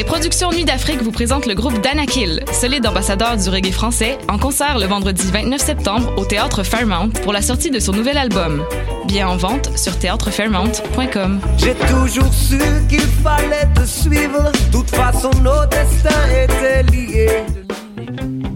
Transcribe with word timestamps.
Les 0.00 0.04
productions 0.04 0.50
Nuit 0.50 0.64
d'Afrique 0.64 1.02
vous 1.02 1.10
présentent 1.12 1.44
le 1.44 1.52
groupe 1.52 1.78
Danakil, 1.82 2.42
solide 2.58 2.86
ambassadeur 2.86 3.36
du 3.36 3.50
reggae 3.50 3.70
français, 3.70 4.16
en 4.30 4.38
concert 4.38 4.78
le 4.78 4.86
vendredi 4.86 5.30
29 5.30 5.60
septembre 5.60 6.14
au 6.16 6.24
Théâtre 6.24 6.62
Fairmount 6.62 7.10
pour 7.22 7.34
la 7.34 7.42
sortie 7.42 7.70
de 7.70 7.78
son 7.78 7.92
nouvel 7.92 8.16
album. 8.16 8.64
Bien 9.04 9.28
en 9.28 9.36
vente 9.36 9.76
sur 9.76 9.98
théâtrefairmount.com. 9.98 11.40
J'ai 11.58 11.74
toujours 11.74 12.32
su 12.32 12.58
qu'il 12.88 13.00
fallait 13.22 13.68
te 13.74 13.84
suivre, 13.84 14.50
toute 14.72 14.88
façon 14.88 15.28
nos 15.42 15.66
destins 15.66 16.30
étaient 16.44 16.82
liés. 16.84 17.59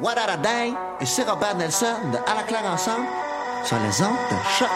What 0.00 0.16
a 0.16 0.36
day 0.36 0.72
et 1.00 1.06
c'est 1.06 1.28
Robert 1.28 1.56
Nelson 1.56 1.86
de 2.12 2.18
À 2.18 2.36
la 2.36 2.42
claire 2.44 2.64
ensemble 2.64 3.06
sur 3.64 3.76
les 3.80 4.00
ondes 4.00 4.14
de 4.30 4.36
choc. 4.56 4.68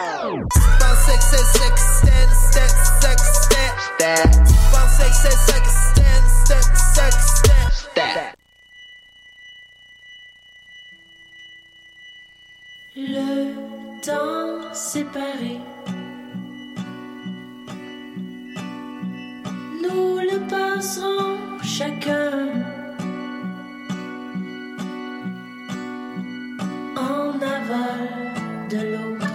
Le 12.97 14.01
temps 14.03 14.75
séparé. 14.75 15.61
Nous 19.83 20.19
le 20.19 20.49
passerons 20.49 21.39
chacun 21.63 22.82
en 27.03 27.41
aval 27.41 28.03
de 28.71 28.77
l'autre. 28.93 29.27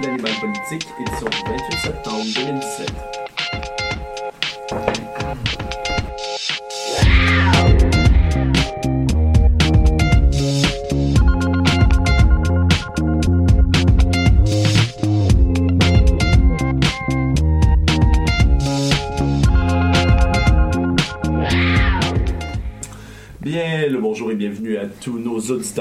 L'animal 0.00 0.32
politique, 0.40 0.86
édition 1.00 1.28
du 1.28 1.50
28 1.50 1.76
septembre 1.78 2.24
2017. 2.34 3.19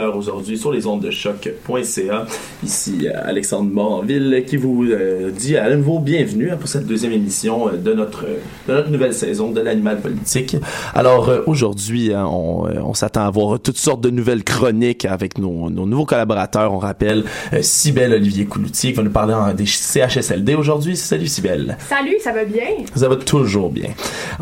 aujourd'hui 0.07 0.57
sur 0.57 0.71
les 0.71 0.87
ondes 0.87 1.01
de 1.01 1.11
choc.ca. 1.11 2.25
Ici 2.61 3.07
euh, 3.07 3.11
Alexandre 3.23 3.71
Moranville 3.71 4.43
qui 4.45 4.57
vous 4.57 4.83
euh, 4.83 5.31
dit 5.31 5.55
à 5.55 5.73
nouveau 5.73 5.99
bienvenue 5.99 6.49
pour 6.59 6.67
cette 6.67 6.85
deuxième 6.85 7.13
émission 7.13 7.69
euh, 7.69 7.77
de 7.77 7.93
notre 7.93 8.25
de 8.67 8.73
notre 8.73 8.89
nouvelle 8.89 9.13
saison 9.13 9.51
de 9.51 9.61
l'animal 9.61 10.01
politique. 10.01 10.57
Alors 10.93 11.29
euh, 11.29 11.41
aujourd'hui, 11.45 12.13
hein, 12.13 12.25
on, 12.29 12.65
on 12.83 12.93
s'attend 12.93 13.25
à 13.25 13.29
voir 13.29 13.61
toutes 13.61 13.77
sortes 13.77 14.01
de 14.01 14.09
nouvelles 14.09 14.43
chroniques 14.43 15.05
avec 15.05 15.37
nos, 15.37 15.69
nos 15.69 15.85
nouveaux 15.85 16.05
collaborateurs. 16.05 16.73
On 16.73 16.79
rappelle 16.79 17.23
euh, 17.53 17.59
Cybelle 17.61 18.11
Olivier 18.13 18.43
Couloutier 18.43 18.91
qui 18.91 18.97
va 18.97 19.03
nous 19.03 19.09
parler 19.09 19.33
en- 19.33 19.53
des 19.53 19.65
CHSLD 19.65 20.55
aujourd'hui. 20.55 20.97
Salut 20.97 21.27
Cybelle. 21.27 21.77
Salut, 21.87 22.17
ça 22.21 22.33
va 22.33 22.43
bien? 22.43 22.65
Ça 22.93 23.07
va 23.07 23.15
toujours 23.15 23.69
bien. 23.69 23.87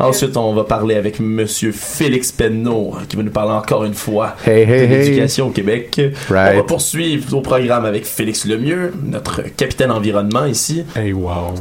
Ensuite, 0.00 0.36
on 0.36 0.54
va 0.54 0.64
parler 0.64 0.96
avec 0.96 1.20
Monsieur 1.20 1.70
Félix 1.70 2.32
Penneau, 2.32 2.94
qui 3.08 3.14
va 3.14 3.22
nous 3.22 3.30
parler 3.30 3.52
encore 3.52 3.84
une 3.84 3.94
fois 3.94 4.34
Hey, 4.44 4.62
hey, 4.62 4.66
de 4.66 4.72
hey. 4.72 4.88
l'éducation 5.04 5.46
au 5.46 5.50
Québec. 5.50 6.00
Right. 6.28 6.54
On 6.54 6.56
va 6.58 6.62
poursuivre 6.64 7.36
au 7.36 7.42
programme 7.42 7.84
avec 7.84 8.07
Félix 8.08 8.44
Lemieux, 8.46 8.92
notre 9.04 9.42
capitaine 9.42 9.90
environnement 9.90 10.46
ici. 10.46 10.84
Hey, 10.96 11.12
wow. 11.12 11.54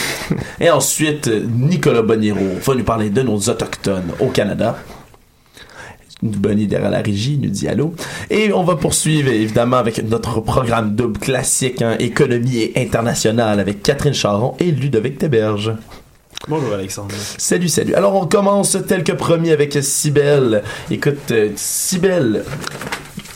Et 0.60 0.70
ensuite, 0.70 1.28
Nicolas 1.28 2.02
Boniro 2.02 2.58
va 2.64 2.74
nous 2.74 2.84
parler 2.84 3.10
de 3.10 3.22
nos 3.22 3.36
autochtones 3.36 4.12
au 4.20 4.28
Canada. 4.28 4.76
Bonnie 6.22 6.66
derrière 6.66 6.90
la 6.90 7.02
régie 7.02 7.38
nous 7.38 7.50
dit 7.50 7.68
allô. 7.68 7.94
Et 8.30 8.52
on 8.52 8.64
va 8.64 8.76
poursuivre 8.76 9.30
évidemment 9.30 9.76
avec 9.76 10.02
notre 10.08 10.40
programme 10.40 10.94
double 10.94 11.18
classique, 11.18 11.82
hein, 11.82 11.96
économie 11.98 12.58
et 12.58 12.72
internationale 12.76 13.60
avec 13.60 13.82
Catherine 13.82 14.14
Charon 14.14 14.54
et 14.58 14.70
Ludovic 14.70 15.18
Teberge. 15.18 15.72
Bonjour, 16.48 16.74
Alexandre. 16.74 17.14
Salut, 17.38 17.68
salut. 17.68 17.94
Alors, 17.94 18.14
on 18.16 18.26
commence 18.26 18.76
tel 18.86 19.02
que 19.02 19.12
promis 19.12 19.50
avec 19.50 19.78
Sibelle. 19.82 20.62
Écoute, 20.90 21.30
euh, 21.30 21.50
Sibelle, 21.56 22.44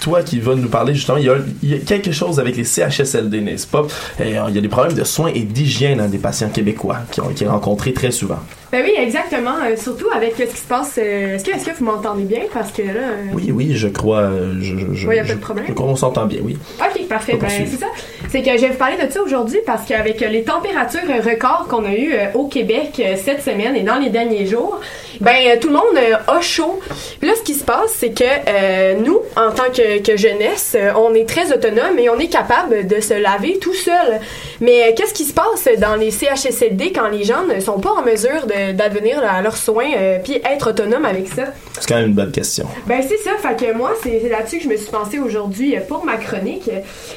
toi 0.08 0.22
qui 0.22 0.40
vas 0.40 0.54
nous 0.54 0.68
parler 0.68 0.94
justement, 0.94 1.18
il 1.18 1.30
y, 1.62 1.74
a, 1.74 1.78
quelque 1.78 2.12
chose 2.12 2.40
avec 2.40 2.56
les 2.56 2.64
CHSLD, 2.64 3.40
n'est-ce 3.40 3.66
pas? 3.66 3.86
Et, 4.18 4.38
euh, 4.38 4.44
il 4.48 4.54
y 4.54 4.58
a 4.58 4.60
des 4.60 4.68
problèmes 4.68 4.96
de 4.96 5.04
soins 5.04 5.30
et 5.34 5.42
d'hygiène 5.42 6.00
hein, 6.00 6.08
des 6.08 6.18
patients 6.18 6.48
québécois 6.48 6.98
qui 7.10 7.20
ont 7.20 7.30
été 7.30 7.46
rencontrés 7.46 7.92
très 7.92 8.10
souvent. 8.10 8.40
Ben 8.70 8.82
oui, 8.84 8.92
exactement. 8.98 9.54
euh, 9.64 9.76
surtout 9.76 10.08
avec 10.14 10.34
ce 10.36 10.42
qui 10.42 10.56
se 10.56 10.66
passe. 10.66 10.98
euh, 10.98 11.36
est-ce 11.36 11.44
que, 11.44 11.52
est-ce 11.52 11.64
que 11.64 11.70
vous 11.78 11.86
m'entendez 11.86 12.24
bien? 12.24 12.40
Parce 12.52 12.70
que 12.70 12.82
là. 12.82 12.88
euh, 12.92 13.24
Oui, 13.32 13.50
oui, 13.50 13.72
je 13.74 13.88
crois. 13.88 14.28
Je, 14.60 14.76
je, 14.76 14.86
je, 14.94 15.08
Ouais, 15.08 15.16
y 15.16 15.20
a 15.20 15.24
pas 15.24 15.32
de 15.34 15.38
problème. 15.38 15.64
je 15.68 15.72
crois 15.72 15.86
qu'on 15.86 15.96
s'entend 15.96 16.26
bien, 16.26 16.40
oui. 16.42 16.58
Ok, 16.78 17.08
parfait. 17.08 17.36
Ben, 17.40 17.48
c'est 17.48 17.66
ça. 17.78 17.86
C'est 18.30 18.42
que 18.42 18.50
je 18.52 18.58
vais 18.62 18.68
vous 18.68 18.76
parler 18.76 18.96
de 19.02 19.10
ça 19.10 19.22
aujourd'hui 19.22 19.58
parce 19.64 19.86
qu'avec 19.86 20.20
les 20.20 20.42
températures 20.42 21.00
records 21.24 21.66
qu'on 21.70 21.84
a 21.86 21.92
eues 21.94 22.12
au 22.34 22.46
Québec 22.46 23.00
cette 23.16 23.42
semaine 23.42 23.74
et 23.74 23.80
dans 23.82 23.96
les 23.98 24.10
derniers 24.10 24.44
jours, 24.44 24.80
ben 25.22 25.58
tout 25.58 25.68
le 25.68 25.74
monde 25.74 25.98
a 26.26 26.40
chaud. 26.42 26.78
Puis 27.20 27.26
là, 27.28 27.34
ce 27.36 27.42
qui 27.42 27.54
se 27.54 27.64
passe, 27.64 27.90
c'est 27.94 28.10
que 28.10 28.96
nous, 29.02 29.20
en 29.34 29.50
tant 29.50 29.70
que, 29.74 30.00
que 30.02 30.18
jeunesse, 30.18 30.76
on 30.94 31.14
est 31.14 31.26
très 31.26 31.50
autonome 31.54 31.98
et 31.98 32.10
on 32.10 32.18
est 32.18 32.28
capable 32.28 32.86
de 32.86 33.00
se 33.00 33.14
laver 33.14 33.58
tout 33.58 33.72
seul. 33.72 34.20
Mais 34.60 34.92
qu'est-ce 34.94 35.14
qui 35.14 35.24
se 35.24 35.32
passe 35.32 35.66
dans 35.78 35.96
les 35.96 36.10
CHSLD 36.10 36.92
quand 36.92 37.08
les 37.08 37.24
gens 37.24 37.46
ne 37.46 37.60
sont 37.60 37.78
pas 37.80 37.92
en 37.92 38.02
mesure 38.02 38.46
de- 38.46 38.57
d'advenir 38.72 39.22
à 39.24 39.42
leurs 39.42 39.56
soins 39.56 39.90
euh, 39.96 40.18
puis 40.22 40.34
être 40.34 40.70
autonome 40.70 41.04
avec 41.04 41.28
ça? 41.28 41.44
C'est 41.80 41.88
quand 41.88 41.96
même 41.96 42.08
une 42.08 42.14
bonne 42.14 42.32
question. 42.32 42.66
Ben 42.86 43.02
c'est 43.06 43.18
ça, 43.18 43.30
fait 43.38 43.66
que 43.66 43.72
moi 43.72 43.92
c'est 44.02 44.28
là-dessus 44.28 44.58
que 44.58 44.64
je 44.64 44.68
me 44.68 44.76
suis 44.76 44.90
pensée 44.90 45.18
aujourd'hui 45.18 45.76
euh, 45.76 45.80
pour 45.80 46.04
ma 46.04 46.16
chronique. 46.16 46.70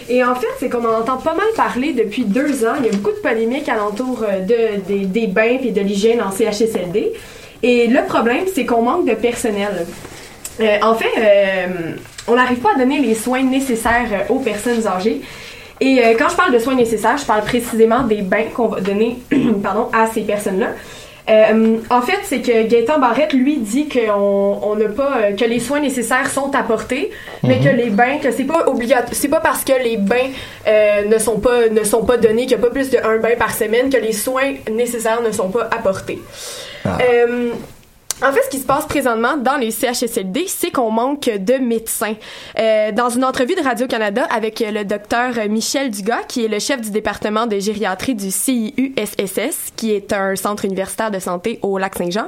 Et 0.09 0.23
en 0.23 0.35
fait, 0.35 0.47
c'est 0.59 0.69
qu'on 0.69 0.85
en 0.85 0.99
entend 0.99 1.17
pas 1.17 1.33
mal 1.33 1.47
parler 1.55 1.93
depuis 1.93 2.25
deux 2.25 2.65
ans. 2.65 2.73
Il 2.79 2.85
y 2.85 2.89
a 2.89 2.91
beaucoup 2.91 3.15
de 3.15 3.21
polémiques 3.21 3.69
alentour 3.69 4.23
euh, 4.23 4.39
de, 4.39 4.81
des, 4.87 5.05
des 5.05 5.27
bains 5.27 5.57
et 5.63 5.71
de 5.71 5.81
l'hygiène 5.81 6.21
en 6.21 6.31
CHSLD. 6.31 7.13
Et 7.63 7.87
le 7.87 8.03
problème, 8.05 8.45
c'est 8.53 8.65
qu'on 8.65 8.81
manque 8.81 9.07
de 9.07 9.13
personnel. 9.13 9.85
Euh, 10.59 10.77
en 10.81 10.95
fait, 10.95 11.11
euh, 11.17 11.93
on 12.27 12.35
n'arrive 12.35 12.59
pas 12.59 12.71
à 12.75 12.77
donner 12.77 12.99
les 12.99 13.15
soins 13.15 13.43
nécessaires 13.43 14.09
euh, 14.11 14.33
aux 14.33 14.39
personnes 14.39 14.85
âgées. 14.87 15.21
Et 15.79 15.99
euh, 15.99 16.13
quand 16.17 16.29
je 16.29 16.35
parle 16.35 16.53
de 16.53 16.59
soins 16.59 16.75
nécessaires, 16.75 17.17
je 17.17 17.25
parle 17.25 17.41
précisément 17.41 18.03
des 18.03 18.21
bains 18.21 18.45
qu'on 18.53 18.67
va 18.67 18.81
donner 18.81 19.17
pardon, 19.63 19.87
à 19.93 20.07
ces 20.07 20.21
personnes-là. 20.21 20.69
Euh, 21.29 21.77
en 21.89 22.01
fait, 22.01 22.19
c'est 22.23 22.41
que 22.41 22.67
Gaëtan 22.67 22.99
Barrette, 22.99 23.33
lui, 23.33 23.57
dit 23.57 23.87
qu'on 23.87 24.59
on 24.61 24.75
n'a 24.75 24.89
pas 24.89 25.17
euh, 25.17 25.35
que 25.35 25.45
les 25.45 25.59
soins 25.59 25.79
nécessaires 25.79 26.29
sont 26.29 26.53
apportés, 26.55 27.11
mais 27.43 27.59
que 27.59 27.69
les 27.69 27.89
bains, 27.89 28.17
que 28.17 28.31
c'est 28.31 28.43
pas 28.43 28.67
obligatoire, 28.67 29.09
c'est 29.11 29.27
pas 29.27 29.39
parce 29.39 29.63
que 29.63 29.73
les 29.83 29.97
bains 29.97 30.29
euh, 30.67 31.05
ne 31.05 31.17
sont 31.17 31.39
pas 31.39 31.69
ne 31.69 31.83
sont 31.83 32.05
pas 32.05 32.17
donnés, 32.17 32.45
qu'il 32.45 32.57
n'y 32.57 32.63
a 32.63 32.67
pas 32.67 32.73
plus 32.73 32.89
de 32.89 32.97
un 32.97 33.17
bain 33.17 33.35
par 33.37 33.53
semaine, 33.53 33.89
que 33.89 33.97
les 33.97 34.13
soins 34.13 34.53
nécessaires 34.71 35.21
ne 35.21 35.31
sont 35.31 35.49
pas 35.49 35.65
apportés. 35.71 36.19
Euh, 36.85 37.51
en 38.23 38.31
fait, 38.31 38.41
ce 38.43 38.49
qui 38.49 38.59
se 38.59 38.65
passe 38.65 38.85
présentement 38.85 39.37
dans 39.37 39.57
les 39.57 39.71
CHSLD, 39.71 40.45
c'est 40.47 40.71
qu'on 40.71 40.91
manque 40.91 41.29
de 41.29 41.55
médecins. 41.55 42.15
Euh, 42.59 42.91
dans 42.91 43.09
une 43.09 43.23
entrevue 43.23 43.55
de 43.55 43.63
Radio-Canada 43.63 44.27
avec 44.31 44.59
le 44.59 44.83
docteur 44.83 45.33
Michel 45.49 45.91
Dugas, 45.91 46.23
qui 46.27 46.45
est 46.45 46.47
le 46.47 46.59
chef 46.59 46.81
du 46.81 46.91
département 46.91 47.47
de 47.47 47.57
gériatrie 47.59 48.15
du 48.15 48.29
CIU-SSS, 48.31 49.71
qui 49.75 49.91
est 49.91 50.13
un 50.13 50.35
centre 50.35 50.65
universitaire 50.65 51.11
de 51.11 51.19
santé 51.19 51.59
au 51.61 51.77
Lac-Saint-Jean, 51.77 52.27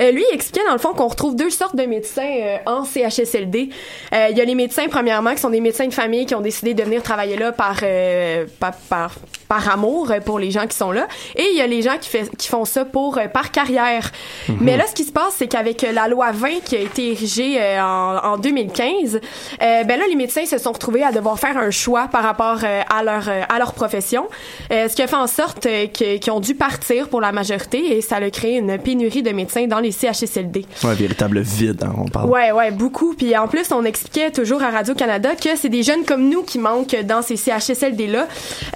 euh, 0.00 0.10
lui 0.10 0.24
expliquait 0.32 0.66
dans 0.66 0.72
le 0.72 0.78
fond 0.78 0.92
qu'on 0.92 1.08
retrouve 1.08 1.36
deux 1.36 1.50
sortes 1.50 1.76
de 1.76 1.84
médecins 1.84 2.22
euh, 2.22 2.56
en 2.66 2.84
CHSLD. 2.84 3.70
Euh, 4.12 4.28
Il 4.30 4.38
y 4.38 4.40
a 4.40 4.44
les 4.44 4.54
médecins, 4.54 4.86
premièrement, 4.88 5.34
qui 5.34 5.40
sont 5.40 5.50
des 5.50 5.60
médecins 5.60 5.86
de 5.86 5.94
famille 5.94 6.26
qui 6.26 6.34
ont 6.34 6.40
décidé 6.40 6.74
de 6.74 6.82
venir 6.82 7.02
travailler 7.02 7.36
là 7.36 7.52
par, 7.52 7.76
euh, 7.82 8.46
par, 8.60 8.74
par, 8.88 9.14
par 9.54 9.72
amour 9.72 10.10
euh, 10.10 10.18
pour 10.18 10.40
les 10.40 10.50
gens 10.50 10.66
qui 10.66 10.76
sont 10.76 10.90
là, 10.90 11.06
et 11.36 11.44
il 11.52 11.56
y 11.56 11.60
a 11.60 11.66
les 11.68 11.80
gens 11.80 11.96
qui, 12.00 12.08
fait, 12.08 12.28
qui 12.36 12.48
font 12.48 12.64
ça 12.64 12.84
pour 12.84 13.18
euh, 13.18 13.28
par 13.28 13.52
carrière. 13.52 14.10
Mhm. 14.48 14.56
Mais 14.60 14.76
là, 14.76 14.84
ce 14.88 14.94
qui 14.94 15.04
se 15.04 15.12
passe, 15.12 15.34
c'est 15.38 15.46
qu'avec 15.46 15.84
euh, 15.84 15.92
la 15.92 16.08
loi 16.08 16.32
20 16.32 16.64
qui 16.64 16.74
a 16.74 16.80
été 16.80 17.12
érigée 17.12 17.60
en, 17.78 18.18
en 18.32 18.36
2015, 18.36 19.20
euh, 19.62 19.84
ben 19.84 19.98
là, 19.98 20.06
les 20.08 20.16
médecins 20.16 20.44
se 20.44 20.58
sont 20.58 20.72
retrouvés 20.72 21.04
à 21.04 21.12
devoir 21.12 21.38
faire 21.38 21.56
un 21.56 21.70
choix 21.70 22.08
par 22.08 22.24
rapport 22.24 22.58
à 22.64 23.02
leur 23.02 23.28
à 23.28 23.58
leur 23.58 23.74
profession, 23.74 24.26
ce 24.70 24.94
qui 24.94 25.02
a 25.02 25.06
fait 25.06 25.16
en 25.16 25.26
sorte 25.26 25.68
qu'ils 25.92 26.30
ont 26.30 26.40
dû 26.40 26.54
partir 26.54 27.08
pour 27.08 27.20
la 27.20 27.32
majorité, 27.32 27.96
et 27.96 28.00
ça 28.00 28.16
a 28.16 28.30
créé 28.30 28.58
une 28.58 28.78
pénurie 28.78 29.22
de 29.22 29.30
médecins 29.30 29.66
dans 29.66 29.80
les 29.80 29.92
CHSLD. 29.92 30.66
Un 30.82 30.94
véritable 30.94 31.40
vide, 31.40 31.84
hein, 31.84 31.94
on 31.98 32.08
parle. 32.08 32.30
Ouais, 32.30 32.52
ouais, 32.52 32.70
beaucoup. 32.70 33.14
Puis 33.14 33.36
en 33.36 33.48
plus, 33.48 33.70
on 33.72 33.84
expliquait 33.84 34.30
toujours 34.30 34.62
à 34.62 34.70
Radio-Canada 34.70 35.30
que 35.36 35.56
c'est 35.56 35.68
des 35.68 35.82
jeunes 35.82 36.04
comme 36.04 36.28
nous 36.28 36.42
qui 36.42 36.58
manquent 36.58 36.96
dans 37.04 37.22
ces 37.22 37.36
CHSLD-là. 37.36 38.26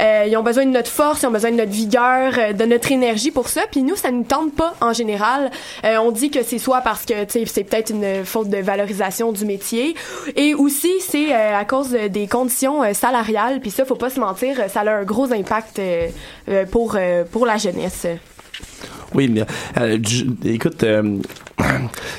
Euh, 0.01 0.25
ils 0.29 0.37
ont 0.37 0.43
besoin 0.43 0.65
de 0.69 0.73
notre 0.73 0.91
force, 0.91 1.23
ils 1.23 1.26
ont 1.26 1.31
besoin 1.32 1.50
de 1.50 1.56
notre 1.56 1.73
vigueur, 1.73 2.32
euh, 2.38 2.53
de 2.53 2.65
notre 2.65 2.93
énergie 2.93 3.31
pour 3.32 3.49
ça. 3.49 3.62
Puis 3.70 3.82
nous, 3.82 3.97
ça 3.97 4.11
nous 4.11 4.23
tente 4.23 4.55
pas 4.55 4.75
en 4.81 4.93
général. 4.93 5.50
Euh, 5.85 5.97
on 5.99 6.12
dit 6.12 6.31
que 6.31 6.43
c'est 6.44 6.59
soit 6.59 6.81
parce 6.82 7.05
que 7.05 7.15
c'est 7.29 7.65
peut-être 7.65 7.91
une 7.91 8.25
faute 8.25 8.49
de 8.49 8.59
valorisation 8.59 9.32
du 9.32 9.44
métier, 9.44 9.94
et 10.37 10.55
aussi 10.55 10.93
c'est 11.00 11.35
euh, 11.35 11.59
à 11.59 11.65
cause 11.65 11.91
de- 11.91 12.09
des 12.09 12.26
conditions 12.29 12.82
salariales. 12.94 13.61
Puis 13.61 13.70
ça, 13.70 13.85
faut 13.85 13.97
pas 13.97 14.11
se 14.11 14.20
mentir, 14.20 14.56
ça 14.69 14.81
a 14.81 14.91
un 14.91 15.05
gros 15.05 15.32
impact 15.32 15.81
pour 16.71 16.97
pour 17.32 17.47
la 17.47 17.56
jeunesse. 17.56 18.06
Oui, 19.15 19.29
mais 19.29 19.43
euh, 19.79 19.99
écoute, 20.45 20.83
euh, 20.83 21.17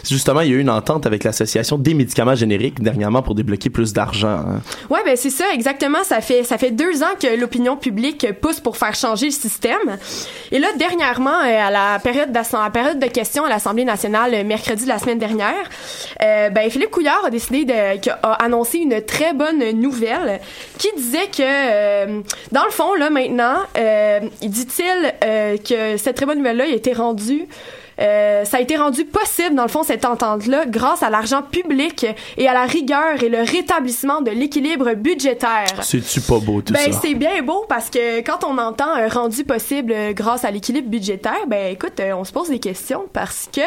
justement, 0.10 0.42
il 0.42 0.50
y 0.50 0.54
a 0.54 0.56
eu 0.56 0.60
une 0.60 0.70
entente 0.70 1.06
avec 1.06 1.24
l'association 1.24 1.78
des 1.78 1.94
médicaments 1.94 2.36
génériques 2.36 2.82
dernièrement 2.82 3.22
pour 3.22 3.36
débloquer 3.36 3.70
plus 3.70 3.94
d'argent. 3.94 4.28
hein. 4.28 4.62
Ouais, 4.90 5.00
ben 5.06 5.16
c'est 5.16 5.30
ça, 5.30 5.46
exactement. 5.54 6.04
Ça 6.04 6.22
fait 6.22 6.44
ça 6.44 6.58
fait 6.58 6.72
deux 6.72 7.04
ans 7.04 7.16
que 7.22 7.40
l'opinion 7.40 7.78
publique 7.78 8.28
pousse 8.42 8.60
pour 8.60 8.78
faire 8.78 8.96
changer 8.96 9.28
le 9.28 9.32
système. 9.32 9.98
Et 10.52 10.60
là, 10.60 10.68
dernièrement, 10.78 11.40
euh, 11.40 11.68
à 11.68 11.72
la 11.72 12.00
période 12.00 12.36
à 12.36 12.70
période 12.70 13.00
de 13.00 13.08
questions 13.08 13.46
à 13.46 13.50
l'Assemblée 13.50 13.86
nationale, 13.86 14.44
mercredi 14.46 14.84
de 14.84 14.90
la 14.90 15.00
semaine 15.00 15.20
dernière, 15.20 15.54
euh, 16.24 16.50
ben 16.50 16.70
Philippe 16.70 16.92
Couillard 16.92 17.26
a 17.26 17.30
décidé 17.30 17.66
de 17.66 17.74
a 17.74 18.34
annoncé 18.44 18.80
une 18.80 19.02
très 19.02 19.34
bonne 19.34 19.64
nouvelle 19.80 20.40
qui 20.78 20.88
disait 20.98 21.28
que 21.28 22.22
dans 22.52 22.66
le 22.66 22.72
fond 22.72 22.94
là 22.96 23.10
maintenant, 23.10 23.58
euh, 23.78 24.20
il 24.42 24.50
dit-il 24.50 25.14
que 25.64 25.98
cette 25.98 26.16
très 26.16 26.26
bonne 26.26 26.40
nouvelle 26.40 26.58
là 26.58 26.64
a 26.64 26.68
été 26.80 26.94
rendue 26.94 27.48
euh, 28.00 28.46
ça 28.46 28.58
a 28.58 28.60
été 28.62 28.78
rendu 28.78 29.06
possible, 29.06 29.56
dans 29.56 29.64
le 29.64 29.70
fond, 29.70 29.84
cette 29.84 30.06
entente-là, 30.06 30.66
grâce 30.66 31.04
à 31.04 31.10
l'argent 31.10 31.42
public 31.42 32.06
et 32.38 32.48
à 32.48 32.54
la 32.54 32.66
rigueur 32.66 33.22
et 33.22 33.30
le 33.30 33.40
rétablissement 33.40 34.22
de 34.22 34.32
l'équilibre 34.32 34.94
budgétaire. 34.94 35.82
C'est-tu 35.82 36.22
pas 36.22 36.40
beau 36.40 36.62
tout 36.62 36.74
Ben, 36.74 36.92
ça? 36.94 37.00
c'est 37.02 37.14
bien 37.14 37.42
beau 37.42 37.66
parce 37.68 37.90
que 37.90 38.20
quand 38.22 38.44
on 38.46 38.58
entend 38.58 38.90
un 38.94 39.08
rendu 39.10 39.44
possible 39.44 39.92
euh, 39.94 40.14
grâce 40.14 40.46
à 40.46 40.52
l'équilibre 40.52 40.90
budgétaire, 40.90 41.46
ben 41.48 41.74
écoute, 41.74 42.00
euh, 42.00 42.14
on 42.14 42.24
se 42.24 42.32
pose 42.32 42.50
des 42.50 42.60
questions 42.60 43.06
parce 43.12 43.50
que, 43.54 43.62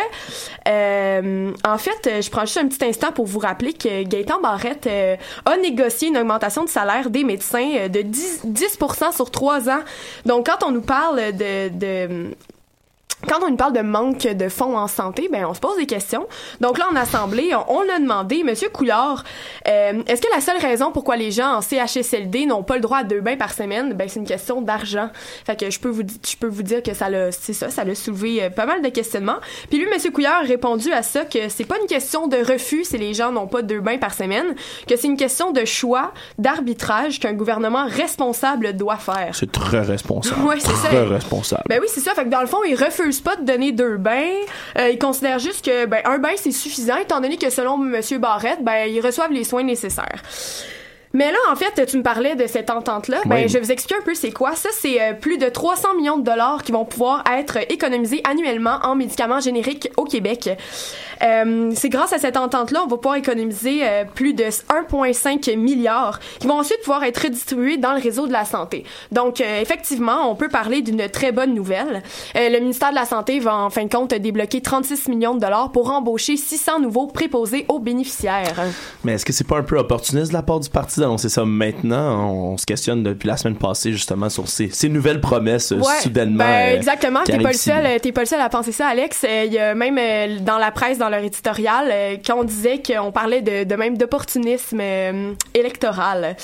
euh, 0.69 1.53
en 1.67 1.79
fait, 1.79 2.07
euh, 2.07 2.23
je 2.23 2.31
prends 2.31 2.43
juste 2.47 2.59
un 2.59 2.69
petit 2.69 2.85
instant 2.85 3.13
pour 3.13 3.27
vous 3.27 3.39
rappeler 3.39 3.75
que 3.75 4.05
Gaëtan 4.05 4.41
Barrette 4.41 4.87
euh, 4.87 5.17
a 5.45 5.57
négocié 5.59 6.09
une 6.09 6.17
augmentation 6.17 6.65
de 6.65 6.71
salaire 6.71 7.11
des 7.11 7.25
médecins 7.25 7.69
euh, 7.77 7.89
de 7.89 8.01
10, 8.01 8.41
10 8.45 8.79
sur 9.15 9.31
trois 9.31 9.69
ans. 9.69 9.81
Donc, 10.25 10.47
quand 10.47 10.67
on 10.67 10.71
nous 10.71 10.81
parle 10.81 11.33
de, 11.33 11.69
de 11.69 12.31
quand 13.29 13.43
on 13.45 13.51
nous 13.51 13.57
parle 13.57 13.73
de 13.73 13.81
manque 13.81 14.27
de 14.27 14.49
fonds 14.49 14.77
en 14.77 14.89
santé, 14.89 15.29
ben 15.31 15.45
on 15.47 15.55
se 15.55 15.61
pose 15.61 15.77
des 15.77 15.87
questions. 15.87 16.27
Donc 16.61 16.79
là, 16.79 16.87
en 16.93 16.97
assemblée, 16.97 17.55
on, 17.55 17.79
on 17.79 17.81
a 17.95 17.99
demandé, 17.99 18.43
Monsieur 18.45 18.69
Couillard, 18.69 19.25
euh, 19.69 20.03
est-ce 20.07 20.23
que 20.23 20.33
la 20.35 20.41
seule 20.41 20.59
raison 20.59 20.93
pourquoi 20.93 21.17
les 21.17 21.31
gens 21.31 21.57
en 21.57 21.61
CHSLD 21.61 22.47
n'ont 22.47 22.63
pas 22.63 22.75
le 22.77 22.81
droit 22.81 22.99
à 22.99 23.05
deux 23.05 23.21
bains 23.21 23.37
par 23.37 23.53
semaine, 23.53 23.93
ben 23.95 24.09
c'est 24.09 24.21
une 24.21 24.27
question 24.27 24.63
d'argent. 24.63 25.11
Fait 25.45 25.59
que 25.59 25.71
je 25.71 25.79
peux 25.79 25.89
vous, 25.89 26.03
je 26.03 26.37
peux 26.37 26.49
vous 26.49 26.63
dire 26.63 26.83
que 26.83 26.95
ça 26.95 27.09
l'a, 27.09 27.33
c'est 27.33 27.53
ça, 27.53 27.71
ça 27.71 27.85
l'a 27.85 27.95
soulevé 27.95 28.43
euh, 28.43 28.51
pas 28.51 28.67
mal 28.67 28.83
de 28.83 28.89
questionnements. 28.89 29.39
Puis 29.69 29.79
lui, 29.79 29.87
Monsieur 29.93 30.11
Couillard 30.11 30.41
a 30.41 30.47
répondu 30.47 30.93
à 30.93 31.03
ça 31.03 31.25
que 31.25 31.49
c'est 31.49 31.65
pas 31.65 31.77
une 31.81 31.87
question 31.87 32.27
de 32.27 32.37
refus 32.37 32.85
si 32.85 32.99
les 32.99 33.15
gens 33.15 33.33
n'ont 33.33 33.47
pas 33.47 33.63
deux 33.63 33.81
bains 33.81 33.99
par 33.99 34.15
semaine, 34.15 34.55
que 34.89 34.97
c'est 34.97 35.07
une 35.07 35.17
question 35.17 35.53
de 35.53 35.65
choix, 35.65 36.13
d'arbitrage 36.39 37.21
qu'un 37.21 37.35
gouvernement 37.35 37.87
responsable 37.87 38.73
doit 38.75 38.97
faire. 38.97 39.31
C'est 39.35 39.51
très 39.53 39.81
responsable. 39.81 40.43
Ouais, 40.43 40.59
c'est 40.59 40.75
ça. 40.75 40.89
très 40.89 41.05
responsable. 41.05 41.63
Ben 41.69 41.79
oui, 41.81 41.89
c'est 41.89 42.01
ça. 42.01 42.15
Fait 42.15 42.25
que 42.25 42.29
dans 42.31 42.41
le 42.41 42.47
fond, 42.47 42.63
ils 42.67 42.75
pas 43.21 43.37
de 43.37 43.45
donner 43.45 43.73
deux 43.73 43.97
bains. 43.97 44.31
Euh, 44.79 44.91
ils 44.91 44.99
considèrent 44.99 45.39
juste 45.39 45.65
que 45.65 45.87
ben 45.87 46.01
un 46.05 46.19
bain 46.19 46.33
c'est 46.37 46.53
suffisant, 46.53 46.97
étant 46.97 47.21
donné 47.21 47.37
que 47.37 47.51
selon 47.51 47.77
Monsieur 47.77 48.19
Barrette, 48.19 48.63
ben 48.63 48.87
ils 48.87 49.01
reçoivent 49.01 49.33
les 49.33 49.45
soins 49.45 49.65
nécessaires. 49.65 50.23
Mais 51.15 51.31
là, 51.31 51.39
en 51.51 51.57
fait, 51.57 51.87
tu 51.87 51.99
me 51.99 52.03
parlais 52.03 52.37
de 52.37 52.47
cette 52.47 52.71
entente-là. 52.71 53.19
Ben, 53.27 53.49
je 53.49 53.55
vais 53.55 53.61
vous 53.61 53.73
expliquer 53.73 54.01
un 54.01 54.05
peu 54.05 54.15
c'est 54.15 54.33
quoi. 54.33 54.55
Ça, 54.55 54.71
c'est 54.73 55.01
euh, 55.01 55.13
plus 55.13 55.39
de 55.39 55.47
300 55.47 55.95
millions 55.95 56.17
de 56.17 56.25
dollars 56.25 56.63
qui 56.63 56.73
vont 56.73 56.85
pouvoir 56.85 57.25
être 57.39 57.59
économisés 57.71 58.23
annuellement 58.25 58.79
en 58.83 58.95
médicaments 58.95 59.41
génériques 59.41 59.91
au 59.97 60.05
Québec. 60.05 60.49
Euh, 61.23 61.71
c'est 61.75 61.89
grâce 61.89 62.13
à 62.13 62.19
cette 62.19 62.37
entente-là, 62.37 62.83
on 62.85 62.89
va 62.89 62.97
pouvoir 62.97 63.17
économiser 63.17 63.81
euh, 63.83 64.05
plus 64.05 64.35
de 64.35 64.45
1,5 64.45 65.57
milliard 65.57 66.19
qui 66.41 66.47
vont 66.47 66.59
ensuite 66.59 66.81
pouvoir 66.81 67.05
être 67.05 67.23
redistribués 67.23 67.77
dans 67.77 67.93
le 67.93 68.01
réseau 68.01 68.27
de 68.27 68.33
la 68.33 68.45
santé. 68.45 68.85
Donc, 69.13 69.41
euh, 69.41 69.61
effectivement, 69.61 70.31
on 70.31 70.35
peut 70.35 70.49
parler 70.49 70.83
d'une 70.83 71.09
très 71.09 71.33
bonne 71.33 71.55
nouvelle. 71.55 72.03
Euh, 72.37 72.49
le 72.49 72.59
ministère 72.61 72.91
de 72.91 72.97
la 72.97 73.05
Santé 73.05 73.39
va, 73.39 73.57
en 73.57 73.71
fin 73.71 73.85
de 73.85 73.91
compte, 73.91 74.15
débloquer 74.15 74.61
36 74.61 75.09
millions 75.09 75.35
de 75.35 75.41
dollars 75.41 75.71
pour 75.71 75.91
embaucher 75.91 76.37
600 76.37 76.81
nouveaux 76.81 77.07
préposés 77.07 77.67
aux 77.69 77.79
bénéficiaires. 77.79 78.55
Mais 79.05 79.13
est-ce 79.13 79.25
que 79.25 79.33
c'est 79.33 79.47
pas 79.47 79.59
un 79.59 79.63
peu 79.63 79.79
opportuniste 79.79 80.31
de 80.31 80.37
la 80.37 80.43
part 80.43 80.61
du 80.61 80.71
parti 80.71 81.02
d'annoncer 81.03 81.29
ça 81.29 81.45
maintenant? 81.45 82.31
On, 82.31 82.57
se 82.59 82.67
questionne 82.67 83.03
depuis 83.03 83.27
la 83.29 83.37
semaine 83.37 83.57
passée 83.57 83.93
justement 83.93 84.29
sur 84.31 84.49
ces, 84.49 84.69
ces 84.71 84.89
nouvelles 84.89 85.21
promesses 85.21 85.73
euh, 85.73 85.77
Ouais, 85.77 86.01
soudainement. 86.01 86.45
ben, 86.45 86.73
euh, 86.73 86.77
exactement. 86.77 87.21
T'es 87.25 87.39
pas 87.39 87.53
le 87.53 87.57
seul. 87.59 87.85
euh, 87.87 87.99
T'es 88.01 88.13
pas 88.13 88.23
le 88.23 88.27
seul 88.27 88.41
à 88.41 88.49
penser 88.49 88.73
ça, 88.73 88.87
Alex. 88.89 89.25
Il 89.47 89.53
y 89.53 89.59
a 89.59 89.75
même 89.75 89.99
dans 90.41 90.59
la 90.59 90.71
presse, 90.71 90.99
dans 90.99 91.09
leur 91.09 91.23
éditorial, 91.23 91.89
euh, 91.91 92.17
qu'on 92.27 92.45
disait 92.45 92.81
qu'on 92.83 93.13
parlait 93.13 93.43
de, 93.43 93.65
de 93.65 93.75
même 93.77 93.97
d'opportunisme 93.99 94.81
électoral. 95.55 96.37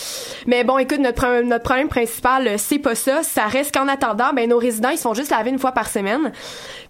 Mais 0.47 0.65
bon, 0.65 0.79
écoute, 0.79 0.99
notre, 1.01 1.43
notre 1.43 1.65
problème 1.65 1.89
principal, 1.89 2.59
c'est 2.59 2.79
pas 2.79 2.95
ça. 2.95 3.23
Ça 3.23 3.47
reste 3.47 3.75
qu'en 3.75 3.89
attendant, 3.89 4.33
ben 4.35 4.49
nos 4.49 4.59
résidents, 4.59 4.91
ils 4.91 4.99
sont 4.99 5.15
juste 5.15 5.31
lavés 5.31 5.51
une 5.51 5.59
fois 5.59 5.73
par 5.73 5.89
semaine. 5.89 6.33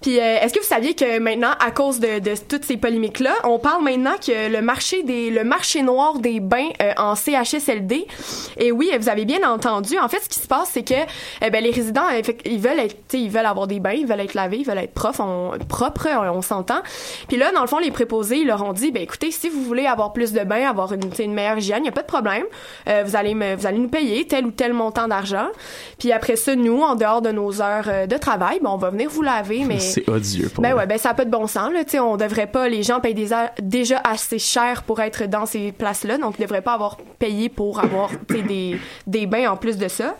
Puis, 0.00 0.16
est-ce 0.16 0.54
que 0.54 0.60
vous 0.60 0.66
saviez 0.66 0.94
que 0.94 1.18
maintenant, 1.18 1.50
à 1.64 1.70
cause 1.70 1.98
de, 2.00 2.18
de 2.20 2.34
toutes 2.48 2.64
ces 2.64 2.76
polémiques-là, 2.76 3.32
on 3.44 3.58
parle 3.58 3.82
maintenant 3.82 4.14
que 4.24 4.48
le 4.50 4.60
marché 4.62 5.02
des, 5.02 5.30
le 5.30 5.44
marché 5.44 5.82
noir 5.82 6.18
des 6.18 6.40
bains 6.40 6.68
euh, 6.82 6.92
en 6.96 7.14
CHSLD. 7.58 8.06
Et 8.58 8.72
oui, 8.72 8.90
vous 8.98 9.08
avez 9.08 9.24
bien 9.24 9.48
entendu. 9.48 9.98
En 9.98 10.08
fait, 10.08 10.20
ce 10.20 10.28
qui 10.28 10.38
se 10.38 10.46
passe, 10.48 10.70
c'est 10.72 10.82
que 10.82 10.94
euh, 10.94 11.50
ben, 11.50 11.62
les 11.62 11.70
résidents, 11.70 12.08
fait- 12.22 12.38
ils 12.44 12.60
veulent 12.60 12.78
être, 12.78 12.96
ils 13.12 13.30
veulent 13.30 13.46
avoir 13.46 13.66
des 13.66 13.80
bains, 13.80 13.92
ils 13.92 14.06
veulent 14.06 14.20
être 14.20 14.34
lavés, 14.34 14.58
ils 14.58 14.66
veulent 14.66 14.78
être 14.78 14.94
profs, 14.94 15.20
on, 15.20 15.52
propres, 15.68 16.08
on, 16.12 16.38
on 16.38 16.42
s'entend. 16.42 16.80
Puis 17.28 17.36
là, 17.36 17.52
dans 17.52 17.62
le 17.62 17.66
fond, 17.66 17.78
les 17.78 17.90
préposés, 17.90 18.38
ils 18.38 18.46
leur 18.46 18.62
ont 18.64 18.72
dit, 18.72 18.90
ben 18.92 19.02
écoutez, 19.02 19.30
si 19.30 19.48
vous 19.48 19.62
voulez 19.62 19.86
avoir 19.86 20.12
plus 20.12 20.32
de 20.32 20.40
bains, 20.44 20.68
avoir 20.68 20.92
une, 20.92 21.10
une 21.18 21.34
meilleure 21.34 21.58
hygiène, 21.58 21.82
il 21.82 21.86
y 21.86 21.90
a 21.90 21.92
pas 21.92 22.02
de 22.02 22.06
problème. 22.06 22.44
Euh, 22.88 23.02
vous 23.06 23.16
allez 23.16 23.34
me, 23.34 23.54
vous 23.56 23.66
allez 23.66 23.78
nous 23.78 23.88
payer 23.88 24.26
tel 24.26 24.46
ou 24.46 24.50
tel 24.50 24.72
montant 24.72 25.08
d'argent. 25.08 25.46
Puis 25.98 26.12
après 26.12 26.36
ça, 26.36 26.54
nous, 26.54 26.80
en 26.82 26.94
dehors 26.94 27.22
de 27.22 27.30
nos 27.30 27.60
heures 27.62 27.88
euh, 27.88 28.06
de 28.06 28.16
travail, 28.16 28.58
ben 28.62 28.70
on 28.70 28.76
va 28.76 28.90
venir 28.90 29.08
vous 29.10 29.22
laver, 29.22 29.64
mais 29.64 29.78
C'est 29.80 30.08
odieux 30.08 30.48
pour 30.48 30.62
ben 30.62 30.74
ouais, 30.74 30.86
ben 30.86 30.98
ça 30.98 31.10
a 31.10 31.14
pas 31.14 31.24
de 31.24 31.30
bon 31.30 31.46
sens 31.46 31.70
là, 31.72 31.80
on 32.02 32.16
devrait 32.16 32.46
pas 32.46 32.68
les 32.68 32.82
gens 32.82 33.00
payent 33.00 33.14
des 33.14 33.28
déjà 33.60 34.00
assez 34.04 34.38
cher 34.38 34.82
pour 34.82 35.00
être 35.00 35.24
dans 35.26 35.46
ces 35.46 35.72
places-là, 35.72 36.18
donc 36.18 36.34
ils 36.38 36.42
devraient 36.42 36.62
pas 36.62 36.74
avoir 36.74 36.96
payé 37.18 37.47
pour 37.48 37.80
avoir 37.80 38.10
des 38.28 38.78
des 39.06 39.26
bains 39.26 39.50
en 39.50 39.56
plus 39.56 39.76
de 39.76 39.88
ça. 39.88 40.16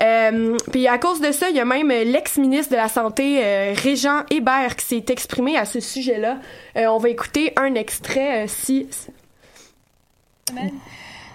Euh, 0.00 0.56
puis 0.70 0.88
à 0.88 0.98
cause 0.98 1.20
de 1.20 1.32
ça, 1.32 1.50
il 1.50 1.56
y 1.56 1.60
a 1.60 1.64
même 1.64 1.88
l'ex-ministre 1.88 2.72
de 2.72 2.76
la 2.76 2.88
santé 2.88 3.44
euh, 3.44 3.74
Régent 3.76 4.22
Hébert 4.30 4.76
qui 4.76 4.86
s'est 4.86 5.04
exprimé 5.08 5.56
à 5.56 5.64
ce 5.64 5.80
sujet-là. 5.80 6.38
Euh, 6.76 6.86
on 6.86 6.98
va 6.98 7.08
écouter 7.10 7.52
un 7.56 7.74
extrait 7.74 8.46
si 8.48 8.88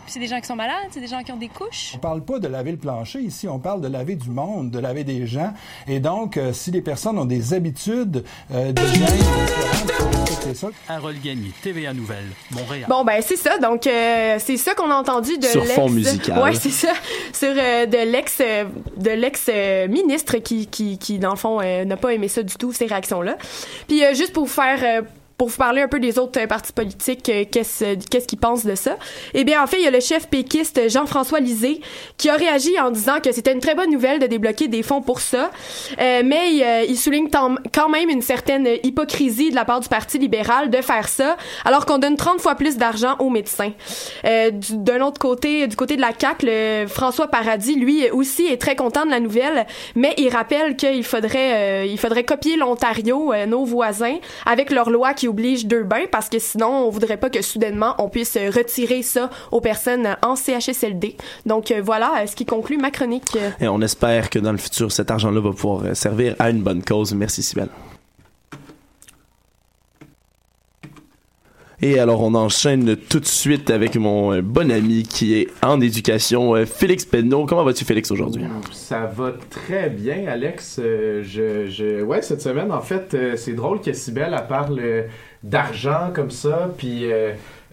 Puis 0.07 0.13
c'est 0.13 0.21
des 0.21 0.27
gens 0.27 0.39
qui 0.39 0.47
sont 0.47 0.55
malades, 0.55 0.87
c'est 0.89 1.01
des 1.01 1.07
gens 1.07 1.21
qui 1.21 1.33
ont 1.33 1.37
des 1.37 1.49
couches. 1.49 1.91
On 1.95 1.97
parle 1.97 2.23
pas 2.23 2.39
de 2.39 2.47
laver 2.47 2.71
le 2.71 2.77
plancher 2.77 3.19
ici, 3.19 3.45
on 3.49 3.59
parle 3.59 3.81
de 3.81 3.89
laver 3.89 4.15
du 4.15 4.29
monde, 4.29 4.71
de 4.71 4.79
laver 4.79 5.03
des 5.03 5.27
gens. 5.27 5.51
Et 5.85 5.99
donc, 5.99 6.37
euh, 6.37 6.53
si 6.53 6.71
les 6.71 6.81
personnes 6.81 7.19
ont 7.19 7.25
des 7.25 7.53
habitudes 7.53 8.23
euh, 8.53 8.71
respecter 10.37 10.53
ça. 10.53 10.67
Harold 10.87 11.21
Gagné, 11.21 11.51
TVA 11.61 11.93
Nouvelle, 11.93 12.25
Montréal. 12.51 12.85
Bon 12.89 13.03
ben 13.03 13.21
c'est 13.21 13.35
ça 13.35 13.57
donc 13.57 13.87
euh, 13.87 14.37
c'est 14.39 14.57
ça 14.57 14.73
qu'on 14.73 14.89
a 14.91 14.95
entendu 14.95 15.37
de 15.37 15.45
Sur 15.45 15.61
l'ex 15.61 15.75
fond 15.75 15.89
musical. 15.89 16.41
Ouais, 16.41 16.53
c'est 16.53 16.69
ça 16.69 16.93
sur 17.33 17.49
euh, 17.49 17.85
de 17.85 18.11
l'ex 18.11 18.37
de 18.39 19.09
l'ex 19.09 19.49
euh, 19.49 19.87
ministre 19.87 20.37
qui 20.37 20.67
qui 20.67 20.97
qui 20.97 21.19
dans 21.19 21.31
le 21.31 21.37
fond 21.37 21.59
euh, 21.61 21.85
n'a 21.85 21.97
pas 21.97 22.13
aimé 22.13 22.27
ça 22.27 22.43
du 22.43 22.55
tout 22.55 22.71
ces 22.71 22.85
réactions 22.85 23.21
là. 23.21 23.37
Puis 23.87 24.03
euh, 24.03 24.13
juste 24.13 24.33
pour 24.33 24.45
vous 24.45 24.51
faire 24.53 24.79
euh, 24.83 25.01
pour 25.37 25.49
vous 25.49 25.57
parler 25.57 25.81
un 25.83 25.87
peu 25.87 25.99
des 25.99 26.17
autres 26.17 26.39
euh, 26.41 26.47
partis 26.47 26.73
politiques, 26.73 27.29
euh, 27.29 27.45
qu'est-ce 27.51 27.95
qu'est-ce 28.09 28.25
qu'ils 28.27 28.39
pensent 28.39 28.65
de 28.65 28.75
ça. 28.75 28.97
Eh 29.35 29.43
bien, 29.43 29.61
en 29.63 29.67
fait, 29.67 29.77
il 29.77 29.83
y 29.83 29.87
a 29.87 29.91
le 29.91 29.99
chef 29.99 30.27
péquiste 30.27 30.89
Jean-François 30.89 31.39
Lisée 31.39 31.79
qui 32.17 32.29
a 32.29 32.35
réagi 32.35 32.79
en 32.79 32.89
disant 32.89 33.19
que 33.23 33.31
c'était 33.31 33.53
une 33.53 33.59
très 33.59 33.75
bonne 33.75 33.91
nouvelle 33.91 34.19
de 34.19 34.25
débloquer 34.27 34.67
des 34.67 34.81
fonds 34.83 35.01
pour 35.01 35.19
ça, 35.19 35.51
Euh, 35.99 36.21
mais 36.25 36.53
il, 36.53 36.63
euh, 36.63 36.83
il 36.87 36.97
souligne 36.97 37.29
quand 37.29 37.89
même 37.89 38.09
une 38.09 38.21
certaine 38.21 38.67
hypocrisie 38.83 39.49
de 39.51 39.55
la 39.55 39.65
part 39.65 39.79
du 39.79 39.87
Parti 39.89 40.17
libéral 40.17 40.69
de 40.69 40.81
faire 40.81 41.07
ça, 41.07 41.37
alors 41.65 41.85
qu'on 41.85 41.97
donne 41.99 42.15
30 42.17 42.39
fois 42.41 42.55
plus 42.55 42.77
d'argent 42.77 43.15
aux 43.19 43.29
médecins. 43.29 43.71
Euh, 44.25 44.51
du- 44.51 44.77
D'un 44.77 45.01
autre 45.01 45.19
côté, 45.19 45.67
du 45.67 45.75
côté 45.75 45.95
de 45.95 46.01
la 46.01 46.11
CAQ, 46.17 46.45
le 46.47 46.85
François 46.87 47.27
Paradis, 47.27 47.75
lui 47.75 48.09
aussi, 48.11 48.45
est 48.47 48.57
très 48.61 48.75
content 48.75 49.05
de 49.05 49.11
la 49.11 49.19
nouvelle, 49.19 49.65
mais 49.95 50.13
il 50.17 50.29
rappelle 50.29 50.75
qu'il 50.75 51.03
faudrait, 51.03 51.83
euh, 51.83 51.85
il 51.85 51.97
faudrait 51.99 52.23
copier 52.23 52.55
l'Ontario, 52.57 53.33
euh, 53.33 53.45
nos 53.45 53.65
voisins, 53.65 54.17
avec 54.45 54.71
leur 54.71 54.89
loi 54.89 55.13
qui 55.13 55.26
oblige 55.27 55.65
deux 55.65 55.83
bains, 55.83 56.05
parce 56.11 56.29
que 56.29 56.39
sinon, 56.39 56.85
on 56.87 56.89
voudrait 56.89 57.17
pas 57.17 57.29
que 57.29 57.41
soudainement, 57.41 57.95
on 57.99 58.09
puisse 58.09 58.35
euh, 58.35 58.49
retirer 58.49 59.01
ça 59.03 59.29
aux 59.51 59.61
personnes 59.61 60.15
en 60.21 60.35
CHSLD. 60.35 61.15
Donc 61.45 61.71
euh, 61.71 61.81
voilà 61.83 62.21
euh, 62.21 62.25
ce 62.27 62.35
qui 62.35 62.45
conclut 62.45 62.77
ma 62.77 62.91
chronique. 62.91 63.35
Euh, 63.35 63.49
Et 63.59 63.67
on 63.67 63.81
espère 63.81 64.29
que 64.29 64.39
dans 64.39 64.51
le 64.51 64.57
futur, 64.57 64.91
cet 64.91 65.11
argent-là 65.11 65.39
va 65.41 65.51
pouvoir 65.51 65.83
euh, 65.85 65.93
servir 65.93 66.35
à 66.39 66.49
une 66.49 66.61
bonne 66.61 66.83
cause. 66.83 67.13
Merci, 67.13 67.43
Sibelle. 67.43 67.69
Et 71.79 71.99
alors, 71.99 72.23
on 72.23 72.33
enchaîne 72.33 72.95
tout 72.95 73.19
de 73.19 73.25
suite 73.27 73.69
avec 73.69 73.97
mon 73.97 74.33
euh, 74.33 74.41
bon 74.41 74.71
ami 74.71 75.03
qui 75.03 75.35
est 75.35 75.47
en 75.61 75.79
éducation, 75.79 76.55
euh, 76.55 76.65
Félix 76.65 77.05
Penneau. 77.05 77.45
Comment 77.45 77.63
vas-tu, 77.63 77.85
Félix, 77.85 78.09
aujourd'hui? 78.09 78.45
Ça 78.71 79.05
va 79.05 79.33
très 79.51 79.91
bien, 79.91 80.25
Alex. 80.27 80.79
Euh, 80.81 81.21
je, 81.23 81.67
je, 81.67 82.01
ouais, 82.01 82.23
cette 82.23 82.41
semaine, 82.41 82.71
en 82.71 82.81
fait, 82.81 83.15
c'est 83.35 83.53
drôle 83.53 83.79
que 83.81 83.93
Sibelle 83.93 84.35
elle 84.35 84.47
parle 84.47 84.81
d'argent 85.43 86.09
comme 86.15 86.31
ça, 86.31 86.73
puis 86.79 87.05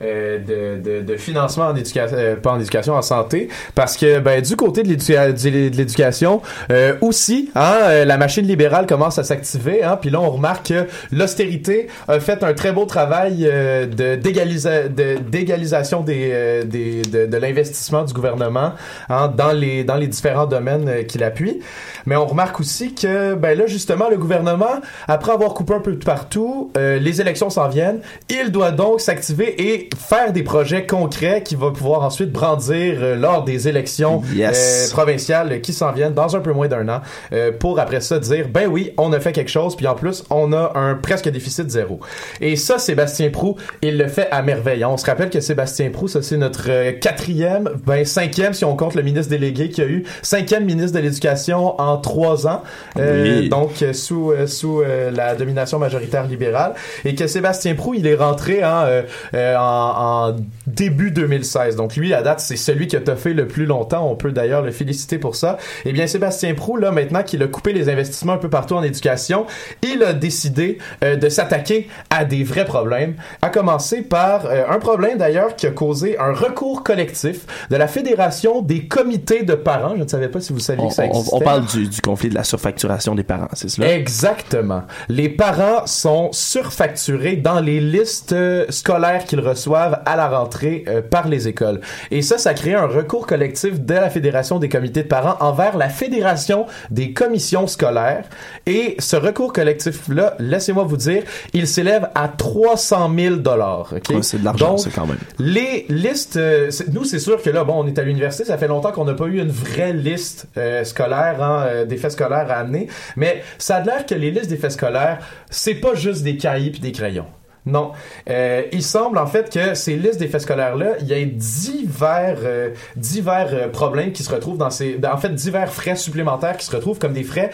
de, 0.01 0.81
de, 0.83 1.01
de 1.03 1.17
financement 1.17 1.67
en 1.67 1.77
éducation, 1.77 2.17
euh, 2.19 2.37
pas 2.37 2.53
en 2.53 2.61
éducation, 2.61 2.95
en 2.95 3.03
santé, 3.03 3.49
parce 3.75 3.97
que 3.97 4.19
ben 4.19 4.41
du 4.43 4.57
côté 4.57 4.83
de 4.83 4.89
l'éduca- 4.89 5.33
du- 5.33 5.71
de 5.71 5.77
l'éducation 5.77 6.43
euh, 6.71 6.95
aussi, 7.01 7.51
hein, 7.55 7.77
euh, 7.83 8.05
la 8.05 8.17
machine 8.17 8.47
libérale 8.47 8.87
commence 8.87 9.19
à 9.19 9.25
s'activer, 9.25 9.83
hein, 9.85 9.97
puis 10.01 10.11
là 10.11 10.21
on 10.21 10.31
remarque 10.31 10.69
que 10.69 10.87
l'austérité 11.13 11.89
a 12.09 12.21
fait 12.21 12.43
un 12.43 12.55
très 12.55 12.73
beau 12.73 12.85
travail 12.87 13.47
euh, 13.51 13.87
de 13.87 14.17
d'égalisa- 14.17 14.89
de- 14.89 15.19
d'égalisation 15.31 16.01
des, 16.01 16.31
euh, 16.33 16.65
des 16.65 17.03
de, 17.03 17.27
de 17.27 17.37
l'investissement 17.37 18.03
du 18.05 18.13
gouvernement 18.13 18.73
hein, 19.09 19.33
dans 19.37 19.53
les 19.53 19.85
dans 19.85 19.97
les 19.97 20.07
différents 20.09 20.47
domaines 20.47 20.89
euh, 20.89 21.03
qu'il 21.05 21.23
appuie. 21.23 21.61
Mais 22.07 22.17
on 22.17 22.27
remarque 22.27 22.61
aussi 22.61 22.95
que 22.95 23.35
ben 23.35 23.57
là 23.59 23.67
justement 23.67 24.09
le 24.11 24.17
gouvernement 24.17 24.81
après 25.09 25.33
avoir 25.33 25.55
coupé 25.55 25.75
un 25.75 25.81
peu 25.81 25.97
partout, 25.99 26.71
euh, 26.77 26.99
les 26.99 27.21
élections 27.21 27.51
s'en 27.51 27.69
viennent, 27.69 28.01
il 28.29 28.51
doit 28.51 28.71
donc 28.73 29.01
s'activer 29.01 29.55
et 29.63 29.84
faire 29.97 30.33
des 30.33 30.43
projets 30.43 30.87
concrets 30.87 31.43
qu'il 31.43 31.59
va 31.59 31.71
pouvoir 31.71 32.03
ensuite 32.03 32.31
brandir 32.33 32.99
euh, 33.01 33.17
lors 33.17 33.45
des 33.45 33.69
élections 33.69 34.23
Yes. 34.35 34.89
euh, 34.91 34.93
provinciales 34.95 35.61
qui 35.61 35.73
s'en 35.73 35.93
viennent 35.93 36.15
dans 36.15 36.37
un 36.37 36.41
peu 36.41 36.53
moins 36.53 36.69
d'un 36.69 36.89
an 36.89 37.01
euh, 37.33 37.53
pour 37.53 37.79
après 37.79 38.01
ça 38.01 38.19
dire 38.19 38.49
ben 38.49 38.69
oui 38.69 38.93
on 38.99 39.13
a 39.13 39.21
fait 39.21 39.33
quelque 39.33 39.51
chose 39.51 39.77
puis 39.77 39.87
en 39.87 39.95
plus 39.95 40.25
on 40.31 40.53
a 40.53 40.73
un 40.77 40.95
presque 40.95 41.29
déficit 41.29 41.71
zéro 41.71 42.01
et 42.41 42.57
ça 42.57 42.79
Sébastien 42.79 43.31
Prou 43.31 43.57
il 43.83 43.99
le 43.99 44.09
fait 44.09 44.29
à 44.31 44.43
merveille 44.43 44.85
on 44.85 44.97
se 44.97 45.07
rappelle 45.07 45.31
que 45.31 45.41
Sébastien 45.41 45.91
Prou 45.91 46.09
ça 46.09 46.23
c'est 46.23 46.37
notre 46.37 46.71
euh, 46.71 46.93
quatrième 46.93 47.71
ben 47.87 48.05
cinquième 48.05 48.53
si 48.55 48.65
on 48.65 48.77
compte 48.77 48.95
le 48.95 49.03
ministre 49.03 49.31
délégué 49.31 49.69
qui 49.71 49.83
a 49.83 49.87
eu 49.87 50.05
cinquième 50.23 50.65
ministre 50.65 50.97
de 50.99 51.03
l'éducation 51.03 51.81
en 51.81 51.97
trois 51.99 52.47
ans 52.47 52.63
Euh, 52.99 53.41
Oui. 53.41 53.49
donc 53.49 53.83
euh, 53.83 53.93
sous 53.93 54.31
euh, 54.33 54.47
sous 54.47 54.81
euh, 54.81 55.11
la 55.11 55.35
domination 55.35 55.79
majoritaire 55.79 56.27
libérale 56.27 56.75
et 57.05 57.15
que 57.15 57.27
Sébastien 57.27 57.75
Prou 57.75 57.95
il 57.95 58.07
est 58.07 58.15
rentré 58.15 58.63
hein, 58.63 58.83
euh, 58.87 59.03
euh, 59.35 59.57
en, 59.57 59.74
en 59.75 60.37
début 60.67 61.11
2016 61.11 61.77
donc 61.77 61.97
lui 61.97 62.15
à 62.15 62.23
date 62.23 62.41
c'est 62.41 62.57
celui 62.57 62.87
qui 62.87 62.97
a 62.97 63.01
toffé 63.01 63.35
le 63.35 63.47
plus 63.47 63.67
longtemps. 63.67 64.09
On 64.09 64.17
peut 64.17 64.33
d'ailleurs 64.33 64.63
le 64.63 64.71
féliciter 64.71 65.19
pour 65.19 65.37
ça. 65.37 65.59
Et 65.85 65.93
bien 65.93 66.07
Sébastien 66.07 66.55
Prou 66.55 66.77
là 66.77 66.91
maintenant 66.91 67.23
qu'il 67.23 67.43
a 67.43 67.47
coupé 67.47 67.73
les 67.73 67.89
investissements 67.89 68.35
un 68.35 68.39
peu 68.39 68.51
partout 68.51 68.75
en 68.75 68.83
éducation 68.83 69.47
il 69.83 70.03
a 70.03 70.13
décidé 70.13 70.79
euh, 71.03 71.17
de 71.17 71.29
s'attaquer 71.29 71.89
à 72.11 72.25
des 72.25 72.45
vrais 72.45 72.65
problèmes 72.65 73.15
à 73.43 73.49
commencer 73.49 74.03
par 74.03 74.47
euh, 74.47 74.65
un 74.69 74.79
problème 74.79 75.19
d'ailleurs 75.19 75.57
qui 75.57 75.67
a 75.67 75.71
causé 75.71 76.19
un 76.19 76.33
recours 76.33 76.83
collectif 76.83 77.47
de 77.71 77.77
la 77.77 77.89
fédération 77.89 78.63
des 78.63 78.87
comités 78.87 79.43
de 79.43 79.55
parents. 79.55 79.95
Je 79.97 80.03
ne 80.03 80.09
savais 80.09 80.29
pas 80.29 80.41
si 80.41 80.53
vous 80.53 80.59
saviez 80.59 80.85
On, 80.85 80.89
que 80.89 80.95
ça 80.95 81.07
existait 81.07 81.35
on 81.35 81.41
parle 81.41 81.67
du, 81.67 81.89
du 81.89 82.01
conflit 82.01 82.29
de 82.29 82.35
la 82.35 82.45
surfacturation 82.45 83.15
des 83.15 83.25
parents, 83.25 83.49
c'est 83.53 83.69
cela? 83.69 83.93
Exactement. 83.93 84.83
Les 85.09 85.29
parents 85.29 85.87
sont 85.87 86.31
surfacturés 86.33 87.37
dans 87.37 87.61
les 87.61 87.81
listes 87.81 88.33
euh, 88.33 88.67
scolaires 88.71 89.25
qu'ils 89.25 89.41
reçoivent 89.41 89.64
à 89.73 90.17
la 90.17 90.29
rentrée 90.29 90.85
euh, 90.89 91.01
par 91.01 91.29
les 91.29 91.49
écoles. 91.49 91.81
Et 92.11 92.21
ça, 92.23 92.37
ça 92.39 92.53
crée 92.55 92.75
un 92.75 92.87
recours 92.87 93.27
collectif 93.27 93.81
de 93.81 93.95
la 93.95 94.11
Fédération 94.11 94.59
des 94.59 94.69
comités 94.69 95.03
de 95.03 95.09
parents 95.09 95.37
envers 95.41 95.77
la 95.79 95.89
Fédération 95.89 96.67
des 96.91 97.13
commissions 97.13 97.67
scolaires. 97.67 98.25
Et 98.67 98.97
ce 98.99 99.17
recours 99.17 99.53
collectif-là, 99.53 100.35
laissez-moi 100.39 100.85
vous 100.85 100.97
dire, 100.97 101.23
il 101.53 101.67
s'élève 101.67 102.09
à 102.15 102.29
300 102.29 103.11
000 103.17 103.37
dollars. 103.37 103.93
Ouais, 103.93 104.23
c'est 104.23 104.39
de 104.41 104.45
l'argent, 104.45 104.77
ça, 104.77 104.91
quand 104.95 105.07
même. 105.07 105.19
Les 105.39 105.87
listes, 105.89 106.37
euh, 106.37 106.71
c'est- 106.71 106.93
nous 106.93 107.05
c'est 107.05 107.19
sûr 107.19 107.41
que 107.43 107.51
là, 107.51 107.65
bon, 107.65 107.83
on 107.83 107.87
est 107.87 107.99
à 107.99 108.03
l'université, 108.03 108.45
ça 108.45 108.59
fait 108.59 108.69
longtemps 108.69 108.93
qu'on 108.93 109.05
n'a 109.05 109.15
pas 109.15 109.27
eu 109.27 109.39
une 109.41 109.51
vraie 109.51 109.93
liste 109.93 110.47
euh, 110.57 110.85
scolaire, 110.85 111.43
hein, 111.43 111.85
des 111.87 111.97
faits 111.97 112.13
scolaires 112.13 112.47
à 112.51 112.55
amener, 112.57 112.89
mais 113.17 113.43
ça 113.59 113.77
a 113.77 113.81
l'air 113.83 114.07
que 114.07 114.15
les 114.15 114.31
listes 114.31 114.49
des 114.51 114.57
faits 114.57 114.73
scolaires, 114.73 115.19
c'est 115.51 115.75
pas 115.75 115.95
juste 115.95 116.23
des 116.23 116.37
cahiers 116.37 116.71
puis 116.71 116.81
des 116.81 116.93
crayons. 116.93 117.27
Non. 117.67 117.93
Euh, 118.29 118.63
il 118.73 118.83
semble 118.83 119.17
en 119.19 119.27
fait 119.27 119.51
que 119.51 119.75
ces 119.75 119.97
listes 119.97 120.19
d'effets 120.19 120.41
scolaires-là, 120.41 120.97
il 121.01 121.07
y 121.07 121.15
a 121.15 121.25
divers, 121.25 122.39
euh, 122.43 122.71
divers 122.97 123.49
euh, 123.53 123.69
problèmes 123.69 124.13
qui 124.13 124.23
se 124.23 124.33
retrouvent 124.33 124.59
dans 124.59 124.71
ces... 124.71 125.01
En 125.11 125.17
fait, 125.17 125.31
divers 125.31 125.73
frais 125.73 125.97
supplémentaires 125.97 126.57
qui 126.59 126.67
se 126.67 126.75
retrouvent 126.75 126.99
comme 126.99 127.15
des 127.15 127.25
frais 127.25 127.51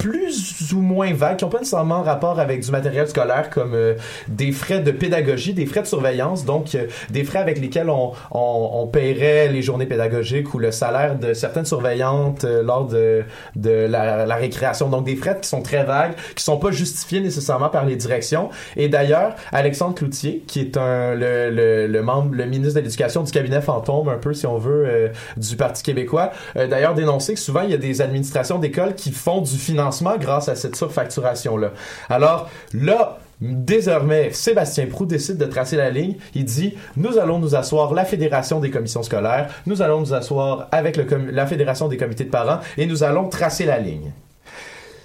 plus 0.00 0.72
ou 0.72 0.80
moins 0.80 1.12
vagues, 1.12 1.36
qui 1.36 1.44
n'ont 1.44 1.50
pas 1.50 1.58
nécessairement 1.58 2.02
rapport 2.02 2.40
avec 2.40 2.64
du 2.64 2.70
matériel 2.70 3.06
scolaire, 3.06 3.50
comme 3.50 3.74
euh, 3.74 3.94
des 4.28 4.50
frais 4.50 4.80
de 4.80 4.90
pédagogie, 4.90 5.52
des 5.52 5.66
frais 5.66 5.82
de 5.82 5.86
surveillance, 5.86 6.46
donc 6.46 6.74
euh, 6.74 6.86
des 7.10 7.22
frais 7.22 7.40
avec 7.40 7.60
lesquels 7.60 7.90
on, 7.90 8.12
on, 8.30 8.70
on 8.80 8.86
paierait 8.86 9.48
les 9.48 9.60
journées 9.60 9.84
pédagogiques 9.84 10.54
ou 10.54 10.58
le 10.58 10.70
salaire 10.72 11.18
de 11.18 11.34
certaines 11.34 11.66
surveillantes 11.66 12.44
euh, 12.44 12.62
lors 12.62 12.86
de, 12.86 13.24
de 13.56 13.70
la, 13.70 14.24
la 14.24 14.34
récréation. 14.36 14.88
Donc 14.88 15.04
des 15.04 15.16
frais 15.16 15.36
qui 15.40 15.48
sont 15.48 15.60
très 15.60 15.84
vagues, 15.84 16.14
qui 16.34 16.42
sont 16.42 16.56
pas 16.56 16.70
justifiés 16.70 17.20
nécessairement 17.20 17.68
par 17.68 17.84
les 17.84 17.96
directions. 17.96 18.48
Et 18.76 18.88
d'ailleurs, 18.88 19.34
Alexandre 19.52 19.94
Cloutier, 19.94 20.44
qui 20.46 20.60
est 20.60 20.78
un, 20.78 21.14
le, 21.14 21.50
le, 21.50 21.86
le 21.86 22.02
membre, 22.02 22.34
le 22.34 22.46
ministre 22.46 22.76
de 22.76 22.84
l'Éducation 22.84 23.22
du 23.22 23.32
cabinet 23.32 23.60
fantôme, 23.60 24.08
un 24.08 24.16
peu 24.16 24.32
si 24.32 24.46
on 24.46 24.56
veut, 24.56 24.86
euh, 24.88 25.08
du 25.36 25.56
Parti 25.56 25.82
québécois, 25.82 26.30
euh, 26.56 26.66
d'ailleurs 26.66 26.94
dénoncé 26.94 27.34
que 27.34 27.40
souvent 27.40 27.60
il 27.60 27.70
y 27.70 27.74
a 27.74 27.78
des 27.78 28.00
administrations 28.00 28.58
d'écoles 28.58 28.94
qui 28.94 29.12
font 29.12 29.42
du 29.42 29.56
financement 29.56 29.89
grâce 30.18 30.48
à 30.48 30.54
cette 30.54 30.76
surfacturation-là. 30.76 31.72
Alors 32.08 32.50
là, 32.72 33.18
Désormais, 33.40 34.32
Sébastien 34.32 34.84
Prou 34.84 35.06
décide 35.06 35.38
de 35.38 35.46
tracer 35.46 35.76
la 35.76 35.88
ligne. 35.88 36.16
Il 36.34 36.44
dit 36.44 36.74
Nous 36.96 37.16
allons 37.16 37.38
nous 37.38 37.54
asseoir 37.54 37.94
la 37.94 38.04
Fédération 38.04 38.60
des 38.60 38.70
commissions 38.70 39.02
scolaires, 39.02 39.50
nous 39.64 39.80
allons 39.80 40.00
nous 40.00 40.12
asseoir 40.12 40.68
avec 40.72 40.98
le 40.98 41.06
la 41.30 41.46
Fédération 41.46 41.88
des 41.88 41.96
comités 41.96 42.24
de 42.24 42.30
parents 42.30 42.60
et 42.76 42.84
nous 42.84 43.02
allons 43.02 43.30
tracer 43.30 43.64
la 43.64 43.78
ligne. 43.78 44.12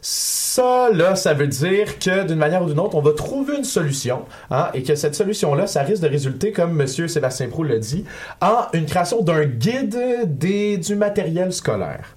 Ça, 0.02 0.90
là, 0.94 1.16
ça 1.16 1.34
veut 1.34 1.48
dire 1.48 1.98
que 1.98 2.28
d'une 2.28 2.38
manière 2.38 2.62
ou 2.62 2.68
d'une 2.68 2.80
autre, 2.80 2.96
on 2.96 3.02
va 3.02 3.14
trouver 3.14 3.58
une 3.58 3.64
solution, 3.64 4.26
hein, 4.52 4.70
et 4.74 4.84
que 4.84 4.96
cette 4.96 5.16
solution-là, 5.16 5.66
ça 5.66 5.82
risque 5.82 6.04
de 6.04 6.08
résulter, 6.08 6.52
comme 6.52 6.74
Monsieur 6.74 7.08
Sébastien 7.08 7.48
Prou 7.48 7.64
l'a 7.64 7.80
dit, 7.80 8.06
en 8.40 8.68
une 8.74 8.86
création 8.86 9.22
d'un 9.22 9.46
guide 9.46 9.98
du 10.38 10.96
matériel 10.96 11.52
scolaire. 11.52 12.16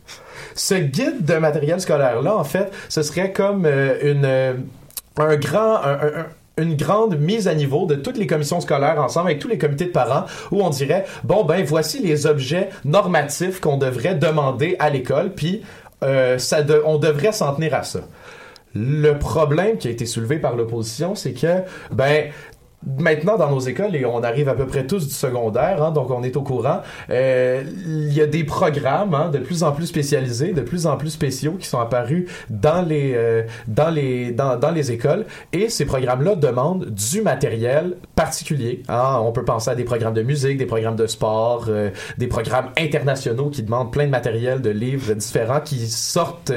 Ce 0.58 0.74
guide 0.74 1.24
de 1.24 1.34
matériel 1.36 1.80
scolaire-là, 1.80 2.36
en 2.36 2.44
fait, 2.44 2.70
ce 2.88 3.02
serait 3.02 3.32
comme 3.32 3.64
euh, 3.64 3.94
une, 4.02 4.24
euh, 4.24 4.54
un 5.16 5.36
grand, 5.36 5.76
un- 5.76 5.92
un- 6.00 6.20
un- 6.20 6.26
une 6.62 6.74
grande 6.74 7.16
mise 7.20 7.46
à 7.46 7.54
niveau 7.54 7.86
de 7.86 7.94
toutes 7.94 8.16
les 8.18 8.26
commissions 8.26 8.60
scolaires 8.60 9.00
ensemble 9.00 9.28
avec 9.28 9.38
tous 9.40 9.46
les 9.46 9.58
comités 9.58 9.84
de 9.84 9.90
parents 9.92 10.24
où 10.50 10.60
on 10.60 10.70
dirait 10.70 11.04
bon 11.22 11.44
ben 11.44 11.64
voici 11.64 12.00
les 12.00 12.26
objets 12.26 12.70
normatifs 12.84 13.60
qu'on 13.60 13.76
devrait 13.76 14.16
demander 14.16 14.74
à 14.80 14.90
l'école 14.90 15.30
puis 15.32 15.62
euh, 16.02 16.36
on 16.84 16.98
devrait 16.98 17.30
s'en 17.30 17.54
tenir 17.54 17.74
à 17.74 17.84
ça. 17.84 18.00
Le 18.74 19.12
problème 19.12 19.78
qui 19.78 19.86
a 19.86 19.92
été 19.92 20.04
soulevé 20.04 20.38
par 20.38 20.56
l'opposition, 20.56 21.14
c'est 21.14 21.32
que 21.32 21.62
ben 21.92 22.24
maintenant 22.86 23.36
dans 23.36 23.50
nos 23.50 23.60
écoles 23.60 23.94
et 23.96 24.04
on 24.04 24.22
arrive 24.22 24.48
à 24.48 24.54
peu 24.54 24.66
près 24.66 24.86
tous 24.86 25.06
du 25.08 25.14
secondaire, 25.14 25.82
hein, 25.82 25.90
donc 25.90 26.10
on 26.10 26.22
est 26.22 26.36
au 26.36 26.42
courant. 26.42 26.80
euh, 27.10 27.62
Il 27.86 28.12
y 28.12 28.20
a 28.20 28.26
des 28.26 28.44
programmes 28.44 29.14
hein, 29.14 29.30
de 29.30 29.38
plus 29.38 29.62
en 29.62 29.72
plus 29.72 29.86
spécialisés, 29.86 30.52
de 30.52 30.60
plus 30.62 30.86
en 30.86 30.96
plus 30.96 31.10
spéciaux 31.10 31.52
qui 31.58 31.66
sont 31.66 31.80
apparus 31.80 32.28
dans 32.50 32.82
les 32.82 33.14
euh, 33.14 33.42
dans 33.66 33.90
les 33.90 34.30
dans, 34.32 34.56
dans 34.56 34.70
les 34.70 34.92
écoles 34.92 35.26
et 35.52 35.68
ces 35.68 35.84
programmes-là 35.86 36.36
demandent 36.36 36.86
du 36.86 37.22
matériel 37.22 37.96
particulier. 38.14 38.82
hein. 38.88 39.18
On 39.22 39.32
peut 39.32 39.44
penser 39.44 39.70
à 39.70 39.74
des 39.74 39.84
programmes 39.84 40.14
de 40.14 40.22
musique, 40.22 40.58
des 40.58 40.66
programmes 40.66 40.96
de 40.96 41.06
sport, 41.06 41.66
euh, 41.68 41.90
des 42.16 42.26
programmes 42.28 42.70
internationaux 42.78 43.50
qui 43.50 43.62
demandent 43.62 43.92
plein 43.92 44.06
de 44.06 44.10
matériel, 44.10 44.60
de 44.62 44.70
livres 44.70 45.14
différents 45.14 45.60
qui 45.60 45.88
sortent 45.88 46.52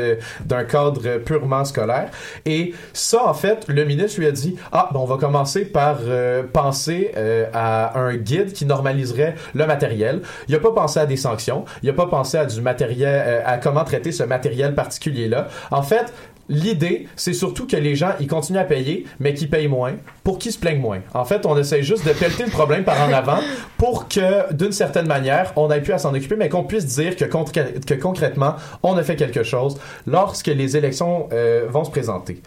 d'un 0.45 0.63
cadre 0.63 1.17
purement 1.17 1.65
scolaire. 1.65 2.09
Et 2.45 2.73
ça, 2.93 3.27
en 3.27 3.33
fait, 3.33 3.65
le 3.67 3.85
ministre 3.85 4.19
lui 4.19 4.27
a 4.27 4.31
dit 4.31 4.55
ah, 4.71 4.89
ben, 4.93 4.99
on 4.99 5.05
va 5.05 5.17
commencer 5.17 5.65
par 5.65 5.97
euh, 6.11 6.43
penser 6.43 7.11
euh, 7.15 7.45
à 7.53 7.97
un 7.97 8.15
guide 8.15 8.53
qui 8.53 8.65
normaliserait 8.65 9.35
le 9.53 9.65
matériel. 9.65 10.21
Il 10.47 10.55
a 10.55 10.59
pas 10.59 10.71
pensé 10.71 10.99
à 10.99 11.05
des 11.05 11.17
sanctions. 11.17 11.65
Il 11.83 11.89
a 11.89 11.93
pas 11.93 12.07
pensé 12.07 12.37
à 12.37 12.45
du 12.45 12.61
matériel, 12.61 13.23
euh, 13.25 13.41
à 13.45 13.57
comment 13.57 13.83
traiter 13.83 14.11
ce 14.11 14.23
matériel 14.23 14.75
particulier-là. 14.75 15.47
En 15.71 15.81
fait, 15.81 16.13
L'idée, 16.51 17.07
c'est 17.15 17.31
surtout 17.31 17.65
que 17.65 17.77
les 17.77 17.95
gens, 17.95 18.11
ils 18.19 18.27
continuent 18.27 18.59
à 18.59 18.65
payer, 18.65 19.05
mais 19.21 19.33
qu'ils 19.33 19.49
payent 19.49 19.69
moins 19.69 19.93
pour 20.25 20.37
qu'ils 20.37 20.51
se 20.51 20.59
plaignent 20.59 20.81
moins. 20.81 20.99
En 21.13 21.23
fait, 21.23 21.45
on 21.45 21.57
essaie 21.57 21.81
juste 21.81 22.05
de 22.05 22.11
pelleter 22.11 22.43
le 22.43 22.51
problème 22.51 22.83
par 22.83 23.01
en 23.01 23.11
avant 23.13 23.39
pour 23.77 24.09
que, 24.09 24.51
d'une 24.53 24.73
certaine 24.73 25.07
manière, 25.07 25.53
on 25.55 25.71
ait 25.71 25.79
pu 25.81 25.93
à 25.93 25.97
s'en 25.97 26.13
occuper, 26.13 26.35
mais 26.35 26.49
qu'on 26.49 26.65
puisse 26.65 26.85
dire 26.85 27.15
que, 27.15 27.23
que 27.23 27.93
concrètement, 27.93 28.55
on 28.83 28.97
a 28.97 29.03
fait 29.03 29.15
quelque 29.15 29.43
chose 29.43 29.77
lorsque 30.05 30.47
les 30.47 30.75
élections 30.75 31.29
euh, 31.31 31.67
vont 31.69 31.85
se 31.85 31.89
présenter. 31.89 32.41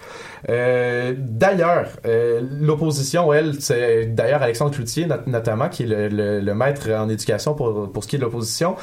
Euh, 0.50 1.14
d'ailleurs, 1.16 1.86
euh, 2.06 2.42
l'opposition, 2.60 3.32
elle, 3.32 3.54
c'est 3.60 4.14
d'ailleurs 4.14 4.42
Alexandre 4.42 4.72
Cloutier, 4.74 5.06
not- 5.06 5.26
notamment, 5.26 5.70
qui 5.70 5.84
est 5.84 6.10
le, 6.10 6.54
maître 6.54 6.90
en 6.90 7.08
éducation 7.08 7.54
pour, 7.54 7.90
pour 7.90 8.04
ce 8.04 8.08
qui 8.08 8.16
est 8.16 8.18
de 8.18 8.24
l'opposition, 8.24 8.76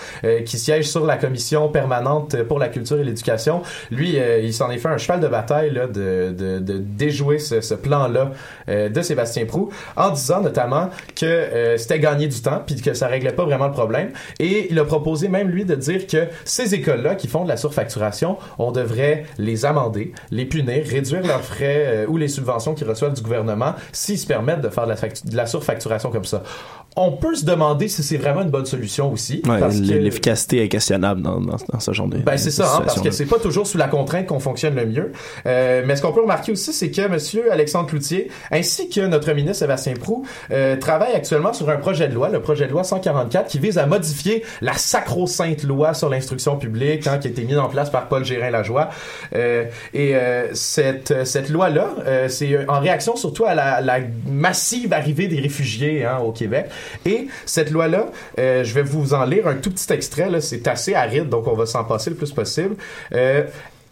qui 0.45 0.57
siège 0.57 0.89
sur 0.89 1.05
la 1.05 1.17
commission 1.17 1.69
permanente 1.69 2.41
pour 2.43 2.57
la 2.57 2.67
culture 2.69 2.99
et 2.99 3.03
l'éducation. 3.03 3.61
Lui, 3.91 4.17
il 4.43 4.53
s'en 4.53 4.71
est 4.71 4.77
fait 4.79 4.89
un 4.89 4.97
cheval 4.97 5.10
de 5.17 5.27
bataille 5.27 5.71
là, 5.73 5.87
de, 5.87 6.33
de, 6.37 6.59
de 6.59 6.77
déjouer 6.77 7.39
ce, 7.39 7.61
ce 7.61 7.73
plan-là 7.73 8.31
euh, 8.69 8.89
de 8.89 9.01
Sébastien 9.01 9.45
Prou, 9.45 9.69
en 9.95 10.09
disant 10.11 10.41
notamment 10.41 10.89
que 11.15 11.25
euh, 11.25 11.77
c'était 11.77 11.99
gagner 11.99 12.27
du 12.27 12.41
temps, 12.41 12.61
puis 12.65 12.75
que 12.75 12.93
ça 12.93 13.07
réglait 13.07 13.33
pas 13.33 13.45
vraiment 13.45 13.67
le 13.67 13.73
problème. 13.73 14.11
Et 14.39 14.67
il 14.71 14.79
a 14.79 14.85
proposé 14.85 15.27
même, 15.27 15.49
lui, 15.49 15.65
de 15.65 15.75
dire 15.75 16.07
que 16.07 16.27
ces 16.45 16.75
écoles-là 16.75 17.15
qui 17.15 17.27
font 17.27 17.43
de 17.43 17.49
la 17.49 17.57
surfacturation, 17.57 18.37
on 18.59 18.71
devrait 18.71 19.25
les 19.37 19.65
amender, 19.65 20.13
les 20.31 20.45
punir, 20.45 20.83
réduire 20.85 21.25
leurs 21.25 21.41
frais 21.43 21.85
euh, 21.87 22.05
ou 22.07 22.17
les 22.17 22.27
subventions 22.27 22.73
qu'ils 22.73 22.87
reçoivent 22.87 23.13
du 23.13 23.21
gouvernement 23.21 23.73
s'ils 23.91 24.17
se 24.19 24.27
permettent 24.27 24.61
de 24.61 24.69
faire 24.69 24.83
de 24.85 24.89
la, 24.89 24.95
factu- 24.95 25.27
de 25.29 25.35
la 25.35 25.45
surfacturation 25.45 26.11
comme 26.11 26.25
ça. 26.25 26.43
On 26.97 27.13
peut 27.13 27.35
se 27.35 27.45
demander 27.45 27.87
si 27.87 28.03
c'est 28.03 28.17
vraiment 28.17 28.41
une 28.41 28.49
bonne 28.49 28.65
solution 28.65 29.13
aussi. 29.13 29.41
Ouais, 29.47 29.59
parce 29.59 29.79
que- 29.79 29.93
L'efficacité 29.93 30.61
est 30.63 30.67
questionnable 30.67 31.21
dans, 31.21 31.39
dans, 31.39 31.55
dans 31.71 31.79
ce 31.79 31.93
genre 31.93 32.07
de 32.09 32.17
ben 32.17 32.35
c'est 32.37 32.51
ça, 32.51 32.75
hein, 32.75 32.81
parce 32.85 32.99
que 32.99 33.11
c'est 33.11 33.25
pas 33.25 33.39
toujours 33.39 33.65
sous 33.65 33.77
la 33.77 33.87
contrainte 33.87 34.25
qu'on 34.25 34.41
fonctionne 34.41 34.75
le 34.75 34.85
mieux. 34.85 34.90
Euh, 35.45 35.83
mais 35.85 35.95
ce 35.95 36.01
qu'on 36.01 36.11
peut 36.11 36.21
remarquer 36.21 36.51
aussi, 36.51 36.73
c'est 36.73 36.91
que 36.91 37.07
Monsieur 37.07 37.51
Alexandre 37.51 37.87
Cloutier, 37.87 38.29
ainsi 38.51 38.89
que 38.89 39.01
notre 39.01 39.31
ministre 39.33 39.59
Sébastien 39.59 39.93
Prou, 39.93 40.25
euh, 40.51 40.75
travaillent 40.77 41.15
actuellement 41.15 41.53
sur 41.53 41.69
un 41.69 41.77
projet 41.77 42.07
de 42.07 42.13
loi, 42.13 42.29
le 42.29 42.41
projet 42.41 42.67
de 42.67 42.71
loi 42.71 42.83
144, 42.83 43.47
qui 43.47 43.59
vise 43.59 43.77
à 43.77 43.85
modifier 43.85 44.43
la 44.61 44.73
sacro-sainte 44.73 45.63
loi 45.63 45.93
sur 45.93 46.09
l'instruction 46.09 46.57
publique, 46.57 47.07
hein, 47.07 47.17
qui 47.17 47.27
a 47.27 47.31
été 47.31 47.43
mise 47.43 47.57
en 47.57 47.69
place 47.69 47.89
par 47.89 48.07
Paul 48.07 48.25
Gérin-Lajoie. 48.25 48.89
Euh, 49.35 49.65
et 49.93 50.15
euh, 50.15 50.53
cette, 50.53 51.25
cette 51.25 51.49
loi-là, 51.49 52.27
c'est 52.27 52.67
en 52.67 52.79
réaction 52.79 53.15
surtout 53.15 53.45
à 53.45 53.55
la, 53.55 53.99
massive 54.27 54.93
arrivée 54.93 55.27
des 55.27 55.39
réfugiés 55.39 56.05
hein, 56.05 56.19
au 56.19 56.31
Québec. 56.31 56.67
Et 57.05 57.27
cette 57.45 57.71
loi-là, 57.71 58.07
je 58.37 58.73
vais 58.73 58.81
vous 58.81 59.13
en 59.13 59.25
lire 59.25 59.47
un 59.47 59.55
tout 59.55 59.71
petit 59.71 59.91
extrait, 59.91 60.29
c'est 60.41 60.67
assez 60.67 60.93
aride, 60.93 61.29
donc 61.29 61.47
on 61.47 61.53
va 61.53 61.65
s'en 61.65 61.83
passer 61.83 62.09
le 62.09 62.15
plus 62.15 62.31
possible. 62.31 62.75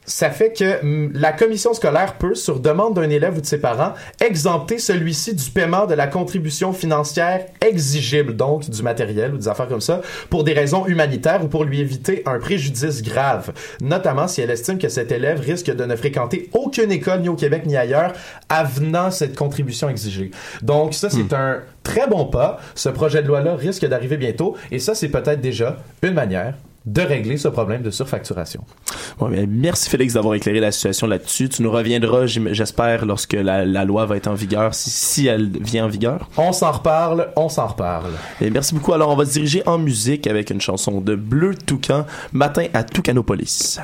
Ça 0.09 0.31
fait 0.31 0.51
que 0.51 0.81
hum, 0.81 1.11
la 1.13 1.31
commission 1.31 1.73
scolaire 1.73 2.15
peut, 2.15 2.33
sur 2.33 2.59
demande 2.59 2.95
d'un 2.95 3.09
élève 3.09 3.37
ou 3.37 3.41
de 3.41 3.45
ses 3.45 3.59
parents, 3.59 3.93
exempter 4.19 4.79
celui-ci 4.79 5.35
du 5.35 5.51
paiement 5.51 5.85
de 5.85 5.93
la 5.93 6.07
contribution 6.07 6.73
financière 6.73 7.45
exigible, 7.61 8.35
donc 8.35 8.67
du 8.67 8.81
matériel 8.81 9.33
ou 9.35 9.37
des 9.37 9.47
affaires 9.47 9.67
comme 9.67 9.81
ça, 9.81 10.01
pour 10.29 10.43
des 10.43 10.53
raisons 10.53 10.87
humanitaires 10.87 11.43
ou 11.43 11.47
pour 11.47 11.63
lui 11.63 11.79
éviter 11.79 12.23
un 12.25 12.39
préjudice 12.39 13.03
grave, 13.03 13.51
notamment 13.81 14.27
si 14.27 14.41
elle 14.41 14.49
estime 14.49 14.79
que 14.79 14.89
cet 14.89 15.11
élève 15.11 15.39
risque 15.39 15.73
de 15.73 15.85
ne 15.85 15.95
fréquenter 15.95 16.49
aucune 16.53 16.91
école 16.91 17.21
ni 17.21 17.29
au 17.29 17.35
Québec 17.35 17.63
ni 17.67 17.77
ailleurs 17.77 18.13
avenant 18.49 19.11
cette 19.11 19.35
contribution 19.35 19.89
exigée. 19.89 20.31
Donc 20.63 20.95
ça, 20.95 21.11
c'est 21.11 21.33
un 21.33 21.59
très 21.83 22.07
bon 22.07 22.25
pas. 22.25 22.59
Ce 22.73 22.89
projet 22.89 23.21
de 23.21 23.27
loi-là 23.27 23.55
risque 23.55 23.85
d'arriver 23.85 24.17
bientôt 24.17 24.57
et 24.71 24.79
ça, 24.79 24.95
c'est 24.95 25.09
peut-être 25.09 25.39
déjà 25.39 25.77
une 26.01 26.13
manière 26.13 26.55
de 26.85 27.01
régler 27.01 27.37
ce 27.37 27.47
problème 27.47 27.81
de 27.81 27.91
surfacturation. 27.91 28.63
Bon, 29.19 29.29
bien, 29.29 29.45
merci 29.47 29.89
Félix 29.89 30.13
d'avoir 30.13 30.35
éclairé 30.35 30.59
la 30.59 30.71
situation 30.71 31.07
là-dessus. 31.07 31.49
Tu 31.49 31.61
nous 31.61 31.71
reviendras, 31.71 32.25
j'espère, 32.25 33.05
lorsque 33.05 33.33
la, 33.33 33.65
la 33.65 33.85
loi 33.85 34.05
va 34.05 34.17
être 34.17 34.27
en 34.27 34.33
vigueur, 34.33 34.73
si, 34.73 34.89
si 34.89 35.27
elle 35.27 35.49
vient 35.61 35.85
en 35.85 35.89
vigueur. 35.89 36.29
On 36.37 36.51
s'en 36.51 36.71
reparle, 36.71 37.29
on 37.35 37.49
s'en 37.49 37.67
reparle. 37.67 38.11
Et 38.41 38.49
merci 38.49 38.73
beaucoup. 38.73 38.93
Alors, 38.93 39.09
on 39.09 39.15
va 39.15 39.25
se 39.25 39.33
diriger 39.33 39.61
en 39.67 39.77
musique 39.77 40.27
avec 40.27 40.49
une 40.49 40.61
chanson 40.61 41.01
de 41.01 41.15
Bleu 41.15 41.53
Toucan, 41.55 42.05
Matin 42.31 42.65
à 42.73 42.83
Toucanopolis. 42.83 43.79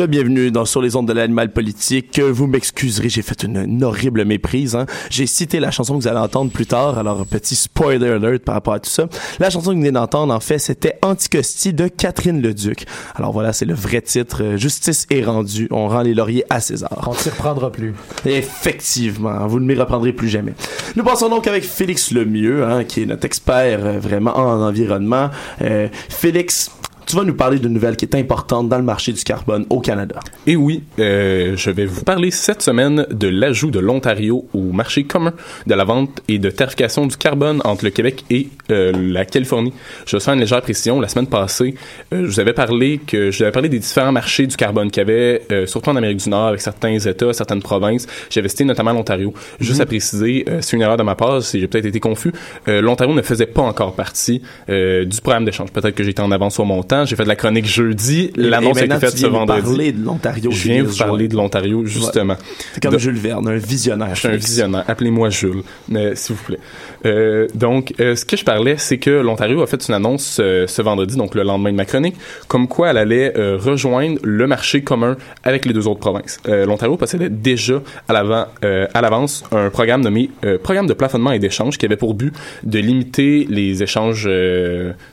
Re-bienvenue 0.00 0.50
dans 0.50 0.64
Sur 0.64 0.80
les 0.80 0.96
ondes 0.96 1.08
de 1.08 1.12
l'animal 1.12 1.52
politique. 1.52 2.18
Vous 2.20 2.46
m'excuserez, 2.46 3.10
j'ai 3.10 3.20
fait 3.20 3.42
une, 3.42 3.58
une 3.58 3.84
horrible 3.84 4.24
méprise. 4.24 4.74
Hein. 4.74 4.86
J'ai 5.10 5.26
cité 5.26 5.60
la 5.60 5.70
chanson 5.70 5.94
que 5.94 6.02
vous 6.02 6.08
allez 6.08 6.20
entendre 6.20 6.50
plus 6.50 6.64
tard, 6.64 6.96
alors 6.96 7.26
petit 7.26 7.54
spoiler 7.54 8.08
alert 8.08 8.42
par 8.42 8.54
rapport 8.54 8.72
à 8.72 8.80
tout 8.80 8.88
ça. 8.88 9.08
La 9.40 9.50
chanson 9.50 9.72
que 9.72 9.74
vous 9.74 9.80
venez 9.80 9.92
d'entendre, 9.92 10.32
en 10.32 10.40
fait, 10.40 10.58
c'était 10.58 10.98
Anticosti 11.02 11.74
de 11.74 11.86
Catherine 11.86 12.40
Leduc. 12.40 12.86
Alors 13.14 13.32
voilà, 13.32 13.52
c'est 13.52 13.66
le 13.66 13.74
vrai 13.74 14.00
titre. 14.00 14.42
Euh, 14.42 14.56
Justice 14.56 15.06
est 15.10 15.22
rendue. 15.22 15.68
On 15.70 15.88
rend 15.88 16.00
les 16.00 16.14
lauriers 16.14 16.44
à 16.48 16.60
César. 16.60 17.06
On 17.06 17.12
s'y 17.12 17.28
reprendra 17.28 17.70
plus. 17.70 17.92
Effectivement, 18.24 19.46
vous 19.48 19.60
ne 19.60 19.66
m'y 19.66 19.74
reprendrez 19.74 20.14
plus 20.14 20.30
jamais. 20.30 20.54
Nous 20.96 21.04
passons 21.04 21.28
donc 21.28 21.46
avec 21.46 21.62
Félix 21.62 22.10
Lemieux, 22.12 22.64
hein, 22.64 22.84
qui 22.84 23.02
est 23.02 23.06
notre 23.06 23.26
expert 23.26 23.84
euh, 23.84 23.98
vraiment 23.98 24.34
en 24.34 24.62
environnement. 24.62 25.28
Euh, 25.60 25.88
Félix, 26.08 26.70
tu 27.10 27.16
vas 27.16 27.24
nous 27.24 27.34
parler 27.34 27.58
d'une 27.58 27.72
nouvelle 27.72 27.96
qui 27.96 28.04
est 28.04 28.14
importante 28.14 28.68
dans 28.68 28.78
le 28.78 28.84
marché 28.84 29.12
du 29.12 29.24
carbone 29.24 29.66
au 29.68 29.80
Canada. 29.80 30.20
Et 30.46 30.54
oui, 30.54 30.84
euh, 31.00 31.56
je 31.56 31.72
vais 31.72 31.84
vous 31.84 32.04
parler 32.04 32.30
cette 32.30 32.62
semaine 32.62 33.04
de 33.10 33.26
l'ajout 33.26 33.72
de 33.72 33.80
l'Ontario 33.80 34.46
au 34.54 34.70
marché 34.70 35.02
commun 35.02 35.32
de 35.66 35.74
la 35.74 35.82
vente 35.82 36.22
et 36.28 36.38
de 36.38 36.50
tarification 36.50 37.08
du 37.08 37.16
carbone 37.16 37.60
entre 37.64 37.84
le 37.84 37.90
Québec 37.90 38.24
et 38.30 38.48
euh, 38.70 38.92
la 38.92 39.24
Californie. 39.24 39.72
Je 40.06 40.16
vais 40.16 40.20
faire 40.22 40.34
une 40.34 40.40
légère 40.40 40.62
précision. 40.62 41.00
La 41.00 41.08
semaine 41.08 41.26
passée, 41.26 41.74
euh, 42.12 42.20
je 42.22 42.26
vous 42.26 42.38
avais 42.38 42.52
parlé 42.52 43.00
que 43.04 43.32
je 43.32 43.38
vous 43.38 43.42
avais 43.42 43.52
parlé 43.52 43.68
des 43.68 43.80
différents 43.80 44.12
marchés 44.12 44.46
du 44.46 44.54
carbone 44.54 44.88
qu'il 44.92 45.00
y 45.00 45.02
avait, 45.02 45.66
surtout 45.66 45.90
en 45.90 45.96
Amérique 45.96 46.18
du 46.18 46.28
Nord, 46.28 46.46
avec 46.46 46.60
certains 46.60 46.96
États, 46.96 47.32
certaines 47.32 47.62
provinces. 47.62 48.06
J'avais 48.30 48.48
cité 48.48 48.64
notamment 48.64 48.92
l'Ontario. 48.92 49.34
Juste 49.58 49.80
à 49.80 49.86
préciser, 49.86 50.44
c'est 50.60 50.76
une 50.76 50.82
erreur 50.82 50.96
de 50.96 51.02
ma 51.02 51.16
part, 51.16 51.42
si 51.42 51.58
j'ai 51.58 51.66
peut-être 51.66 51.86
été 51.86 51.98
confus. 51.98 52.32
L'Ontario 52.68 53.12
ne 53.14 53.22
faisait 53.22 53.46
pas 53.46 53.62
encore 53.62 53.96
partie 53.96 54.42
du 54.68 55.20
programme 55.22 55.44
d'échange. 55.44 55.72
Peut-être 55.72 55.96
que 55.96 56.04
j'étais 56.04 56.22
en 56.22 56.30
avance 56.30 56.54
sur 56.54 56.64
mon 56.64 56.84
temps. 56.84 56.99
J'ai 57.04 57.16
fait 57.16 57.24
de 57.24 57.28
la 57.28 57.36
chronique 57.36 57.66
jeudi. 57.66 58.30
L'annonce 58.36 58.78
a 58.78 58.84
été 58.84 58.98
faite 58.98 59.18
ce 59.18 59.26
vendredi. 59.26 59.62
parler 59.62 59.92
de 59.92 60.04
l'Ontario, 60.04 60.50
Je 60.50 60.62
viens 60.68 60.82
vous 60.82 60.96
parler 60.96 61.28
de 61.28 61.36
l'Ontario, 61.36 61.84
justement. 61.86 62.36
C'est 62.74 62.82
comme 62.82 62.98
Jules 62.98 63.18
Verne, 63.18 63.48
un 63.48 63.56
visionnaire. 63.56 64.14
je 64.14 64.20
suis 64.20 64.28
un 64.28 64.36
visionnaire. 64.36 64.84
Appelez-moi 64.88 65.30
Jules, 65.30 65.62
mais 65.88 66.14
s'il 66.14 66.36
vous 66.36 66.44
plaît. 66.44 66.60
Euh, 67.06 67.48
donc, 67.54 67.94
euh, 68.00 68.14
ce 68.16 68.24
que 68.24 68.36
je 68.36 68.44
parlais, 68.44 68.76
c'est 68.76 68.98
que 68.98 69.10
l'Ontario 69.10 69.62
a 69.62 69.66
fait 69.66 69.88
une 69.88 69.94
annonce 69.94 70.38
euh, 70.40 70.66
ce 70.66 70.82
vendredi, 70.82 71.16
donc 71.16 71.34
le 71.34 71.42
lendemain 71.42 71.70
de 71.70 71.76
ma 71.76 71.84
chronique, 71.84 72.16
comme 72.48 72.68
quoi 72.68 72.90
elle 72.90 72.98
allait 72.98 73.36
euh, 73.38 73.56
rejoindre 73.56 74.18
le 74.22 74.46
marché 74.46 74.82
commun 74.82 75.16
avec 75.44 75.64
les 75.64 75.72
deux 75.72 75.86
autres 75.88 76.00
provinces. 76.00 76.38
Euh, 76.48 76.66
L'Ontario 76.66 76.96
possédait 76.96 77.30
déjà 77.30 77.82
à 78.08 78.12
l'avance, 78.12 79.44
un 79.52 79.70
programme 79.70 80.02
nommé 80.02 80.30
Programme 80.62 80.86
de 80.86 80.92
plafonnement 80.92 81.32
et 81.32 81.38
d'échange 81.38 81.78
qui 81.78 81.86
avait 81.86 81.96
pour 81.96 82.14
but 82.14 82.34
de 82.62 82.78
limiter 82.78 83.46
les 83.48 83.82
échanges, 83.82 84.28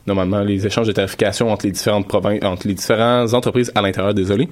normalement 0.06 0.42
les 0.42 0.66
échanges 0.66 0.88
de 0.88 0.92
tarification 0.92 1.52
entre 1.52 1.66
les 1.66 1.72
différentes 1.72 2.08
provinces, 2.08 2.44
entre 2.44 2.68
les 2.68 2.74
différentes 2.74 3.34
entreprises 3.34 3.72
à 3.76 3.82
l'intérieur, 3.82 4.14
désolé, 4.14 4.48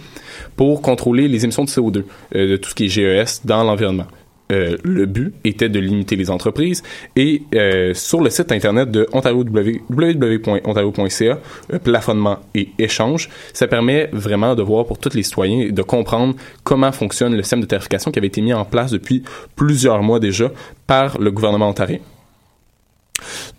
pour 0.55 0.81
contrôler 0.81 1.27
les 1.27 1.43
émissions 1.43 1.63
de 1.63 1.69
CO2 1.69 2.03
euh, 2.35 2.51
de 2.51 2.57
tout 2.57 2.69
ce 2.69 2.75
qui 2.75 2.85
est 2.85 2.89
GES 2.89 3.41
dans 3.45 3.63
l'environnement. 3.63 4.07
Euh, 4.51 4.77
le 4.83 5.07
but 5.07 5.33
était 5.43 5.69
de 5.69 5.79
limiter 5.79 6.15
les 6.15 6.29
entreprises 6.29 6.83
et 7.15 7.41
euh, 7.55 7.95
sur 7.95 8.21
le 8.21 8.29
site 8.29 8.51
internet 8.51 8.91
de 8.91 9.07
Ontario, 9.11 9.43
www.ontario.ca, 9.43 11.39
euh, 11.73 11.79
plafonnement 11.79 12.37
et 12.53 12.69
échange, 12.77 13.29
ça 13.53 13.65
permet 13.65 14.07
vraiment 14.13 14.53
de 14.53 14.61
voir 14.61 14.85
pour 14.85 14.99
tous 14.99 15.15
les 15.15 15.23
citoyens 15.23 15.61
et 15.61 15.71
de 15.71 15.81
comprendre 15.81 16.35
comment 16.63 16.91
fonctionne 16.91 17.35
le 17.35 17.41
système 17.41 17.61
de 17.61 17.65
tarification 17.65 18.11
qui 18.11 18.19
avait 18.19 18.27
été 18.27 18.41
mis 18.41 18.53
en 18.53 18.65
place 18.65 18.91
depuis 18.91 19.23
plusieurs 19.55 20.03
mois 20.03 20.19
déjà 20.19 20.51
par 20.85 21.17
le 21.19 21.31
gouvernement 21.31 21.69
ontarien. 21.69 21.97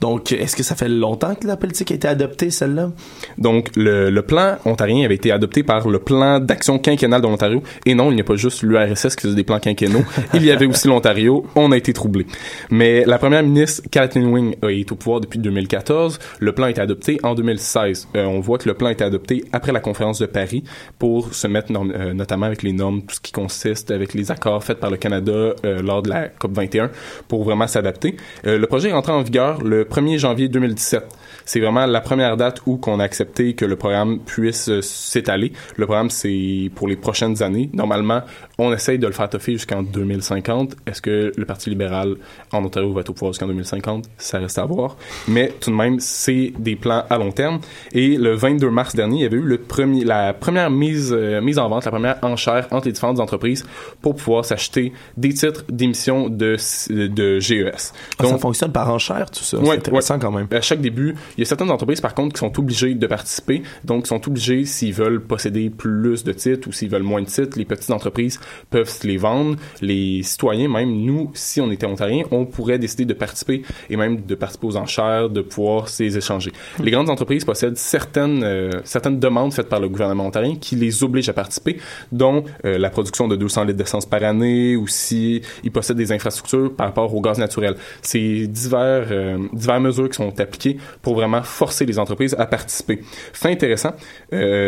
Donc, 0.01 0.33
est-ce 0.33 0.57
que 0.57 0.62
ça 0.62 0.75
fait 0.75 0.88
longtemps 0.88 1.35
que 1.35 1.47
la 1.47 1.57
politique 1.57 1.90
a 1.90 1.95
été 1.95 2.09
adoptée, 2.09 2.51
celle-là? 2.51 2.90
Donc, 3.38 3.71
le, 3.77 4.21
plan 4.21 4.57
ontarien 4.64 5.05
avait 5.05 5.14
été 5.14 5.31
adopté 5.31 5.62
par 5.62 5.88
le 5.88 5.99
plan 5.99 6.40
d'action 6.40 6.79
quinquennale 6.79 7.23
de 7.23 7.27
l'Ontario. 7.27 7.62
Et 7.85 7.95
non, 7.95 8.11
il 8.11 8.16
n'y 8.16 8.21
a 8.21 8.25
pas 8.25 8.37
juste 8.37 8.62
l'URSS 8.62 9.14
qui 9.16 9.23
faisait 9.23 9.35
des 9.35 9.45
plans 9.45 9.61
quinquennaux. 9.61 10.05
il 10.35 10.45
y 10.45 10.51
avait 10.51 10.66
aussi 10.66 10.88
l'Ontario. 10.88 11.47
On 11.55 11.73
a 11.73 11.77
été 11.77 11.92
troublés. 11.92 12.27
Mais 12.71 13.05
la 13.05 13.19
première 13.19 13.42
ministre, 13.42 13.83
Kathleen 13.90 14.27
Wing, 14.27 14.57
été 14.69 14.92
au 14.92 14.97
pouvoir 14.97 15.21
depuis 15.21 15.38
2014. 15.38 16.19
Le 16.40 16.53
plan 16.53 16.66
a 16.66 16.71
été 16.71 16.81
adopté 16.81 17.19
en 17.23 17.35
2016. 17.35 18.09
Euh, 18.16 18.25
on 18.25 18.40
voit 18.40 18.59
que 18.59 18.69
le 18.69 18.75
plan 18.75 18.88
a 18.88 18.92
été 18.92 19.05
adopté 19.05 19.45
après 19.53 19.73
la 19.73 19.81
conférence 19.81 20.19
de 20.19 20.27
Paris 20.27 20.64
pour 20.99 21.35
se 21.35 21.47
mettre 21.47 21.73
euh, 21.73 22.12
notamment 22.12 22.47
avec 22.47 22.62
les 22.62 22.73
normes, 22.73 23.03
tout 23.03 23.14
ce 23.14 23.21
qui 23.21 23.33
consiste 23.33 23.90
avec 23.90 24.14
les 24.14 24.31
accords 24.31 24.62
faits 24.62 24.81
par 24.81 24.90
le 24.90 24.97
Canada 24.97 25.33
euh, 25.33 25.83
lors 25.83 26.03
de 26.03 26.09
la 26.09 26.29
COP 26.29 26.53
21 26.53 26.90
pour 27.29 27.45
vraiment 27.45 27.66
s'adapter. 27.66 28.16
Le 28.45 28.64
projet 28.66 28.88
est 28.90 28.92
entré 28.92 29.12
en 29.12 29.23
vigueur 29.23 29.45
le 29.54 29.85
1er 29.85 30.18
janvier 30.18 30.48
2017. 30.48 31.04
C'est 31.44 31.61
vraiment 31.61 31.87
la 31.87 32.00
première 32.00 32.37
date 32.37 32.62
où 32.66 32.76
qu'on 32.76 32.98
a 32.98 33.04
accepté 33.04 33.54
que 33.54 33.64
le 33.64 33.76
programme 33.76 34.18
puisse 34.18 34.68
euh, 34.68 34.82
s'étaler. 34.82 35.52
Le 35.76 35.87
programme, 35.87 36.11
c'est 36.11 36.70
pour 36.74 36.88
les 36.88 36.96
prochaines 36.96 37.42
années. 37.42 37.70
Normalement, 37.72 38.22
on 38.59 38.73
essaye 38.73 38.99
de 38.99 39.07
le 39.07 39.12
faire 39.12 39.29
toffer 39.29 39.53
jusqu'en 39.53 39.83
2050. 39.83 40.77
Est-ce 40.87 41.03
que 41.03 41.33
le 41.37 41.45
Parti 41.45 41.69
libéral 41.71 42.16
en 42.53 42.64
Ontario 42.64 42.92
va 42.92 43.03
être 43.03 43.11
au 43.11 43.12
pouvoir 43.12 43.33
jusqu'en 43.33 43.49
2050? 43.49 44.09
Ça 44.16 44.38
reste 44.38 44.59
à 44.59 44.64
voir. 44.64 44.97
Mais 45.29 45.53
tout 45.61 45.71
de 45.71 45.77
même, 45.77 46.01
c'est 46.01 46.53
des 46.59 46.75
plans 46.75 47.05
à 47.11 47.19
long 47.19 47.33
terme. 47.33 47.61
Et 47.92 48.16
le 48.16 48.35
22 48.35 48.71
mars 48.71 48.95
dernier, 48.95 49.16
il 49.19 49.23
y 49.23 49.27
avait 49.27 49.37
eu 49.37 49.42
le 49.42 49.59
premier, 49.59 50.05
la 50.05 50.33
première 50.33 50.71
mise, 50.71 51.12
euh, 51.12 51.40
mise 51.42 51.59
en 51.59 51.69
vente, 51.69 51.85
la 51.85 51.90
première 51.90 52.19
enchère 52.23 52.69
entre 52.71 52.87
les 52.87 52.92
différentes 52.92 53.21
entreprises 53.21 53.66
pour 54.01 54.16
pouvoir 54.16 54.45
s'acheter 54.45 54.92
des 55.16 55.35
titres 55.35 55.64
d'émission 55.69 56.29
de, 56.31 56.57
de 56.90 57.40
GES. 57.40 57.92
Ah, 58.19 58.27
ça 58.27 58.38
fonctionne 58.38 58.73
par 58.73 58.90
enchère, 58.90 59.31
tout 59.31 59.45
ça. 59.45 59.59
Ouais, 59.59 59.66
c'est 59.66 59.73
intéressant 59.77 60.14
ouais. 60.14 60.21
quand 60.21 60.33
même. 60.33 60.47
À 60.51 60.62
chaque 60.62 60.81
début, 60.81 61.14
il 61.37 61.40
y 61.40 61.42
a 61.42 61.47
certaines 61.47 61.71
entreprises, 61.71 62.01
par 62.01 62.14
contre, 62.14 62.35
qui 62.35 62.40
sont 62.40 62.59
obligées 62.59 62.95
de 62.95 63.07
participer. 63.07 63.62
Donc, 63.85 64.05
ils 64.05 64.09
sont 64.09 64.27
obligés, 64.27 64.64
s'ils 64.64 64.95
veulent 64.95 65.21
posséder 65.21 65.69
plus 65.69 66.25
de 66.25 66.33
titres 66.33 66.69
ou 66.69 66.73
s'ils 66.73 66.88
veulent 66.88 67.03
moins 67.03 67.21
de 67.21 67.27
titres, 67.27 67.59
les 67.59 67.66
petites 67.66 67.90
entreprises 67.90 68.40
peuvent 68.70 68.88
se 68.88 69.06
les 69.06 69.16
vendre. 69.16 69.56
Les 69.80 70.22
citoyens, 70.22 70.68
même 70.68 70.90
nous, 70.90 71.30
si 71.35 71.61
on 71.61 71.70
était 71.70 71.87
ontariens, 71.87 72.24
on 72.30 72.44
pourrait 72.44 72.78
décider 72.78 73.04
de 73.04 73.14
participer 73.14 73.62
et 73.90 73.96
même 73.96 74.24
de 74.24 74.35
participer 74.35 74.66
aux 74.66 74.76
enchères, 74.76 75.30
de 75.30 75.40
pouvoir 75.40 75.87
les 75.98 76.16
échanger. 76.16 76.52
Les 76.82 76.90
grandes 76.90 77.11
entreprises 77.11 77.44
possèdent 77.44 77.76
certaines, 77.76 78.42
euh, 78.42 78.70
certaines 78.85 79.18
demandes 79.18 79.52
faites 79.52 79.68
par 79.68 79.80
le 79.80 79.88
gouvernement 79.88 80.26
ontarien 80.26 80.56
qui 80.56 80.76
les 80.76 81.02
obligent 81.02 81.28
à 81.28 81.32
participer, 81.32 81.78
dont 82.12 82.44
euh, 82.64 82.78
la 82.78 82.90
production 82.90 83.28
de 83.28 83.37
200 83.37 83.64
litres 83.64 83.78
d'essence 83.78 84.06
par 84.06 84.22
année 84.22 84.76
ou 84.76 84.87
si 84.87 85.42
ils 85.64 85.72
possèdent 85.72 85.96
des 85.96 86.12
infrastructures 86.12 86.74
par 86.74 86.87
rapport 86.87 87.14
au 87.14 87.20
gaz 87.20 87.38
naturel. 87.38 87.76
C'est 88.02 88.46
divers, 88.46 89.09
euh, 89.11 89.38
divers 89.52 89.80
mesures 89.80 90.09
qui 90.09 90.16
sont 90.16 90.40
appliquées 90.40 90.78
pour 91.02 91.14
vraiment 91.14 91.42
forcer 91.42 91.87
les 91.87 91.98
entreprises 91.98 92.35
à 92.38 92.46
participer. 92.46 93.00
Fait 93.32 93.50
intéressant, 93.50 93.92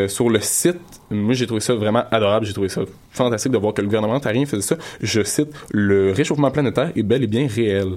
sur 0.09 0.31
le 0.31 0.41
site, 0.41 0.98
moi 1.11 1.35
j'ai 1.35 1.47
trouvé 1.47 1.61
ça 1.61 1.75
vraiment 1.75 2.05
adorable, 2.11 2.47
j'ai 2.47 2.53
trouvé 2.53 2.69
ça 2.69 2.83
fantastique 3.11 3.53
de 3.53 3.59
voir 3.59 3.75
que 3.75 3.81
le 3.81 3.87
gouvernement 3.87 4.15
ontarien 4.15 4.45
faisait 4.47 4.63
ça. 4.63 4.77
Je 5.01 5.23
cite, 5.23 5.49
le 5.71 6.13
réchauffement 6.13 6.51
planétaire 6.51 6.93
est 6.95 7.03
bel 7.03 7.23
et 7.25 7.27
bien 7.27 7.47
réel. 7.49 7.95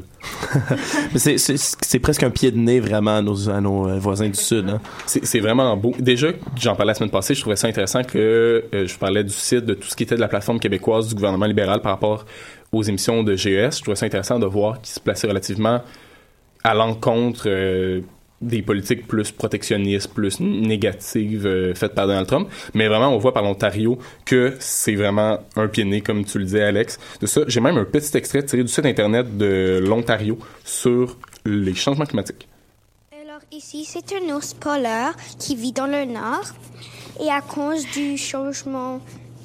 C'est- 1.16 2.00
presque 2.00 2.24
un 2.24 2.30
pied 2.32 2.52
de 2.52 2.58
nez 2.58 2.80
vraiment 2.80 3.18
à 3.18 3.22
nos, 3.22 3.50
à 3.50 3.62
nos 3.62 3.88
euh, 3.88 4.00
voisins 4.00 4.28
du 4.28 4.40
Sud. 4.40 4.68
Hein. 4.70 4.82
C'est 5.06 5.24
c'est 5.26 5.40
vraiment 5.40 5.76
beau. 5.78 5.94
Déjà, 6.00 6.30
j'en 6.60 6.76
parlais 6.76 6.92
la 6.92 6.96
semaine 6.96 7.12
passée, 7.12 7.36
je 7.36 7.42
trouvais 7.42 7.56
ça 7.56 7.68
intéressant 7.68 8.04
que 8.04 8.64
euh, 8.74 8.88
je 8.88 8.98
parlais 8.98 9.24
du 9.24 9.30
site, 9.34 9.66
de 9.66 9.74
tout 9.76 9.88
ce 9.88 9.96
qui 9.96 10.04
était 10.04 10.16
de 10.16 10.22
la 10.22 10.28
plateforme 10.28 10.60
québécoise 10.60 11.08
du 11.08 11.16
gouvernement 11.16 11.46
libéral 11.46 11.82
par 11.82 11.92
rapport 11.92 12.26
aux 12.72 12.84
émissions 12.84 13.24
de 13.24 13.36
GES. 13.36 13.78
Je 13.78 13.82
trouvais 13.82 13.96
ça 13.96 14.06
intéressant 14.06 14.40
de 14.40 14.46
voir 14.46 14.82
qu'ils 14.82 14.94
se 14.94 15.00
plaçaient 15.00 15.28
relativement 15.28 15.82
à 16.64 16.74
l'encontre 16.74 17.44
euh, 17.48 18.02
des 18.42 18.62
politiques 18.62 19.08
plus 19.08 19.32
protectionnistes, 19.32 20.14
plus 20.14 20.40
négatives 20.40 21.46
euh, 21.46 21.74
faites 21.76 21.94
par 21.94 22.08
Donald 22.08 22.28
Trump. 22.28 22.50
Mais 22.74 22.88
vraiment, 22.88 23.10
on 23.10 23.18
voit 23.18 23.34
par 23.34 23.44
l'Ontario 23.44 24.00
que 24.26 24.56
c'est 24.60 24.96
vraiment 24.96 25.40
un 25.56 25.68
pied 25.68 25.84
de 25.84 25.90
nez, 25.90 26.02
comme 26.02 26.26
tu 26.26 26.40
le 26.40 26.46
disais, 26.46 26.64
Alex. 26.64 27.00
De 27.20 27.28
ça, 27.28 27.42
j'ai 27.48 27.60
même 27.60 27.78
un 27.78 27.86
petit 27.86 28.18
extrait 28.18 28.44
tiré 28.44 28.64
du 28.64 28.70
site 28.70 28.86
Internet 28.86 29.38
de 29.38 29.82
l'Ontario 29.86 30.38
sur 30.66 31.18
les 31.46 31.76
changements 31.76 32.06
climatiques. 32.06 32.48
Alors 33.24 33.42
ici, 33.52 33.86
c'est 33.86 34.14
un 34.14 34.36
ours 34.36 34.54
polaire 34.54 35.16
qui 35.40 35.56
vit 35.56 35.72
dans 35.72 35.88
le 35.88 36.06
nord. 36.06 36.46
Et 37.20 37.30
à 37.30 37.42
cause 37.42 37.86
du 37.92 38.18
changement 38.18 39.00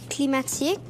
climatique, 0.09 0.81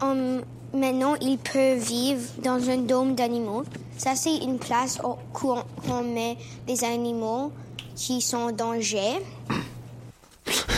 hum, 0.00 0.40
maintenant, 0.72 1.14
il 1.20 1.38
peut 1.38 1.74
vivre 1.74 2.22
dans 2.42 2.70
un 2.70 2.78
dôme 2.78 3.14
d'animaux. 3.14 3.64
Ça, 4.02 4.16
c'est 4.16 4.38
une 4.38 4.58
place 4.58 4.98
où 5.04 5.54
on, 5.88 6.02
met 6.02 6.36
des 6.66 6.82
animaux 6.82 7.52
qui 7.94 8.20
sont 8.20 8.36
en 8.36 8.50
danger. 8.50 9.22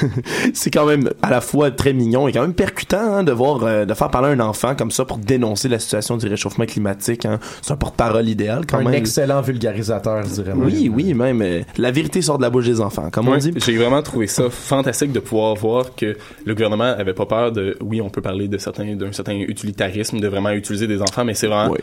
c'est 0.54 0.70
quand 0.70 0.87
même 0.87 1.11
à 1.22 1.30
la 1.30 1.40
fois 1.40 1.70
très 1.70 1.92
mignon 1.92 2.28
et 2.28 2.33
quand 2.33 2.42
même 2.42 2.54
percutant 2.54 3.14
hein, 3.16 3.24
de 3.24 3.33
voir 3.33 3.62
euh, 3.62 3.85
de 3.85 3.94
faire 3.94 4.11
parler 4.11 4.30
un 4.30 4.40
enfant 4.40 4.74
comme 4.74 4.90
ça 4.90 5.04
pour 5.04 5.18
dénoncer 5.18 5.68
la 5.68 5.78
situation 5.78 6.16
du 6.16 6.26
réchauffement 6.26 6.66
climatique. 6.66 7.26
Hein. 7.26 7.38
C'est 7.62 7.72
un 7.72 7.76
porte-parole 7.76 8.28
idéal 8.28 8.66
quand 8.66 8.78
un 8.78 8.85
même. 8.85 8.94
excellent 8.94 9.40
vulgarisateur, 9.40 10.22
je 10.24 10.42
dirais. 10.42 10.52
Oui, 10.54 10.90
oui, 10.92 11.14
même 11.14 11.42
euh, 11.42 11.62
la 11.76 11.90
vérité 11.90 12.22
sort 12.22 12.38
de 12.38 12.42
la 12.42 12.50
bouche 12.50 12.66
des 12.66 12.80
enfants, 12.80 13.11
comme 13.11 13.28
on 13.28 13.37
dit. 13.37 13.52
J'ai 13.57 13.76
vraiment 13.76 14.02
trouvé 14.02 14.26
ça 14.26 14.50
fantastique 14.50 15.12
de 15.12 15.20
pouvoir 15.20 15.54
voir 15.54 15.94
que 15.94 16.16
le 16.44 16.54
gouvernement 16.54 16.85
avait 16.85 17.14
pas 17.14 17.26
peur 17.26 17.52
de, 17.52 17.76
oui, 17.80 18.00
on 18.00 18.11
peut 18.11 18.22
parler 18.22 18.48
de 18.48 18.59
certains, 18.59 18.94
d'un 18.96 19.12
certain 19.12 19.35
utilitarisme, 19.35 20.20
de 20.20 20.28
vraiment 20.28 20.50
utiliser 20.50 20.87
des 20.87 21.00
enfants, 21.02 21.24
mais 21.24 21.35
c'est 21.35 21.46
vraiment 21.46 21.74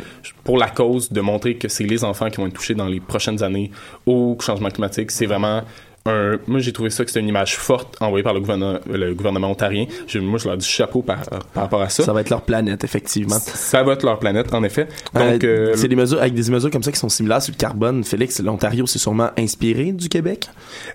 pour 0.43 0.57
la 0.57 0.69
cause 0.69 1.11
de 1.11 1.21
montrer 1.21 1.55
que 1.55 1.67
c'est 1.67 1.83
les 1.83 2.03
enfants 2.03 2.29
qui 2.29 2.37
vont 2.37 2.47
être 2.47 2.53
touchés 2.53 2.75
dans 2.75 2.87
les 2.87 2.99
prochaines 2.99 3.43
années 3.43 3.71
au 4.05 4.37
changement 4.39 4.69
climatique. 4.69 5.11
C'est 5.11 5.25
vraiment 5.25 5.61
un, 6.05 6.39
moi 6.47 6.59
j'ai 6.59 6.73
trouvé 6.73 6.89
ça 6.89 7.05
que 7.05 7.11
c'est 7.11 7.19
une 7.19 7.27
image 7.27 7.55
forte 7.57 7.95
envoyée 8.01 8.23
par 8.23 8.33
le 8.33 8.39
gouvernement, 8.39 8.79
le 8.91 9.13
gouvernement 9.13 9.51
ontarien. 9.51 9.85
Je- 10.07 10.19
moi 10.19 10.39
je 10.39 10.47
leur 10.47 10.57
dis 10.57 10.67
chapeau 10.67 11.01
par, 11.01 11.21
par 11.53 11.63
rapport 11.63 11.81
à 11.81 11.89
ça. 11.89 12.03
Ça 12.03 12.13
va 12.13 12.21
être 12.21 12.29
leur 12.29 12.41
planète, 12.41 12.83
effectivement. 12.83 13.37
Ça 13.39 13.83
va 13.83 13.93
être 13.93 14.03
leur 14.03 14.17
planète, 14.19 14.53
en 14.53 14.63
effet. 14.63 14.87
Donc, 15.13 15.43
Euh, 15.43 15.71
euh, 15.71 15.73
c'est 15.75 15.87
des 15.87 15.95
mesures 15.95 16.19
avec 16.19 16.33
des 16.33 16.49
mesures 16.49 16.71
comme 16.71 16.83
ça 16.83 16.91
qui 16.91 16.99
sont 16.99 17.09
similaires 17.09 17.41
sur 17.41 17.53
le 17.53 17.57
carbone. 17.57 18.03
Félix, 18.03 18.39
l'Ontario 18.41 18.87
s'est 18.87 18.99
sûrement 18.99 19.29
inspiré 19.37 19.91
du 19.91 20.09
Québec? 20.09 20.47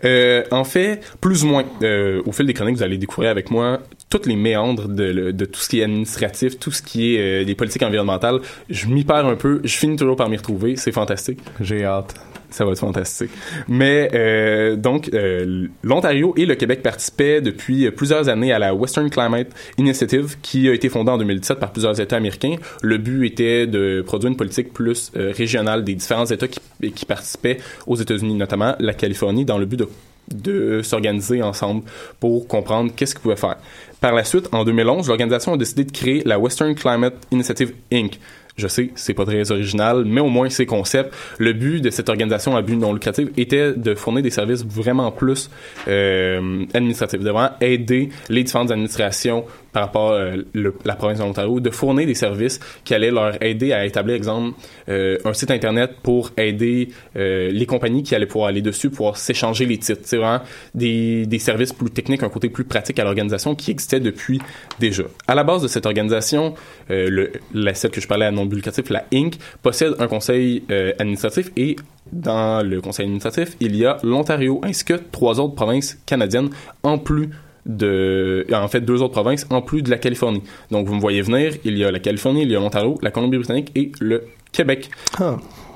Euh, 0.05 0.43
en 0.51 0.65
fait, 0.65 1.01
plus 1.21 1.45
ou 1.45 1.49
moins, 1.49 1.65
euh, 1.83 2.23
au 2.27 2.33
fil 2.33 2.47
des 2.47 2.55
chroniques, 2.55 2.77
vous 2.77 2.83
allez 2.83 2.99
découvrir 2.99 3.31
avec 3.31 3.51
moi 3.51 3.81
toutes 4.11 4.27
les 4.27 4.37
méandres 4.37 4.89
de, 4.89 5.05
le- 5.05 5.33
de 5.33 5.45
tout 5.45 5.61
ce 5.61 5.69
qui 5.69 5.81
est 5.81 5.85
administratif, 5.85 6.59
tout 6.59 6.71
ce 6.71 6.83
qui 6.83 7.15
est 7.17 7.43
euh, 7.43 7.45
des 7.45 7.55
politiques 7.55 7.83
environnementales. 7.83 8.41
Je 8.71 8.87
m'y 8.87 9.05
perds 9.05 9.27
un 9.27 9.37
peu, 9.37 9.61
je 9.65 9.77
finis 9.77 9.97
toujours 9.97 10.17
par 10.17 10.29
m'y 10.29 10.37
retrouver, 10.37 10.77
c'est 10.77 10.93
fantastique. 10.93 11.39
J'ai 11.61 11.85
hâte. 11.85 12.15
Ça 12.51 12.65
va 12.65 12.73
être 12.73 12.79
fantastique. 12.79 13.31
Mais 13.69 14.11
euh, 14.15 14.77
donc, 14.77 15.11
euh, 15.13 15.67
l'Ontario 15.83 16.35
et 16.37 16.47
le 16.47 16.55
Québec 16.55 16.83
participaient 16.83 17.41
depuis 17.41 17.91
plusieurs 17.91 18.29
années 18.29 18.53
à 18.53 18.59
la 18.59 18.75
Western 18.75 19.11
Climate 19.11 19.49
Initiative, 19.79 20.37
qui 20.43 20.69
a 20.69 20.73
été 20.73 20.89
fondée 20.89 21.11
en 21.11 21.19
2017 21.19 21.59
par 21.59 21.73
plusieurs 21.73 22.01
États 22.01 22.17
américains. 22.17 22.57
Le 22.83 22.99
but 22.99 23.27
était 23.27 23.67
de 23.67 24.03
produire 24.07 24.31
une 24.31 24.37
politique 24.37 24.73
plus 24.73 25.13
euh, 25.17 25.33
régionale 25.37 25.85
des 25.85 25.95
différents 25.95 26.27
États 26.27 26.49
qui, 26.49 26.61
participaient 27.07 27.59
aux 27.87 27.97
États-Unis, 27.97 28.35
notamment 28.35 28.75
la 28.79 28.95
Californie, 28.95 29.45
dans 29.45 29.59
le 29.59 29.67
but 29.67 29.79
de 29.79 29.89
de 30.35 30.83
s'organiser 30.83 31.41
ensemble 31.41 31.85
pour 32.19 32.49
comprendre 32.49 32.91
qu'est-ce 32.95 33.15
qu'ils 33.15 33.23
pouvaient 33.23 33.37
faire. 33.37 33.59
Par 34.01 34.13
la 34.13 34.25
suite, 34.25 34.49
en 34.53 34.65
2011, 34.65 35.09
l'organisation 35.09 35.55
a 35.55 35.57
décidé 35.57 35.85
de 35.85 35.93
créer 35.93 36.23
la 36.25 36.39
Western 36.39 36.75
Climate 36.75 37.15
Initiative 37.31 37.73
Inc. 37.93 38.19
Je 38.57 38.69
sais, 38.69 38.91
c'est 38.95 39.13
pas 39.13 39.27
très 39.27 39.51
original, 39.53 40.05
mais 40.07 40.21
au 40.21 40.29
moins 40.29 40.49
c'est 40.49 40.65
concept. 40.65 41.15
Le 41.39 41.53
but 41.53 41.81
de 41.83 41.91
cette 41.91 42.09
organisation 42.09 42.57
à 42.57 42.63
but 42.63 42.77
non 42.77 42.95
lucratif 42.95 43.29
était 43.37 43.73
de 43.75 43.95
fournir 43.95 44.23
des 44.23 44.31
services 44.31 44.65
vraiment 44.65 45.11
plus 45.11 45.51
euh, 45.89 46.65
administratifs, 46.73 47.21
de 47.21 47.31
vraiment 47.31 47.51
aider 47.61 48.09
les 48.31 48.45
différentes 48.45 48.71
administrations 48.71 49.45
par 49.77 49.85
rapport 49.85 50.13
à 50.15 50.31
le- 50.55 50.75
la 50.87 50.95
province 50.97 51.19
de 51.19 51.23
l'Ontario, 51.25 51.61
de 51.61 51.69
fournir 51.69 52.07
des 52.07 52.15
services 52.15 52.59
qui 52.83 52.95
allaient 52.95 53.11
leur 53.11 53.37
aider 53.43 53.75
à 53.75 53.85
établir, 53.85 54.17
exemple, 54.17 54.57
euh, 54.89 55.19
un 55.27 55.35
site 55.35 55.51
internet 55.51 55.97
pour 56.03 56.31
aider 56.39 56.89
euh, 57.17 57.51
les 57.51 57.67
compagnies 57.67 58.03
qui 58.03 58.15
allaient 58.15 58.25
pouvoir 58.25 58.49
aller 58.49 58.63
dessus, 58.63 58.89
pouvoir 58.89 59.19
s'échanger 59.19 59.67
les 59.67 59.77
titres. 59.77 60.01
C'est 60.05 60.17
vraiment 60.17 60.41
des, 60.75 61.27
des 61.27 61.39
services 61.39 61.75
plus 61.75 61.91
techniques, 61.91 62.23
un 62.23 62.31
côté 62.31 62.49
plus 62.49 62.65
pratique 62.65 62.99
à 62.99 63.05
l'organisation 63.05 63.55
qui 63.55 63.71
existait 63.71 64.01
depuis 64.01 64.41
déjà. 64.81 65.03
À 65.29 65.35
la 65.35 65.45
base 65.45 65.61
de 65.63 65.69
cette 65.69 65.85
organisation, 65.85 66.55
euh, 66.91 67.11
le, 67.11 67.33
la, 67.53 67.75
celle 67.75 67.91
que 67.91 68.01
je 68.01 68.09
parlais 68.09 68.25
à 68.25 68.31
non 68.31 68.47
lucratif, 68.47 68.89
la 68.89 69.05
Inc., 69.13 69.35
possède 69.63 69.93
un 69.99 70.07
conseil 70.07 70.63
euh, 70.71 70.93
administratif 70.99 71.51
et 71.55 71.77
dans 72.13 72.63
le 72.67 72.81
conseil 72.81 73.05
administratif, 73.05 73.57
il 73.61 73.77
y 73.77 73.85
a 73.85 73.99
l'Ontario 74.03 74.59
ainsi 74.65 74.87
que 74.87 74.95
trois 75.13 75.39
autres 75.39 75.55
provinces 75.55 75.99
canadiennes 76.07 76.49
en 76.83 76.97
plus 76.97 77.29
de 77.67 78.47
en 78.53 78.69
fait 78.69 78.81
deux 78.81 79.03
autres 79.03 79.13
provinces 79.13 79.47
en 79.51 79.61
plus 79.61 79.83
de 79.83 79.91
la 79.91 79.99
Californie. 79.99 80.43
Donc 80.71 80.87
vous 80.87 80.95
me 80.95 81.01
voyez 81.01 81.21
venir, 81.23 81.53
il 81.65 81.77
y 81.77 81.85
a 81.85 81.91
la 81.91 81.99
Californie, 81.99 82.43
il 82.43 82.51
y 82.51 82.57
a 82.57 82.61
l'Ontario, 82.61 82.99
la 83.03 83.11
Colombie-Britannique 83.11 83.73
et 83.75 83.93
le 84.01 84.25
Québec. 84.53 84.91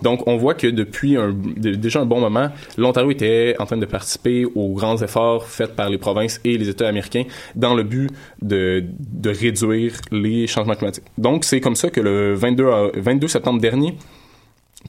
Donc 0.02 0.26
on 0.26 0.36
voit 0.38 0.54
que 0.54 0.66
depuis 0.66 1.16
un, 1.16 1.32
de- 1.32 1.74
déjà 1.74 2.00
un 2.00 2.06
bon 2.06 2.20
moment, 2.20 2.48
l'Ontario 2.78 3.10
était 3.10 3.54
en 3.58 3.66
train 3.66 3.76
de 3.76 3.84
participer 3.84 4.46
aux 4.54 4.72
grands 4.72 4.96
efforts 5.02 5.46
faits 5.46 5.76
par 5.76 5.90
les 5.90 5.98
provinces 5.98 6.40
et 6.44 6.56
les 6.56 6.68
États 6.70 6.88
américains 6.88 7.24
dans 7.54 7.74
le 7.74 7.82
but 7.82 8.08
de, 8.40 8.82
de 8.98 9.28
réduire 9.30 9.92
les 10.10 10.46
changements 10.46 10.74
climatiques. 10.76 11.04
Donc 11.18 11.44
c'est 11.44 11.60
comme 11.60 11.74
ça 11.76 11.90
que 11.90 12.00
le 12.00 12.32
22, 12.34 12.66
a- 12.68 12.90
22 12.94 13.28
septembre 13.28 13.60
dernier, 13.60 13.94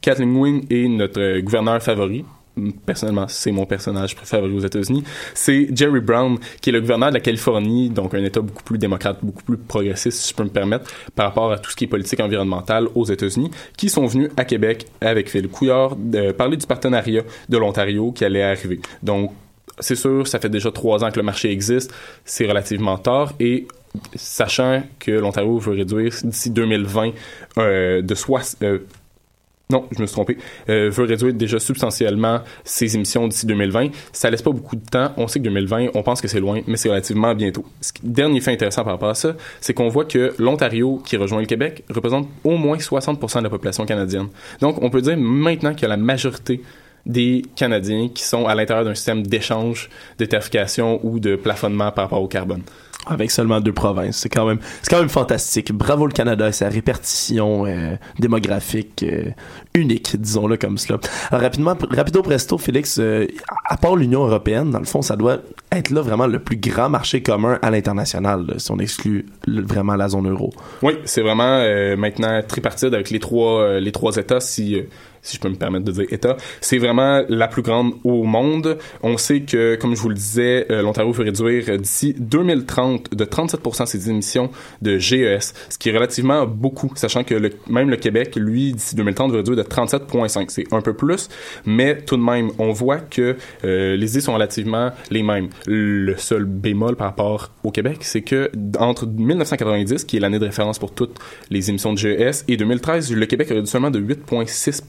Kathleen 0.02 0.36
Wynne 0.38 0.62
est 0.70 0.88
notre 0.88 1.20
euh, 1.20 1.42
gouverneur 1.42 1.82
favori. 1.84 2.24
Personnellement, 2.86 3.28
c'est 3.28 3.52
mon 3.52 3.66
personnage 3.66 4.16
favori 4.16 4.54
aux 4.54 4.60
États-Unis. 4.60 5.04
C'est 5.34 5.70
Jerry 5.76 6.02
Brown, 6.02 6.38
qui 6.60 6.70
est 6.70 6.74
le 6.74 6.82
gouverneur 6.82 7.10
de 7.10 7.16
la 7.16 7.20
Californie, 7.20 7.90
donc 7.90 8.14
un 8.14 8.24
État 8.24 8.42
beaucoup 8.42 8.64
plus 8.64 8.78
démocrate, 8.78 9.20
beaucoup 9.22 9.44
plus 9.44 9.58
progressiste, 9.58 10.20
si 10.20 10.32
je 10.32 10.36
peux 10.36 10.44
me 10.44 10.50
permettre, 10.50 10.92
par 11.16 11.28
rapport 11.28 11.52
à 11.52 11.58
tout 11.58 11.72
ce 11.72 11.76
qui 11.76 11.86
est 11.86 11.88
politique 11.88 12.20
environnementale 12.20 12.88
aux 12.94 13.06
États-Unis, 13.06 13.52
qui 13.78 13.90
sont 13.90 14.06
venus 14.06 14.30
à 14.38 14.46
Québec 14.46 14.86
avec 15.00 15.30
Philippe 15.30 15.52
Couillard 15.52 15.96
parler 16.38 16.58
du 16.58 16.68
partenariat 16.68 17.24
de 17.50 17.58
l'Ontario 17.58 18.12
qui 18.12 18.26
allait 18.26 18.44
arriver. 18.44 18.80
Donc, 19.02 19.32
c'est 19.80 19.96
sûr, 19.96 20.28
ça 20.28 20.40
fait 20.40 20.50
déjà 20.50 20.72
trois 20.72 21.04
ans 21.04 21.12
que 21.12 21.20
le 21.20 21.26
marché 21.26 21.52
existe, 21.52 21.94
c'est 22.26 22.46
relativement 22.46 22.98
tard 22.98 23.34
et 23.40 23.68
sachant 24.16 24.84
que 25.00 25.12
l'Ontario 25.12 25.58
veut 25.58 25.74
réduire 25.74 26.14
d'ici 26.24 26.50
2020 26.50 27.12
euh, 27.58 28.02
de 28.02 28.16
soi, 28.16 28.42
euh, 28.64 28.80
non, 29.72 29.86
je 29.92 30.02
me 30.02 30.06
suis 30.06 30.14
trompé, 30.14 30.38
euh, 30.70 30.90
veut 30.90 31.06
réduire 31.06 31.34
déjà 31.34 31.60
substantiellement 31.60 32.42
ses 32.64 32.96
émissions 32.96 33.28
d'ici 33.28 33.46
2020. 33.46 33.90
Ça 34.12 34.30
laisse 34.30 34.42
pas 34.42 34.52
beaucoup 34.52 34.76
de 34.76 34.86
temps. 34.86 35.12
On 35.18 35.28
sait 35.28 35.40
que 35.40 35.46
2020, 35.46 35.88
on 35.96 36.04
pense 36.04 36.22
que 36.22 36.28
c'est 36.28 36.40
loin, 36.40 36.62
mais 36.68 36.78
c'est 36.78 36.90
relativement 36.90 37.34
bientôt. 37.34 37.66
Dernier 38.04 38.42
fait 38.42 38.52
intéressant 38.52 38.84
par 38.84 38.94
rapport 38.94 39.10
à 39.10 39.16
ça, 39.16 39.36
c'est 39.62 39.74
qu'on 39.74 39.88
voit 39.88 40.06
que 40.06 40.34
l'Ontario, 40.38 41.02
qui 41.06 41.18
rejoint 41.18 41.40
le 41.40 41.46
Québec, 41.46 41.84
représente 41.90 42.28
au 42.44 42.58
moins 42.58 42.78
60% 42.78 43.40
de 43.40 43.44
la 43.44 43.50
population 43.50 43.86
canadienne. 43.86 44.28
Donc, 44.60 44.82
on 44.82 44.90
peut 44.90 45.02
dire 45.02 45.18
maintenant 45.18 45.74
que 45.74 45.86
la 45.86 45.98
majorité 45.98 46.62
des 47.06 47.44
Canadiens 47.56 48.10
qui 48.14 48.24
sont 48.24 48.46
à 48.48 48.56
l'intérieur 48.56 48.86
d'un 48.86 48.96
système 48.96 49.26
d'échange, 49.26 49.90
de 50.20 50.26
tarification 50.26 51.00
ou 51.04 51.20
de 51.20 51.36
plafonnement 51.36 51.92
par 51.92 52.06
rapport 52.06 52.22
au 52.22 52.28
carbone. 52.28 52.62
Avec 53.08 53.32
seulement 53.32 53.60
deux 53.60 53.74
provinces. 53.74 54.18
C'est 54.18 54.30
quand 54.30 54.46
même, 54.46 54.60
c'est 54.84 54.92
quand 54.92 55.00
même 55.00 55.10
fantastique. 55.10 55.72
Bravo 55.72 56.06
le 56.06 56.12
Canada 56.14 56.48
et 56.48 56.52
sa 56.52 56.70
répartition 56.70 57.66
euh, 57.66 57.96
démographique 58.20 59.02
euh, 59.02 59.32
unique, 59.74 60.16
disons-le 60.22 60.56
comme 60.58 60.78
cela. 60.78 61.00
Alors 61.32 61.42
rapidement, 61.42 61.76
rapido 61.90 62.22
presto, 62.22 62.60
Félix, 62.60 63.00
euh, 63.00 63.26
à 63.68 63.78
part 63.78 63.96
l'Union 63.96 64.28
européenne, 64.28 64.70
dans 64.70 64.78
le 64.78 64.86
fond, 64.86 65.02
ça 65.02 65.16
doit 65.16 65.40
être 65.72 65.90
là 65.90 66.02
vraiment 66.02 66.28
le 66.28 66.38
plus 66.38 66.58
grand 66.58 66.90
marché 66.90 67.24
commun 67.24 67.58
à 67.64 67.72
l'international, 67.72 68.54
si 68.58 68.72
on 68.72 68.78
exclut 68.78 69.26
le- 69.48 69.64
vraiment 69.64 69.96
la 69.96 70.08
zone 70.08 70.30
euro. 70.30 70.54
Oui, 70.84 70.94
c'est 71.06 71.22
vraiment 71.22 71.64
maintenant 71.98 72.40
tripartite 72.48 72.94
avec 72.94 73.10
les 73.10 73.20
trois 73.20 73.80
les 73.80 73.92
trois 73.92 74.16
États, 74.18 74.40
si 74.42 74.78
si 75.22 75.38
je 75.38 75.42
peux 75.42 75.50
me 75.50 75.56
permettre 75.56 75.86
de 75.86 75.92
dire 75.92 76.06
État. 76.12 76.38
C'est 76.62 76.78
vraiment 76.78 77.24
la 77.30 77.48
plus 77.48 77.62
grande 77.62 77.94
au 78.04 78.24
monde. 78.24 78.78
On 79.04 79.18
sait 79.18 79.42
que, 79.42 79.76
comme 79.76 79.96
je 79.96 80.02
vous 80.02 80.10
le 80.10 80.16
disais, 80.16 80.66
euh, 80.72 80.82
l'Ontario 80.82 81.12
veut 81.12 81.24
réduire 81.24 81.78
d'ici 81.78 82.16
2030 82.18 83.16
de 83.16 83.26
37% 83.26 83.86
ses 83.86 84.10
émissions 84.10 84.50
de 84.82 84.98
GES, 84.98 85.54
ce 85.70 85.78
qui 85.78 85.90
est 85.90 85.94
relativement 85.94 86.46
beaucoup, 86.46 86.92
sachant 86.96 87.24
que 87.24 87.52
même 87.68 87.90
le 87.90 87.98
Québec, 87.98 88.36
lui, 88.36 88.74
d'ici 88.74 88.96
2030, 88.96 89.32
veut 89.32 89.38
réduire 89.38 89.58
de 89.58 89.64
37,5. 89.64 90.46
C'est 90.50 90.74
un 90.74 90.82
peu 90.82 90.94
plus, 90.94 91.30
mais 91.66 92.02
tout 92.02 92.18
de 92.18 92.24
même, 92.24 92.52
on 92.58 92.72
voit 92.72 93.00
que 93.00 93.36
euh, 93.64 93.96
les 93.96 94.12
idées 94.12 94.22
sont 94.22 94.34
relativement 94.34 94.92
les 95.10 95.24
mêmes. 95.24 95.50
Le 95.68 96.16
seul 96.18 96.46
bémol 96.46 96.96
par 96.96 97.08
rapport 97.08 97.52
au 97.64 97.72
Québec, 97.72 98.00
c'est 98.02 98.22
que 98.22 98.52
entre 98.80 99.06
1990, 99.06 100.06
qui 100.06 100.18
est 100.18 100.20
l'année 100.20 100.40
de 100.40 100.46
référence 100.46 100.80
pour 100.80 100.94
toutes 100.94 101.18
les 101.50 101.70
émissions 101.70 101.94
de 101.94 101.98
GES, 101.98 102.46
et 102.48 102.58
2013, 102.58 103.14
le 103.14 103.26
Québec 103.26 103.52
a 103.52 103.56
réduit 103.56 103.70
seulement 103.70 103.92
de 103.92 104.00
8,6 104.00 104.82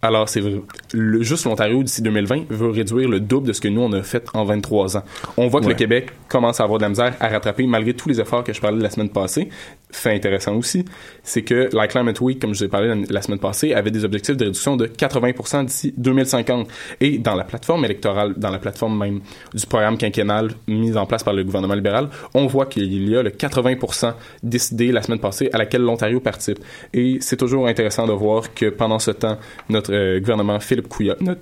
alors, 0.00 0.28
c'est 0.28 0.40
vrai. 0.40 0.60
Le- 0.92 1.22
juste 1.22 1.44
l'Ontario, 1.44 1.82
d'ici 1.82 2.02
2020, 2.02 2.44
veut 2.50 2.70
réduire 2.70 3.08
le 3.08 3.18
double 3.18 3.48
de 3.48 3.52
ce 3.52 3.60
que 3.60 3.66
nous, 3.66 3.80
on 3.80 3.92
a 3.92 4.02
fait 4.04 4.28
en 4.32 4.44
23 4.44 4.96
ans. 4.96 5.02
On 5.36 5.48
voit 5.48 5.60
que 5.60 5.66
Ouais. 5.66 5.72
le 5.72 5.76
Québec 5.78 6.10
commence 6.28 6.60
à 6.60 6.64
avoir 6.64 6.78
de 6.78 6.84
la 6.84 6.88
misère 6.90 7.16
à 7.18 7.26
rattraper, 7.28 7.66
malgré 7.66 7.94
tous 7.94 8.08
les 8.08 8.20
efforts 8.20 8.44
que 8.44 8.52
je 8.52 8.60
parlais 8.60 8.80
la 8.80 8.90
semaine 8.90 9.08
passée. 9.08 9.48
Fait 9.90 10.14
intéressant 10.14 10.54
aussi, 10.54 10.84
c'est 11.22 11.42
que 11.42 11.70
la 11.72 11.88
Climate 11.88 12.20
Week, 12.20 12.38
comme 12.38 12.52
je 12.52 12.58
vous 12.58 12.64
ai 12.64 12.68
parlé 12.68 13.04
la, 13.08 13.22
semaine 13.22 13.38
passée, 13.38 13.72
avait 13.72 13.90
des 13.90 14.04
objectifs 14.04 14.36
de 14.36 14.44
réduction 14.44 14.76
de 14.76 14.86
80% 14.86 15.64
d'ici 15.64 15.94
2050. 15.96 16.68
Et 17.00 17.16
dans 17.16 17.34
la 17.34 17.44
plateforme 17.44 17.86
électorale, 17.86 18.34
dans 18.36 18.50
la 18.50 18.58
plateforme 18.58 18.98
même 18.98 19.20
du 19.54 19.66
programme 19.66 19.96
quinquennal 19.96 20.50
mis 20.66 20.94
en 20.96 21.06
place 21.06 21.22
par 21.24 21.32
le 21.32 21.42
gouvernement 21.42 21.74
libéral, 21.74 22.10
on 22.34 22.46
voit 22.46 22.66
qu'il 22.66 23.08
y 23.08 23.16
a 23.16 23.22
le 23.22 23.30
80% 23.30 24.12
décidé 24.42 24.92
la 24.92 25.00
semaine 25.00 25.20
passée 25.20 25.48
à 25.54 25.58
laquelle 25.58 25.82
l'Ontario 25.82 26.20
participe. 26.20 26.58
Et 26.92 27.16
c'est 27.20 27.36
toujours 27.36 27.66
intéressant 27.66 28.06
de 28.06 28.12
voir 28.12 28.52
que 28.52 28.66
pendant 28.66 28.98
ce 28.98 29.12
temps, 29.12 29.38
notre 29.70 29.94
euh, 29.94 30.20
gouvernement, 30.20 30.60
Philippe 30.60 30.88
Couillard, 30.88 31.16
notre 31.20 31.40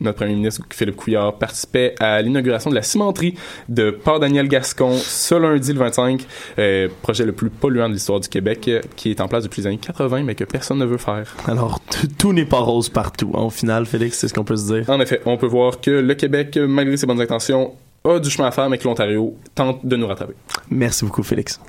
notre 0.00 0.18
premier 0.18 0.34
ministre 0.34 0.62
Philippe 0.70 0.96
Couillard 0.96 1.34
participait 1.38 1.94
à 2.00 2.20
l'inauguration 2.22 2.70
de 2.70 2.74
la 2.74 2.82
cimenterie 2.82 3.34
de 3.68 3.90
Port-Daniel 3.90 4.48
Gascon 4.48 4.92
ce 4.96 5.34
lundi 5.34 5.72
le 5.72 5.78
25, 5.78 6.24
euh, 6.58 6.88
projet 7.02 7.24
le 7.24 7.32
plus 7.32 7.50
polluant 7.50 7.88
de 7.88 7.94
l'histoire 7.94 8.20
du 8.20 8.28
Québec 8.28 8.68
euh, 8.68 8.80
qui 8.96 9.10
est 9.10 9.20
en 9.20 9.28
place 9.28 9.44
depuis 9.44 9.62
les 9.62 9.68
années 9.68 9.78
80 9.78 10.22
mais 10.24 10.34
que 10.34 10.44
personne 10.44 10.78
ne 10.78 10.84
veut 10.84 10.98
faire. 10.98 11.34
Alors, 11.46 11.80
tout 12.18 12.32
n'est 12.32 12.44
pas 12.44 12.58
rose 12.60 12.88
partout. 12.88 13.32
hein, 13.34 13.42
Au 13.42 13.50
final, 13.50 13.86
Félix, 13.86 14.18
c'est 14.18 14.28
ce 14.28 14.34
qu'on 14.34 14.44
peut 14.44 14.56
se 14.56 14.72
dire. 14.72 14.88
En 14.90 15.00
effet, 15.00 15.20
on 15.26 15.36
peut 15.36 15.46
voir 15.46 15.80
que 15.80 15.90
le 15.90 16.14
Québec, 16.14 16.56
malgré 16.56 16.96
ses 16.96 17.06
bonnes 17.06 17.20
intentions, 17.20 17.74
a 18.04 18.18
du 18.18 18.30
chemin 18.30 18.48
à 18.48 18.50
faire, 18.52 18.68
mais 18.70 18.78
que 18.78 18.84
l'Ontario 18.84 19.34
tente 19.54 19.84
de 19.84 19.96
nous 19.96 20.06
rattraper. 20.06 20.34
Merci 20.70 21.04
beaucoup, 21.04 21.22
Félix. 21.22 21.60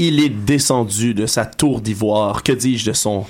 Il 0.00 0.18
est 0.24 0.30
descendu 0.30 1.12
de 1.12 1.26
sa 1.26 1.44
tour 1.44 1.82
d'ivoire, 1.82 2.42
que 2.42 2.52
dis-je 2.52 2.86
de 2.86 2.92
son, 2.94 3.26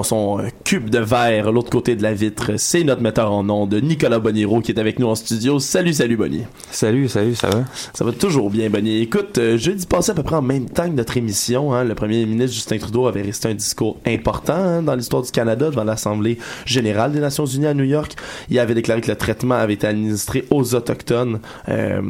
de 0.00 0.06
son 0.06 0.38
euh, 0.38 0.48
cube 0.64 0.90
de 0.90 0.98
verre, 0.98 1.52
l'autre 1.52 1.70
côté 1.70 1.96
de 1.96 2.02
la 2.02 2.14
vitre. 2.14 2.52
C'est 2.56 2.84
notre 2.84 3.02
metteur 3.02 3.32
en 3.32 3.44
nom 3.44 3.66
de 3.66 3.80
Nicolas 3.80 4.18
Boniro 4.18 4.60
qui 4.60 4.72
est 4.72 4.78
avec 4.80 4.98
nous 4.98 5.06
en 5.06 5.14
studio. 5.14 5.58
Salut, 5.58 5.92
salut 5.92 6.16
Bonnie. 6.16 6.44
Salut, 6.70 7.08
salut, 7.08 7.34
ça 7.34 7.48
va? 7.48 7.64
Ça 7.92 8.04
va 8.04 8.12
toujours 8.12 8.50
bien, 8.50 8.70
Bonnie. 8.70 9.00
Écoute, 9.00 9.38
euh, 9.38 9.56
jeudi 9.56 9.86
passé 9.86 10.12
à 10.12 10.14
peu 10.14 10.22
près 10.22 10.36
en 10.36 10.42
même 10.42 10.68
temps 10.68 10.84
que 10.84 10.94
notre 10.94 11.16
émission, 11.16 11.72
hein, 11.72 11.84
le 11.84 11.94
premier 11.94 12.26
ministre 12.26 12.54
Justin 12.54 12.78
Trudeau 12.78 13.06
avait 13.06 13.22
resté 13.22 13.48
un 13.48 13.54
discours 13.54 13.98
important 14.06 14.54
hein, 14.54 14.82
dans 14.82 14.94
l'histoire 14.94 15.22
du 15.22 15.30
Canada 15.30 15.70
devant 15.70 15.84
l'Assemblée 15.84 16.38
générale 16.66 17.12
des 17.12 17.20
Nations 17.20 17.46
unies 17.46 17.66
à 17.66 17.74
New 17.74 17.84
York. 17.84 18.14
Il 18.50 18.58
avait 18.58 18.74
déclaré 18.74 19.00
que 19.00 19.10
le 19.10 19.16
traitement 19.16 19.54
avait 19.54 19.74
été 19.74 19.86
administré 19.86 20.44
aux 20.50 20.74
Autochtones 20.74 21.40
euh, 21.68 22.02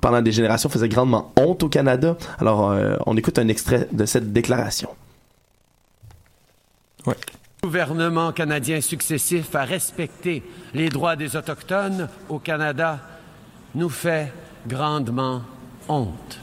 pendant 0.00 0.22
des 0.22 0.32
générations, 0.32 0.68
faisait 0.68 0.88
grandement 0.88 1.32
honte 1.36 1.62
au 1.62 1.68
Canada. 1.68 2.16
Alors, 2.38 2.70
euh, 2.70 2.96
on 3.06 3.16
écoute 3.16 3.38
un 3.38 3.48
extrait 3.48 3.88
de 3.92 4.04
cette 4.06 4.32
déclaration. 4.32 4.88
Le 7.06 7.14
gouvernement 7.64 8.32
canadien 8.32 8.80
successif 8.80 9.54
a 9.54 9.64
respecté 9.64 10.42
les 10.74 10.88
droits 10.88 11.16
des 11.16 11.36
Autochtones 11.36 12.08
au 12.28 12.38
Canada 12.38 13.00
nous 13.74 13.88
fait 13.88 14.32
grandement 14.66 15.42
honte. 15.88 16.38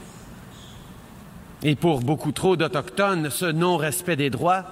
Et 1.62 1.76
pour 1.76 2.00
beaucoup 2.00 2.32
trop 2.32 2.56
d'Autochtones, 2.56 3.30
ce 3.30 3.46
non-respect 3.46 4.16
des 4.16 4.30
droits 4.30 4.64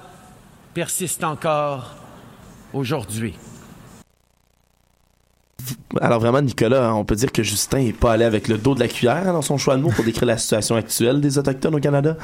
persiste 0.74 1.24
encore 1.24 1.94
aujourd'hui. 2.72 3.35
Alors 6.00 6.20
vraiment, 6.20 6.42
Nicolas, 6.42 6.94
on 6.94 7.04
peut 7.04 7.16
dire 7.16 7.32
que 7.32 7.42
Justin 7.42 7.78
est 7.78 7.92
pas 7.92 8.12
allé 8.12 8.24
avec 8.24 8.48
le 8.48 8.58
dos 8.58 8.74
de 8.74 8.80
la 8.80 8.88
cuillère 8.88 9.28
hein, 9.28 9.32
dans 9.32 9.42
son 9.42 9.58
choix 9.58 9.76
de 9.76 9.82
mots 9.82 9.90
pour 9.94 10.04
décrire 10.04 10.26
la 10.26 10.38
situation 10.38 10.76
actuelle 10.76 11.20
des 11.20 11.38
Autochtones 11.38 11.74
au 11.74 11.80
Canada? 11.80 12.16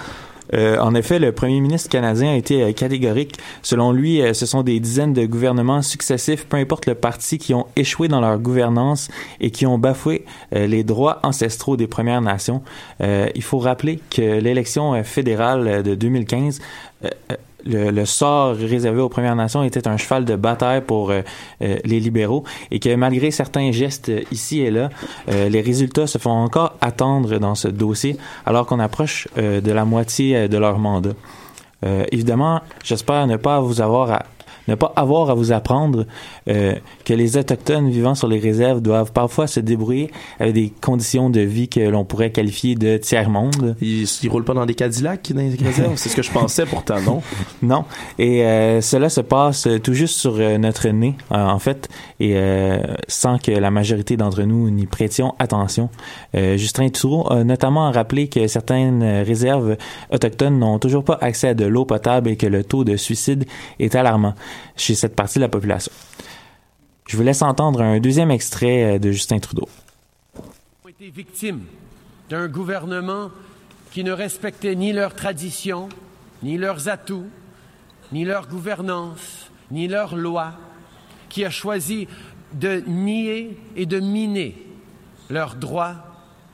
Euh, 0.53 0.79
en 0.79 0.95
effet, 0.95 1.19
le 1.19 1.33
premier 1.33 1.61
ministre 1.61 1.89
canadien 1.89 2.33
a 2.33 2.37
été 2.37 2.63
euh, 2.63 2.73
catégorique. 2.73 3.39
Selon 3.63 3.93
lui, 3.93 4.21
euh, 4.21 4.35
ce 4.35 4.45
sont 4.45 4.63
des 4.63 4.79
dizaines 4.79 5.15
de 5.15 5.25
gouvernements 5.25 5.81
successifs, 5.81 6.47
peu 6.47 6.59
importe 6.59 6.87
le 6.87 6.95
parti, 6.95 7.39
qui 7.39 7.55
ont 7.55 7.67
échoué 7.77 8.09
dans 8.09 8.21
leur 8.21 8.39
gouvernance 8.39 9.09
et 9.41 9.51
qui 9.51 9.67
ont 9.67 9.79
bafoué 9.79 10.25
les 10.53 10.85
droits 10.85 11.21
ancestraux 11.23 11.77
des 11.77 11.87
Premières 11.87 12.21
Nations. 12.21 12.63
Il 13.01 13.43
faut 13.43 13.59
rappeler 13.59 14.01
que 14.11 14.41
l'élection 14.41 15.03
fédérale 15.03 15.83
de 15.83 15.95
2015 15.95 16.61
euh, 17.05 17.11
euh, 17.33 17.37
le, 17.67 17.91
le 17.91 18.05
sort 18.05 18.55
réservé 18.55 19.01
aux 19.01 19.09
Premières 19.09 19.37
Nations 19.37 19.63
était 19.63 19.89
un 19.89 19.97
cheval 19.97 20.25
de 20.25 20.37
bataille 20.37 20.83
pour 20.83 21.11
euh, 21.11 21.23
euh, 21.63 21.77
les 21.85 22.01
libéraux 22.01 22.45
et 22.71 22.81
que 22.81 22.95
malgré 22.95 23.31
certains 23.31 23.73
gestes 23.73 24.11
ici 24.31 24.61
et 24.61 24.71
là, 24.71 24.91
euh, 25.31 25.49
les 25.49 25.61
résultats 25.61 26.07
se 26.07 26.19
font 26.19 26.31
encore 26.31 26.75
attendre 26.81 27.39
dans 27.39 27.55
ce 27.55 27.69
dossier 27.69 28.17
alors 28.47 28.67
qu'on 28.67 28.81
approche 28.81 29.29
euh, 29.39 29.61
de 29.61 29.73
la 29.73 29.85
moitié 29.85 30.49
de 30.49 30.59
leur 30.59 30.79
mandat. 30.79 31.15
Évidemment, 32.11 32.63
j'espère 32.83 33.27
ne 33.27 33.37
pas 33.37 33.61
vous 33.61 33.83
avoir 33.83 34.11
à 34.11 34.23
ne 34.69 34.75
pas 34.75 34.93
avoir 34.97 35.31
à 35.31 35.35
vous 35.35 35.53
apprendre 35.53 36.07
euh, 36.49 36.75
que 37.05 37.15
les 37.15 37.37
autochtones 37.37 37.91
vivant 37.91 38.15
sur 38.15 38.29
les 38.29 38.39
réserves 38.39 38.81
doivent 38.81 39.13
parfois 39.13 39.47
se 39.47 39.61
débrouiller 39.61 40.11
avec 40.41 40.55
des 40.55 40.73
conditions 40.81 41.31
de 41.31 41.41
vie 41.41 41.69
que 41.69 41.81
l'on 41.81 42.05
pourrait 42.05 42.31
qualifier 42.31 42.75
de 42.75 42.97
tiers 42.97 43.31
monde. 43.31 43.77
Ils, 43.81 44.07
ils 44.23 44.29
roulent 44.29 44.45
pas 44.45 44.55
dans 44.55 44.67
des 44.67 44.75
Cadillacs 44.75 45.33
dans 45.33 45.41
les 45.41 45.55
réserves, 45.57 45.97
c'est 45.97 46.09
ce 46.09 46.17
que 46.17 46.23
je 46.23 46.31
pensais 46.31 46.67
pourtant 46.67 47.01
non? 47.01 47.23
Non. 47.63 47.85
Et 48.19 48.45
euh, 48.45 48.81
cela 48.81 49.09
se 49.09 49.21
passe 49.21 49.69
tout 49.83 49.95
juste 49.95 50.19
sur 50.19 50.37
euh, 50.39 50.59
notre 50.59 50.89
nez, 50.89 51.15
euh, 51.33 51.37
en 51.37 51.59
fait, 51.59 51.89
et 52.21 52.33
euh, 52.35 52.79
sans 53.09 53.39
que 53.39 53.51
la 53.51 53.71
majorité 53.71 54.17
d'entre 54.17 54.43
nous 54.43 54.71
n'y 54.71 54.87
prêtions 54.87 55.35
attention. 55.39 55.89
Euh, 56.35 56.57
Justin 56.57 56.89
Trudeau 56.89 57.27
a 57.31 57.45
notamment 57.45 57.91
rappelé 57.91 58.29
que 58.29 58.47
certaines 58.47 59.03
réserves 59.23 59.77
autochtones 60.11 60.59
n'ont 60.59 60.79
toujours 60.79 61.05
pas 61.05 61.19
accès 61.21 61.49
à 61.49 61.55
de 61.55 61.65
l'eau 61.65 61.85
potable 61.85 62.31
et 62.31 62.37
que 62.37 62.47
le 62.47 62.65
taux 62.65 62.85
de 62.85 62.97
suicide 62.97 63.45
est 63.79 63.95
alarmant 63.95 64.35
chez 64.77 64.95
cette 64.95 65.15
partie 65.15 65.39
de 65.39 65.45
la 65.45 65.49
population. 65.49 65.93
Je 67.07 67.17
vous 67.17 67.23
laisse 67.23 67.43
entendre 67.43 67.83
un 67.83 68.01
deuxième 68.01 68.31
extrait 68.31 68.95
euh, 68.95 68.99
de 68.99 69.13
Justin 69.13 69.39
Trudeau. 69.39 69.69
ont 70.85 70.89
été 70.89 71.11
victimes 71.11 71.63
d'un 72.31 72.49
gouvernement 72.49 73.31
qui 73.93 74.03
ne 74.05 74.13
respectait 74.13 74.75
ni 74.75 74.93
leurs 74.93 75.15
traditions, 75.15 75.89
ni 76.43 76.57
leurs 76.57 76.89
atouts, 76.89 77.29
ni 78.13 78.25
leur 78.25 78.49
gouvernance, 78.49 79.51
ni 79.71 79.87
leurs 79.87 80.17
lois, 80.17 80.53
qui 81.29 81.45
a 81.45 81.51
choisi 81.51 82.09
de 82.53 82.83
nier 82.87 83.59
et 83.77 83.87
de 83.87 84.01
miner 84.01 84.57
leurs 85.31 85.57
droits 85.57 85.97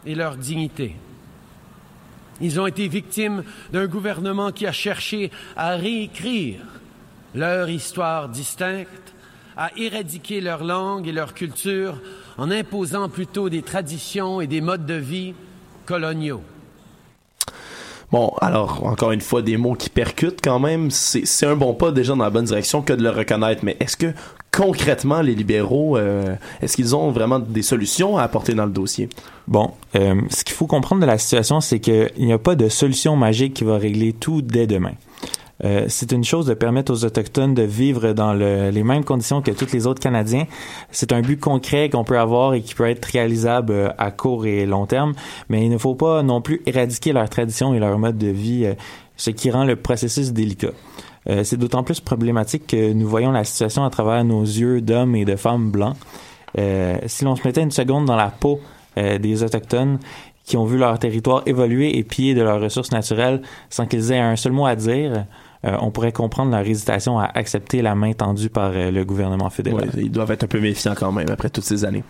et 0.04 0.14
leur 0.14 0.36
dignité. 0.36 0.96
Ils 2.40 2.58
ont 2.58 2.66
été 2.66 2.88
victimes 2.88 3.44
d'un 3.72 3.86
gouvernement 3.86 4.50
qui 4.50 4.66
a 4.66 4.72
cherché 4.72 5.30
à 5.56 5.76
réécrire 5.76 6.60
leur 7.34 7.68
histoire 7.68 8.28
distincte, 8.28 9.14
à 9.56 9.70
éradiquer 9.76 10.40
leur 10.40 10.64
langue 10.64 11.06
et 11.06 11.12
leur 11.12 11.34
culture 11.34 12.00
en 12.38 12.50
imposant 12.50 13.08
plutôt 13.08 13.50
des 13.50 13.62
traditions 13.62 14.40
et 14.40 14.46
des 14.46 14.60
modes 14.60 14.86
de 14.86 14.94
vie 14.94 15.34
coloniaux. 15.86 16.42
Bon, 18.10 18.32
alors, 18.40 18.84
encore 18.84 19.12
une 19.12 19.20
fois, 19.20 19.40
des 19.40 19.56
mots 19.56 19.74
qui 19.74 19.88
percutent 19.88 20.40
quand 20.42 20.58
même. 20.58 20.90
C'est 20.90 21.46
un 21.46 21.54
bon 21.54 21.74
pas 21.74 21.92
déjà 21.92 22.14
dans 22.14 22.24
la 22.24 22.30
bonne 22.30 22.46
direction 22.46 22.82
que 22.82 22.92
de 22.92 23.02
le 23.02 23.10
reconnaître. 23.10 23.64
Mais 23.64 23.76
est-ce 23.78 23.96
que, 23.96 24.12
concrètement, 24.50 25.20
les 25.20 25.36
libéraux, 25.36 25.96
euh, 25.96 26.34
est-ce 26.60 26.74
qu'ils 26.74 26.96
ont 26.96 27.12
vraiment 27.12 27.38
des 27.38 27.62
solutions 27.62 28.18
à 28.18 28.22
apporter 28.22 28.54
dans 28.54 28.66
le 28.66 28.72
dossier? 28.72 29.08
Bon, 29.46 29.74
euh, 29.94 30.20
ce 30.28 30.42
qu'il 30.42 30.56
faut 30.56 30.66
comprendre 30.66 31.02
de 31.02 31.06
la 31.06 31.18
situation, 31.18 31.60
c'est 31.60 31.78
qu'il 31.78 32.10
n'y 32.18 32.32
a 32.32 32.38
pas 32.38 32.56
de 32.56 32.68
solution 32.68 33.14
magique 33.14 33.54
qui 33.54 33.64
va 33.64 33.78
régler 33.78 34.12
tout 34.12 34.42
dès 34.42 34.66
demain. 34.66 34.94
Euh, 35.64 35.84
c'est 35.88 36.12
une 36.12 36.24
chose 36.24 36.46
de 36.46 36.54
permettre 36.54 36.92
aux 36.92 37.04
Autochtones 37.04 37.54
de 37.54 37.62
vivre 37.62 38.12
dans 38.12 38.32
le- 38.32 38.70
les 38.70 38.82
mêmes 38.82 39.04
conditions 39.04 39.42
que 39.42 39.50
tous 39.50 39.72
les 39.72 39.86
autres 39.86 40.00
Canadiens. 40.00 40.46
C'est 40.90 41.12
un 41.12 41.20
but 41.20 41.38
concret 41.38 41.90
qu'on 41.90 42.04
peut 42.04 42.18
avoir 42.18 42.54
et 42.54 42.62
qui 42.62 42.74
peut 42.74 42.88
être 42.88 43.04
réalisable 43.04 43.72
euh, 43.72 43.88
à 43.98 44.10
court 44.10 44.46
et 44.46 44.64
long 44.66 44.86
terme, 44.86 45.12
mais 45.48 45.62
il 45.64 45.70
ne 45.70 45.78
faut 45.78 45.94
pas 45.94 46.22
non 46.22 46.40
plus 46.40 46.62
éradiquer 46.66 47.12
leurs 47.12 47.28
traditions 47.28 47.74
et 47.74 47.78
leur 47.78 47.98
mode 47.98 48.16
de 48.16 48.28
vie, 48.28 48.64
euh, 48.64 48.74
ce 49.16 49.30
qui 49.30 49.50
rend 49.50 49.64
le 49.64 49.76
processus 49.76 50.32
délicat. 50.32 50.70
Euh, 51.28 51.44
c'est 51.44 51.58
d'autant 51.58 51.82
plus 51.82 52.00
problématique 52.00 52.66
que 52.68 52.92
nous 52.94 53.06
voyons 53.06 53.30
la 53.30 53.44
situation 53.44 53.84
à 53.84 53.90
travers 53.90 54.24
nos 54.24 54.42
yeux 54.42 54.80
d'hommes 54.80 55.14
et 55.14 55.26
de 55.26 55.36
femmes 55.36 55.70
blancs. 55.70 55.96
Euh, 56.58 56.96
si 57.06 57.24
l'on 57.24 57.36
se 57.36 57.46
mettait 57.46 57.62
une 57.62 57.70
seconde 57.70 58.06
dans 58.06 58.16
la 58.16 58.28
peau 58.30 58.60
euh, 58.96 59.18
des 59.18 59.42
Autochtones 59.42 59.98
qui 60.44 60.56
ont 60.56 60.64
vu 60.64 60.78
leur 60.78 60.98
territoire 60.98 61.42
évoluer 61.46 61.98
et 61.98 62.02
piller 62.02 62.34
de 62.34 62.40
leurs 62.42 62.60
ressources 62.60 62.90
naturelles 62.90 63.42
sans 63.68 63.86
qu'ils 63.86 64.10
aient 64.10 64.18
un 64.18 64.34
seul 64.36 64.52
mot 64.52 64.66
à 64.66 64.74
dire, 64.74 65.26
euh, 65.64 65.76
on 65.80 65.90
pourrait 65.90 66.12
comprendre 66.12 66.50
leur 66.50 66.66
hésitation 66.66 67.18
à 67.18 67.24
accepter 67.34 67.82
la 67.82 67.94
main 67.94 68.12
tendue 68.12 68.48
par 68.48 68.70
euh, 68.72 68.90
le 68.90 69.04
gouvernement 69.04 69.50
fédéral. 69.50 69.90
Ouais, 69.94 70.02
ils 70.02 70.10
doivent 70.10 70.30
être 70.30 70.44
un 70.44 70.48
peu 70.48 70.60
méfiants 70.60 70.94
quand 70.96 71.12
même 71.12 71.30
après 71.30 71.50
toutes 71.50 71.64
ces 71.64 71.84
années. 71.84 72.04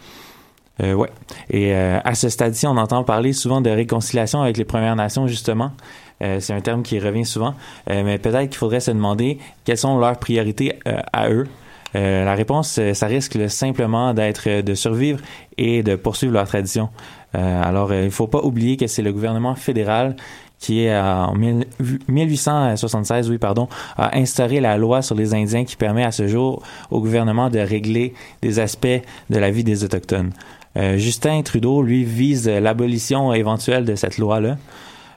Euh, 0.82 0.94
ouais. 0.94 1.10
Et 1.50 1.74
euh, 1.74 1.98
à 2.04 2.14
ce 2.14 2.28
stade-ci, 2.28 2.66
on 2.66 2.76
entend 2.76 3.04
parler 3.04 3.32
souvent 3.32 3.60
de 3.60 3.70
réconciliation 3.70 4.40
avec 4.42 4.56
les 4.56 4.64
Premières 4.64 4.96
Nations, 4.96 5.26
justement. 5.26 5.72
C'est 6.20 6.52
un 6.52 6.60
terme 6.60 6.82
qui 6.82 7.00
revient 7.00 7.24
souvent. 7.24 7.54
Mais 7.88 8.18
peut-être 8.18 8.50
qu'il 8.50 8.58
faudrait 8.58 8.80
se 8.80 8.90
demander 8.90 9.38
quelles 9.64 9.78
sont 9.78 9.98
leurs 9.98 10.18
priorités 10.18 10.78
à 10.84 11.30
eux. 11.30 11.46
La 11.94 12.34
réponse, 12.34 12.78
ça 12.92 13.06
risque 13.06 13.36
le- 13.36 13.48
simplement 13.48 14.12
d'être 14.12 14.60
de 14.60 14.74
survivre 14.74 15.18
et 15.56 15.82
de 15.82 15.96
poursuivre 15.96 16.34
leur 16.34 16.46
tradition. 16.46 16.90
Alors, 17.32 17.94
il 17.94 18.10
faut 18.10 18.26
pas 18.26 18.40
oublier 18.42 18.76
que 18.76 18.86
c'est 18.86 19.00
le 19.00 19.14
gouvernement 19.14 19.54
fédéral 19.54 20.14
qui 20.60 20.84
est 20.84 20.90
euh, 20.92 21.02
en 21.24 21.34
mille- 21.34 21.66
1876, 22.08 23.30
oui, 23.30 23.38
pardon, 23.38 23.68
a 23.96 24.16
instauré 24.16 24.60
la 24.60 24.76
loi 24.76 25.02
sur 25.02 25.14
les 25.14 25.34
Indiens 25.34 25.64
qui 25.64 25.76
permet 25.76 26.04
à 26.04 26.12
ce 26.12 26.28
jour 26.28 26.62
au 26.90 27.00
gouvernement 27.00 27.50
de 27.50 27.58
régler 27.58 28.14
des 28.42 28.58
aspects 28.60 28.86
de 29.30 29.38
la 29.38 29.50
vie 29.50 29.64
des 29.64 29.84
Autochtones. 29.84 30.32
Euh, 30.76 30.98
Justin 30.98 31.42
Trudeau, 31.42 31.82
lui, 31.82 32.04
vise 32.04 32.46
l'abolition 32.48 33.32
éventuelle 33.32 33.84
de 33.84 33.94
cette 33.96 34.18
loi-là. 34.18 34.56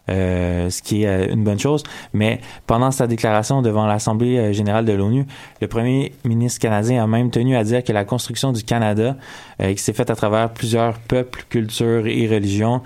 euh, 0.10 0.70
ce 0.70 0.82
qui 0.82 1.04
est 1.04 1.08
euh, 1.08 1.32
une 1.34 1.46
bonne 1.46 1.60
chose. 1.60 1.82
Mais 2.14 2.42
pendant 2.68 2.92
sa 2.92 3.08
déclaration 3.08 3.62
devant 3.62 3.86
l'Assemblée 3.86 4.38
euh, 4.38 4.52
générale 4.52 4.84
de 4.84 4.92
l'ONU, 4.92 5.26
le 5.62 5.68
premier 5.70 6.12
ministre 6.26 6.60
canadien 6.60 7.02
a 7.02 7.08
même 7.08 7.30
tenu 7.32 7.56
à 7.56 7.64
dire 7.64 7.84
que 7.86 7.94
la 7.94 8.04
construction 8.04 8.52
du 8.52 8.64
Canada, 8.64 9.16
euh, 9.62 9.74
qui 9.74 9.82
s'est 9.82 9.94
faite 9.94 10.10
à 10.10 10.16
travers 10.16 10.50
plusieurs 10.50 11.00
peuples, 11.00 11.46
cultures 11.50 12.06
et 12.08 12.28
religions, 12.28 12.82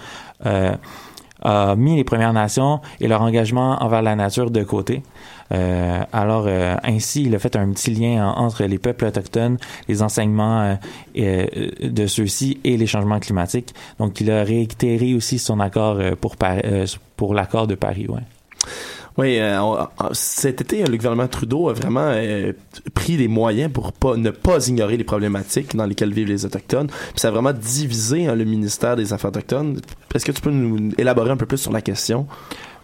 euh, 0.46 0.76
a 1.48 1.76
mis 1.76 1.96
les 1.96 2.04
Premières 2.04 2.34
Nations 2.34 2.82
et 3.00 3.08
leur 3.08 3.22
engagement 3.22 3.82
envers 3.84 4.02
la 4.02 4.16
nature 4.16 4.52
de 4.52 4.64
côté. 4.64 5.02
Euh, 5.54 6.04
alors, 6.12 6.44
euh, 6.48 6.76
ainsi, 6.84 7.24
il 7.24 7.34
a 7.34 7.40
fait 7.40 7.56
un 7.56 7.70
petit 7.72 7.92
lien 7.92 8.28
en- 8.28 8.46
entre 8.46 8.66
les 8.66 8.78
peuples 8.78 9.06
autochtones, 9.06 9.58
les 9.88 10.02
enseignements 10.02 10.62
euh, 10.62 10.76
euh, 11.18 11.46
de 11.82 12.06
ceux-ci 12.06 12.60
et 12.66 12.76
les 12.76 12.86
changements 12.88 13.20
climatiques. 13.20 13.74
Donc, 13.98 14.20
il 14.20 14.30
a 14.30 14.44
réitéré 14.44 15.14
aussi 15.14 15.40
son 15.40 15.60
accord 15.62 15.96
euh, 16.00 16.16
pour, 16.20 16.36
Par- 16.36 16.58
euh, 16.66 16.86
pour 17.16 17.34
l'accord 17.34 17.66
de 17.66 17.76
Paris. 17.76 18.08
Ouais. 18.10 18.20
Oui, 19.18 19.40
euh, 19.40 19.60
on- 19.62 19.88
cet 20.14 20.62
été, 20.62 20.84
le 20.86 20.96
gouvernement 20.96 21.28
Trudeau 21.28 21.70
a 21.70 21.74
vraiment 21.74 22.12
euh, 22.14 22.54
pris 22.94 23.18
des 23.18 23.28
moyens 23.28 23.72
pour 23.72 23.92
pas, 23.92 24.16
ne 24.16 24.30
pas 24.30 24.68
ignorer 24.68 24.96
les 24.96 25.04
problématiques 25.04 25.76
dans 25.76 25.86
lesquelles 25.86 26.14
vivent 26.14 26.28
les 26.28 26.46
Autochtones. 26.46 26.88
Puis 26.88 27.20
ça 27.20 27.30
a 27.30 27.32
vraiment 27.32 27.54
divisé 27.54 28.28
hein, 28.28 28.36
le 28.36 28.46
ministère 28.46 28.96
des 28.96 29.14
Affaires 29.14 29.30
autochtones. 29.30 29.80
Est-ce 30.14 30.24
que 30.26 30.32
tu 30.32 30.42
peux 30.42 30.52
nous 30.52 30.92
élaborer 31.00 31.32
un 31.32 31.38
peu 31.38 31.48
plus 31.48 31.58
sur 31.58 31.72
la 31.72 31.82
question? 31.82 32.28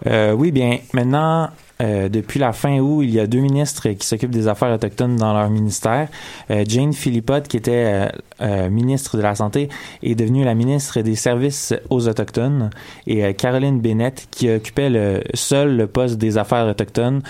Euh, 0.08 0.32
oui, 0.34 0.52
bien, 0.52 0.80
maintenant, 0.94 1.50
euh, 1.82 2.08
depuis 2.08 2.40
la 2.40 2.54
fin 2.54 2.80
août, 2.80 3.02
il 3.02 3.12
y 3.12 3.20
a 3.20 3.28
deux 3.28 3.40
ministres 3.40 3.90
qui 3.90 4.06
s'occupent 4.06 4.32
des 4.32 4.48
affaires 4.48 4.74
autochtones 4.74 5.16
dans 5.16 5.34
leur 5.34 5.50
ministère. 5.50 6.08
Euh, 6.52 6.64
Jane 6.68 6.94
Philippotte, 6.94 7.48
qui 7.48 7.58
était 7.58 8.10
euh, 8.42 8.70
ministre 8.70 9.18
de 9.18 9.22
la 9.22 9.36
Santé, 9.36 9.70
est 10.02 10.16
devenue 10.16 10.44
la 10.44 10.54
ministre 10.54 11.02
des 11.02 11.16
Services 11.16 11.74
aux 11.90 12.08
Autochtones. 12.08 12.70
Et 13.08 13.34
Caroline 13.34 13.82
Bennett, 13.82 14.28
qui 14.32 14.50
occupait 14.50 14.90
le, 14.90 15.22
seul 15.34 15.76
le 15.76 15.88
poste 15.88 16.18
des 16.18 16.38
affaires 16.38 16.68
autochtones, 16.68 17.22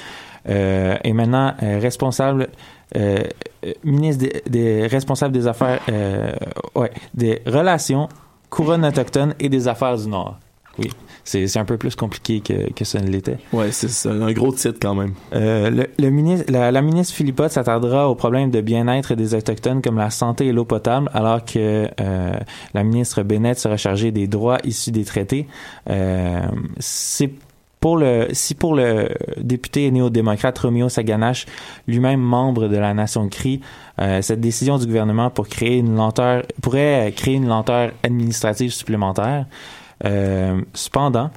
est 0.46 1.14
maintenant 1.14 1.54
responsable 1.60 2.50
ministre 3.86 4.26
des, 4.46 4.88
des 4.90 5.30
des 5.30 5.48
affaires, 5.48 5.80
des 7.14 7.42
relations, 7.46 8.10
couronne 8.50 8.86
autochtone 8.86 9.36
et 9.40 9.48
des 9.48 9.70
affaires 9.70 9.98
du 9.98 10.10
Nord. 10.10 10.38
Oui, 10.80 10.90
c'est 11.24 11.58
un 11.58 11.66
peu 11.66 11.78
plus 11.78 11.96
compliqué 11.96 12.42
que, 12.42 12.74
que 12.74 12.84
ça 12.84 13.00
ne 13.00 13.08
l'était. 13.08 13.38
Ouais, 13.52 13.72
c'est 13.72 14.10
un 14.10 14.32
gros 14.32 14.52
titre 14.52 14.80
quand 14.82 14.96
même. 14.96 15.14
Euh, 15.34 15.70
le, 15.70 15.88
le 16.00 16.10
ministre, 16.10 16.52
la, 16.52 16.72
la 16.72 16.82
ministre 16.82 17.14
Philippotte 17.14 17.52
s'attardera 17.52 18.10
aux 18.10 18.16
problèmes 18.16 18.50
de 18.50 18.60
bien-être 18.60 19.14
des 19.14 19.36
autochtones 19.36 19.84
comme 19.84 19.98
la 19.98 20.10
santé 20.10 20.48
et 20.48 20.52
l'eau 20.52 20.66
potable, 20.66 21.12
alors 21.14 21.46
que 21.46 21.88
euh, 22.02 22.34
la 22.74 22.84
ministre 22.84 23.22
Bennett 23.22 23.60
sera 23.60 23.78
chargée 23.78 24.12
des 24.12 24.26
droits 24.26 24.58
issus 24.64 24.92
des 24.92 25.06
traités. 25.06 25.48
Euh, 25.92 26.42
c'est 26.80 27.30
pour 27.80 27.98
le, 27.98 28.30
si 28.32 28.56
pour 28.56 28.76
le 28.76 29.10
député 29.38 29.92
néo-démocrate 29.92 30.58
Romeo 30.58 30.90
Saganache, 30.90 31.46
lui-même 31.88 32.22
membre 32.22 32.68
de 32.68 32.78
la 32.78 32.94
nation 32.94 33.28
CRI, 33.28 33.60
euh, 34.00 34.22
cette 34.22 34.40
décision 34.40 34.78
du 34.78 34.88
gouvernement 34.88 35.30
pour 35.30 35.48
créer 35.48 35.78
une 35.78 35.96
lenteur 35.96 36.44
pourrait 36.62 37.14
créer 37.16 37.36
une 37.36 37.48
lenteur 37.48 37.92
administrative 38.02 38.72
supplémentaire. 38.74 39.46
Euh, 40.06 40.62
cependant, 40.74 41.30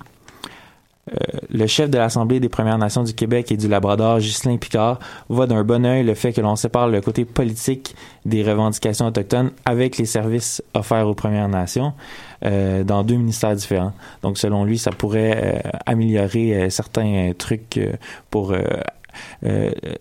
euh, 1.08 1.14
le 1.50 1.66
chef 1.66 1.88
de 1.88 1.98
l'Assemblée 1.98 2.40
des 2.40 2.48
Premières 2.48 2.78
Nations 2.78 3.04
du 3.04 3.14
Québec 3.14 3.52
et 3.52 3.56
du 3.56 3.68
Labrador, 3.68 4.18
Ghislain 4.18 4.56
Picard, 4.56 4.98
voit 5.28 5.46
d'un 5.46 5.62
bon 5.62 5.86
œil 5.86 6.02
le 6.02 6.14
fait 6.14 6.32
que 6.32 6.40
l'on 6.40 6.56
sépare 6.56 6.88
le 6.88 7.00
côté 7.00 7.24
politique 7.24 7.94
des 8.24 8.42
revendications 8.42 9.06
autochtones 9.06 9.52
avec 9.64 9.98
les 9.98 10.04
services 10.04 10.62
offerts 10.74 11.06
aux 11.06 11.14
Premières 11.14 11.48
Nations 11.48 11.92
euh, 12.44 12.82
dans 12.82 13.04
deux 13.04 13.16
ministères 13.16 13.54
différents. 13.54 13.92
Donc, 14.22 14.36
selon 14.36 14.64
lui, 14.64 14.78
ça 14.78 14.90
pourrait 14.90 15.62
améliorer 15.86 16.70
certains 16.70 17.32
trucs 17.38 17.78
pour 18.30 18.52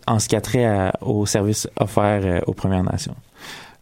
en 0.08 0.20
ce 0.20 0.28
qui 0.28 0.36
a 0.36 0.42
trait 0.42 0.92
aux 1.02 1.26
services 1.26 1.70
offerts 1.80 2.42
aux 2.48 2.54
Premières 2.54 2.84
Nations. 2.84 3.16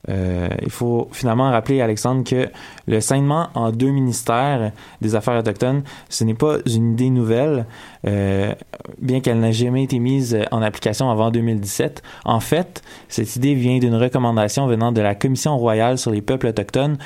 Euh, 0.10 0.50
il 0.62 0.70
faut 0.70 1.08
finalement 1.12 1.50
rappeler, 1.52 1.82
Alexandre, 1.82 2.24
que 2.24 2.50
le 2.88 3.00
saignement 3.00 3.48
en 3.54 3.72
deux 3.72 3.92
ministères 3.92 4.72
des 5.02 5.16
Affaires 5.16 5.40
autochtones, 5.40 5.84
ce 6.10 6.24
n'est 6.24 6.34
pas 6.34 6.58
une 6.66 6.94
idée 6.94 7.10
nouvelle, 7.10 7.66
euh, 8.06 8.54
bien 9.02 9.22
qu'elle 9.22 9.40
n'ait 9.40 9.54
jamais 9.54 9.84
été 9.84 10.00
mise 10.00 10.38
en 10.52 10.62
application 10.62 11.10
avant 11.10 11.32
2017. 11.32 12.02
En 12.26 12.40
fait, 12.40 12.82
cette 13.08 13.36
idée 13.36 13.56
vient 13.56 13.80
d'une 13.80 13.96
recommandation 13.96 14.68
venant 14.68 14.92
de 14.92 15.02
la 15.02 15.16
Commission 15.16 15.58
royale 15.58 15.98
sur 15.98 16.12
les 16.12 16.22
peuples 16.22 16.48
autochtones, 16.48 16.98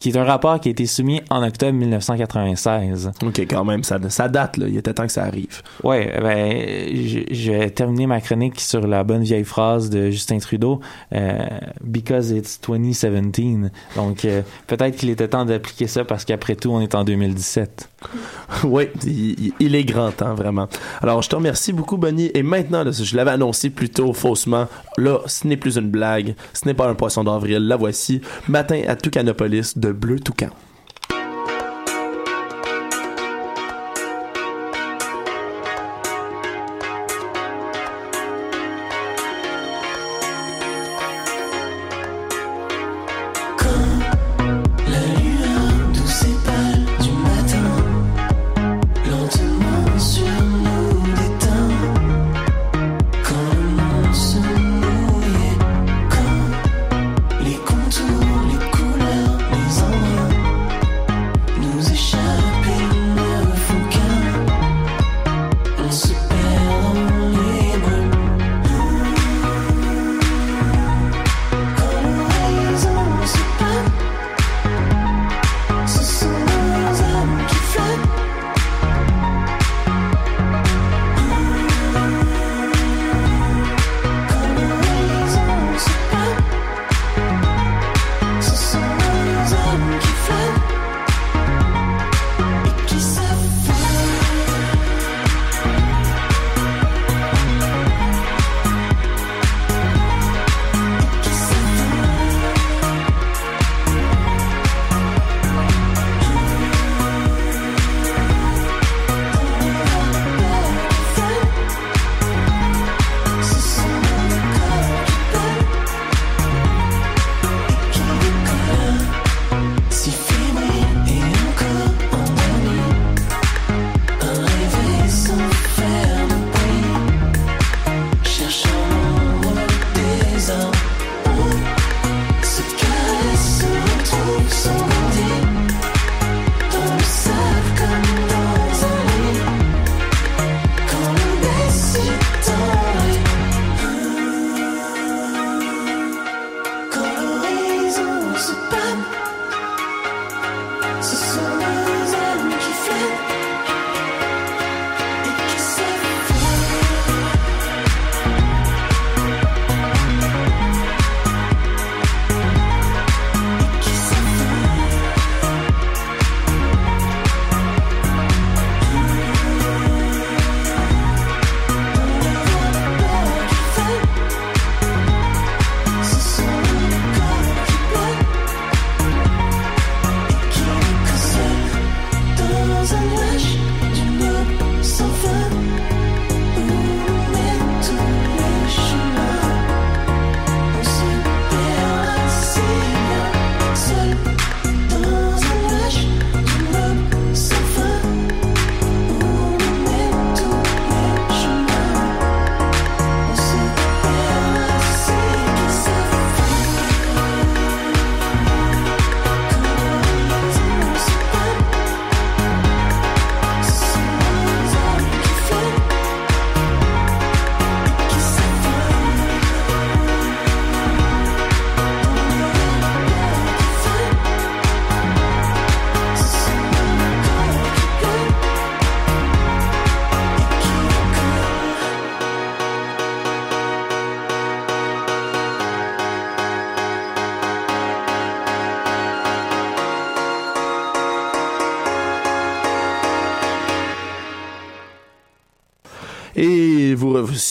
qui 0.00 0.08
est 0.08 0.16
un 0.16 0.24
rapport 0.24 0.58
qui 0.58 0.68
a 0.68 0.72
été 0.72 0.86
soumis 0.86 1.20
en 1.28 1.46
octobre 1.46 1.74
1996. 1.74 3.12
OK, 3.22 3.40
quand 3.40 3.64
même, 3.66 3.84
ça, 3.84 3.98
ça 4.08 4.28
date, 4.28 4.56
là. 4.56 4.66
Il 4.66 4.76
était 4.76 4.94
temps 4.94 5.06
que 5.06 5.12
ça 5.12 5.24
arrive. 5.24 5.60
Ouais, 5.84 6.10
ben, 6.20 7.52
vais 7.52 7.70
terminer 7.70 8.06
ma 8.06 8.22
chronique 8.22 8.58
sur 8.60 8.86
la 8.86 9.04
bonne 9.04 9.22
vieille 9.22 9.44
phrase 9.44 9.90
de 9.90 10.10
Justin 10.10 10.38
Trudeau, 10.38 10.80
euh, 11.14 11.38
because 11.84 12.30
it's 12.30 12.58
2017. 12.66 13.70
Donc, 13.94 14.24
euh, 14.24 14.40
peut-être 14.66 14.96
qu'il 14.96 15.10
était 15.10 15.28
temps 15.28 15.44
d'appliquer 15.44 15.86
ça 15.86 16.04
parce 16.04 16.24
qu'après 16.24 16.56
tout, 16.56 16.70
on 16.70 16.80
est 16.80 16.94
en 16.94 17.04
2017. 17.04 17.90
oui, 18.64 18.88
il, 19.04 19.52
il 19.60 19.74
est 19.74 19.84
grand 19.84 20.12
temps, 20.12 20.34
vraiment. 20.34 20.68
Alors, 21.02 21.20
je 21.20 21.28
te 21.28 21.36
remercie 21.36 21.74
beaucoup, 21.74 21.98
Bonnie. 21.98 22.30
Et 22.32 22.42
maintenant, 22.42 22.84
là, 22.84 22.90
je 22.90 23.16
l'avais 23.16 23.32
annoncé 23.32 23.68
plus 23.68 23.90
tôt, 23.90 24.14
faussement. 24.14 24.66
Là, 24.96 25.18
ce 25.26 25.46
n'est 25.46 25.58
plus 25.58 25.76
une 25.76 25.90
blague. 25.90 26.34
Ce 26.54 26.64
n'est 26.64 26.74
pas 26.74 26.88
un 26.88 26.94
poisson 26.94 27.24
d'avril. 27.24 27.58
La 27.68 27.76
voici. 27.76 28.22
Matin 28.48 28.80
à 28.88 28.96
Toucanopolis 28.96 29.76
de 29.76 29.89
Bleu 29.92 30.18
Toucan. 30.18 30.50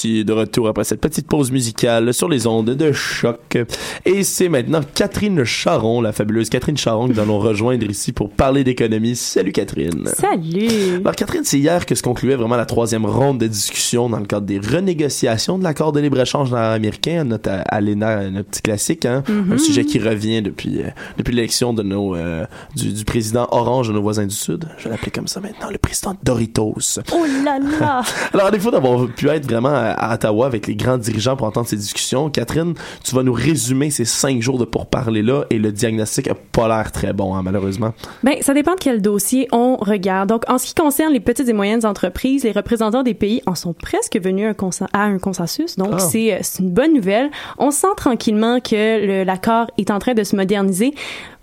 De 0.08 0.32
retour 0.32 0.68
après 0.70 0.84
cette 0.84 1.02
petite 1.02 1.28
pause 1.28 1.52
musicale 1.52 2.14
sur 2.14 2.30
les 2.30 2.47
ondes 2.47 2.70
de 2.70 2.91
choc. 2.91 3.58
Et 4.06 4.24
c'est 4.24 4.47
maintenant 4.47 4.80
Catherine 4.95 5.43
Charon, 5.43 6.02
la 6.02 6.14
fabuleuse 6.14 6.50
Catherine 6.50 6.78
Charon, 6.78 7.08
que 7.08 7.14
nous 7.14 7.20
allons 7.20 7.39
rejoindre 7.39 7.86
ici 7.89 8.14
pour 8.14 8.30
parler 8.30 8.64
d'économie. 8.64 9.16
Salut 9.16 9.52
Catherine. 9.52 10.08
Salut. 10.08 11.02
Alors 11.02 11.16
Catherine, 11.16 11.43
c'est 11.43 11.60
hier 11.60 11.86
que 11.86 11.95
se 11.95 12.02
concluait 12.02 12.36
vraiment 12.36 12.56
la 12.56 12.66
troisième 12.66 13.06
ronde 13.06 13.39
de 13.39 13.47
discussion 13.47 14.10
dans 14.10 14.20
le 14.20 14.26
cadre 14.26 14.45
des 14.45 14.60
renégociations 14.60 15.58
de 15.58 15.64
l'accord 15.64 15.91
de 15.91 16.00
libre-échange 16.00 16.54
américain, 16.54 17.26
notre 17.26 17.50
ALENA, 17.68 18.30
notre 18.30 18.50
petit 18.50 18.62
classique, 18.62 19.06
hein? 19.06 19.24
Mhm. 19.28 19.54
un 19.54 19.58
sujet 19.58 19.84
qui 19.84 20.00
revient 20.00 20.41
depuis, 20.41 20.82
euh, 20.82 20.89
depuis 21.18 21.36
l'élection 21.36 21.74
de 21.74 21.84
nos, 21.84 22.16
euh, 22.16 22.45
du, 22.76 22.93
du 22.93 23.04
président 23.04 23.47
orange 23.52 23.89
de 23.89 23.93
nos 23.93 24.02
voisins 24.02 24.26
du 24.26 24.36
Sud. 24.36 24.66
Je 24.78 24.86
vais 24.86 24.91
l'appeler 24.91 25.12
comme 25.12 25.28
ça 25.28 25.41
maintenant, 25.41 25.70
le 25.70 25.78
président 25.78 26.16
Doritos. 26.24 27.00
Oh 27.12 27.26
là 27.43 27.60
là. 27.60 28.02
Alors, 28.34 28.47
à 28.47 28.52
défaut 28.52 28.72
d'avoir 28.72 29.08
pu 29.08 29.28
être 29.30 29.45
vraiment 29.45 29.89
à, 29.98 30.14
Ottawa 30.14 30.46
avec 30.46 30.68
les 30.68 30.76
grands 30.76 30.98
dirigeants 30.98 31.36
pour 31.36 31.48
entendre 31.48 31.68
ces 31.68 31.76
discussions, 31.76 32.30
Catherine, 32.30 32.74
tu 33.04 33.16
vas 33.16 33.24
nous 33.24 33.34
résumer 33.34 33.90
ces 33.90 34.06
cinq 34.06 34.42
jours 34.42 34.58
de 34.58 34.66
pourparlers-là 34.66 35.46
et 35.50 35.58
le 35.60 35.72
diagnostic 35.72 36.28
a 36.28 36.36
pas 36.36 36.68
l'air 36.68 36.92
très 36.92 37.14
bon, 37.14 37.36
hein, 37.36 37.42
malheureusement. 37.44 37.94
Ben, 38.24 38.36
ça 38.42 38.54
dépend 38.54 38.74
de 38.76 38.80
quel 38.80 39.02
dossier 39.02 39.48
on 39.52 39.78
regarde. 39.78 40.30
Donc, 40.30 40.44
en 40.50 40.58
ce 40.58 40.68
qui 40.68 40.76
concerne 40.76 41.14
les 41.14 41.20
petites 41.20 41.48
et 41.50 41.54
moyennes 41.54 41.86
entreprises, 41.86 42.44
les 42.44 42.52
représentants 42.52 43.04
des 43.04 43.14
pays 43.14 43.42
en 43.46 43.56
sont 43.56 43.74
presque 43.74 44.20
venus 44.22 44.48
un 44.48 44.70
à 44.94 45.04
un 45.04 45.18
consensus. 45.18 45.76
Donc, 45.78 45.90
Ah. 45.94 46.00
c'est 46.00 46.34
euh, 46.34 46.38
c'est 46.42 46.64
une 46.64 46.72
bonne 46.72 46.94
nouvelle. 46.94 47.30
On 47.58 47.72
sent 47.72 47.88
tranquillement 47.98 48.60
que 48.60 49.24
l'accord 49.24 49.68
est 49.78 49.92
en 49.92 50.00
train 50.00 50.14
de 50.14 50.24
se 50.24 50.36
moderniser. 50.36 50.94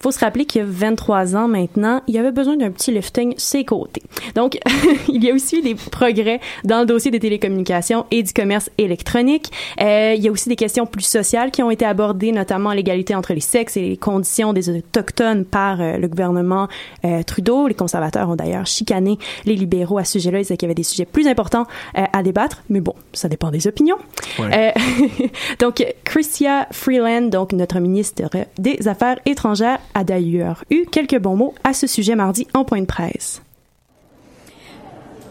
Faut 0.01 0.11
se 0.11 0.21
rappeler 0.21 0.45
qu'il 0.45 0.61
y 0.61 0.65
a 0.65 0.69
23 0.69 1.37
ans 1.37 1.49
maintenant, 1.49 2.03
il 2.07 2.15
y 2.15 2.19
avait 2.19 2.33
besoin 2.33 2.57
d'un 2.57 2.71
petit 2.71 2.93
lifting 2.93 3.35
ses 3.39 3.65
côtés. 3.65 4.03
Donc, 4.35 4.59
il 5.09 5.25
y 5.25 5.31
a 5.31 5.35
aussi 5.35 5.63
des 5.63 5.75
progrès 5.75 6.41
dans 6.65 6.81
le 6.81 6.87
dossier 6.87 7.11
des 7.11 7.19
télécommunications 7.19 8.05
et 8.11 8.23
du 8.23 8.33
commerce 8.33 8.71
électronique. 8.79 9.51
Euh, 9.81 10.15
il 10.17 10.23
y 10.23 10.29
a 10.29 10.31
aussi 10.31 10.49
des 10.49 10.57
questions 10.57 10.87
plus 10.87 11.07
sociales 11.07 11.51
qui 11.51 11.63
ont 11.63 11.71
été 11.71 11.85
abordées, 11.85 12.33
notamment 12.33 12.73
l'égalité 12.73 13.15
entre 13.15 13.33
les 13.33 13.41
sexes 13.41 13.77
et 13.77 13.81
les 13.81 13.97
conditions 13.97 14.53
des 14.53 14.69
autochtones 14.69 15.45
par 15.45 15.81
euh, 15.81 15.97
le 15.97 16.09
gouvernement 16.09 16.69
euh, 17.05 17.23
Trudeau. 17.23 17.67
Les 17.67 17.75
conservateurs 17.75 18.29
ont 18.29 18.37
d'ailleurs 18.37 18.67
chicané 18.67 19.19
les 19.45 19.55
libéraux 19.55 19.99
à 19.99 20.05
ce 20.05 20.13
sujet-là. 20.19 20.39
Ils 20.39 20.43
disaient 20.43 20.57
qu'il 20.57 20.67
y 20.67 20.71
avait 20.71 20.75
des 20.75 20.83
sujets 20.83 21.07
plus 21.07 21.27
importants 21.27 21.67
à 21.95 22.23
débattre, 22.23 22.63
mais 22.69 22.81
bon, 22.81 22.95
ça 23.13 23.29
dépend 23.29 23.51
des 23.51 23.67
opinions. 23.67 23.97
Ouais. 24.39 24.75
Donc, 25.59 25.85
Chrystia 26.05 26.67
Freeland, 26.71 27.29
donc 27.29 27.53
notre 27.53 27.79
ministre 27.81 28.23
des 28.59 28.89
Affaires 28.89 29.19
étrangères, 29.25 29.79
a 29.97 30.05
d'ailleurs 30.05 30.63
eu 30.71 30.85
quelques 30.85 31.19
bons 31.19 31.37
mots 31.37 31.55
à 31.65 31.73
ce 31.73 31.87
sujet 31.87 32.15
mardi 32.15 32.47
en 32.53 32.65
point 32.65 32.81
de 32.81 32.87
presse. 32.87 33.43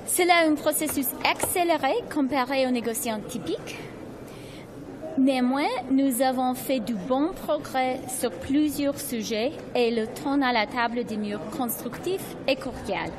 C'est 0.08 0.26
là 0.26 0.48
un 0.48 0.56
processus 0.56 1.08
accéléré 1.30 1.94
comparé 2.14 2.66
aux 2.66 2.72
négociations 2.72 3.22
typiques. 3.28 3.78
Néanmoins, 5.20 5.70
nous 5.92 6.22
avons 6.22 6.56
fait 6.56 6.80
du 6.80 6.96
bon 6.96 7.32
progrès 7.46 8.00
sur 8.20 8.32
plusieurs 8.32 9.00
sujets 9.00 9.52
et 9.76 9.92
le 9.92 10.08
ton 10.08 10.42
à 10.42 10.52
la 10.52 10.66
table 10.66 11.06
demeure 11.06 11.42
constructif 11.56 12.22
et 12.48 12.56
cordial. 12.56 13.12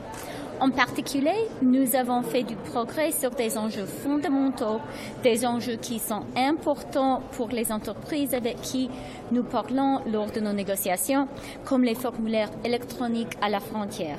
En 0.58 0.70
particulier, 0.70 1.36
nous 1.60 1.94
avons 1.96 2.22
fait 2.22 2.42
du 2.42 2.56
progrès 2.56 3.12
sur 3.12 3.30
des 3.30 3.58
enjeux 3.58 3.84
fondamentaux, 3.84 4.80
des 5.22 5.44
enjeux 5.44 5.76
qui 5.76 5.98
sont 5.98 6.22
importants 6.34 7.22
pour 7.32 7.48
les 7.48 7.70
entreprises 7.70 8.34
avec 8.34 8.60
qui 8.62 8.88
nous 9.32 9.42
parlons 9.42 10.00
lors 10.10 10.30
de 10.30 10.40
nos 10.40 10.54
négociations, 10.54 11.28
comme 11.64 11.84
les 11.84 11.94
formulaires 11.94 12.50
électroniques 12.64 13.36
à 13.42 13.50
la 13.50 13.60
frontière. 13.60 14.16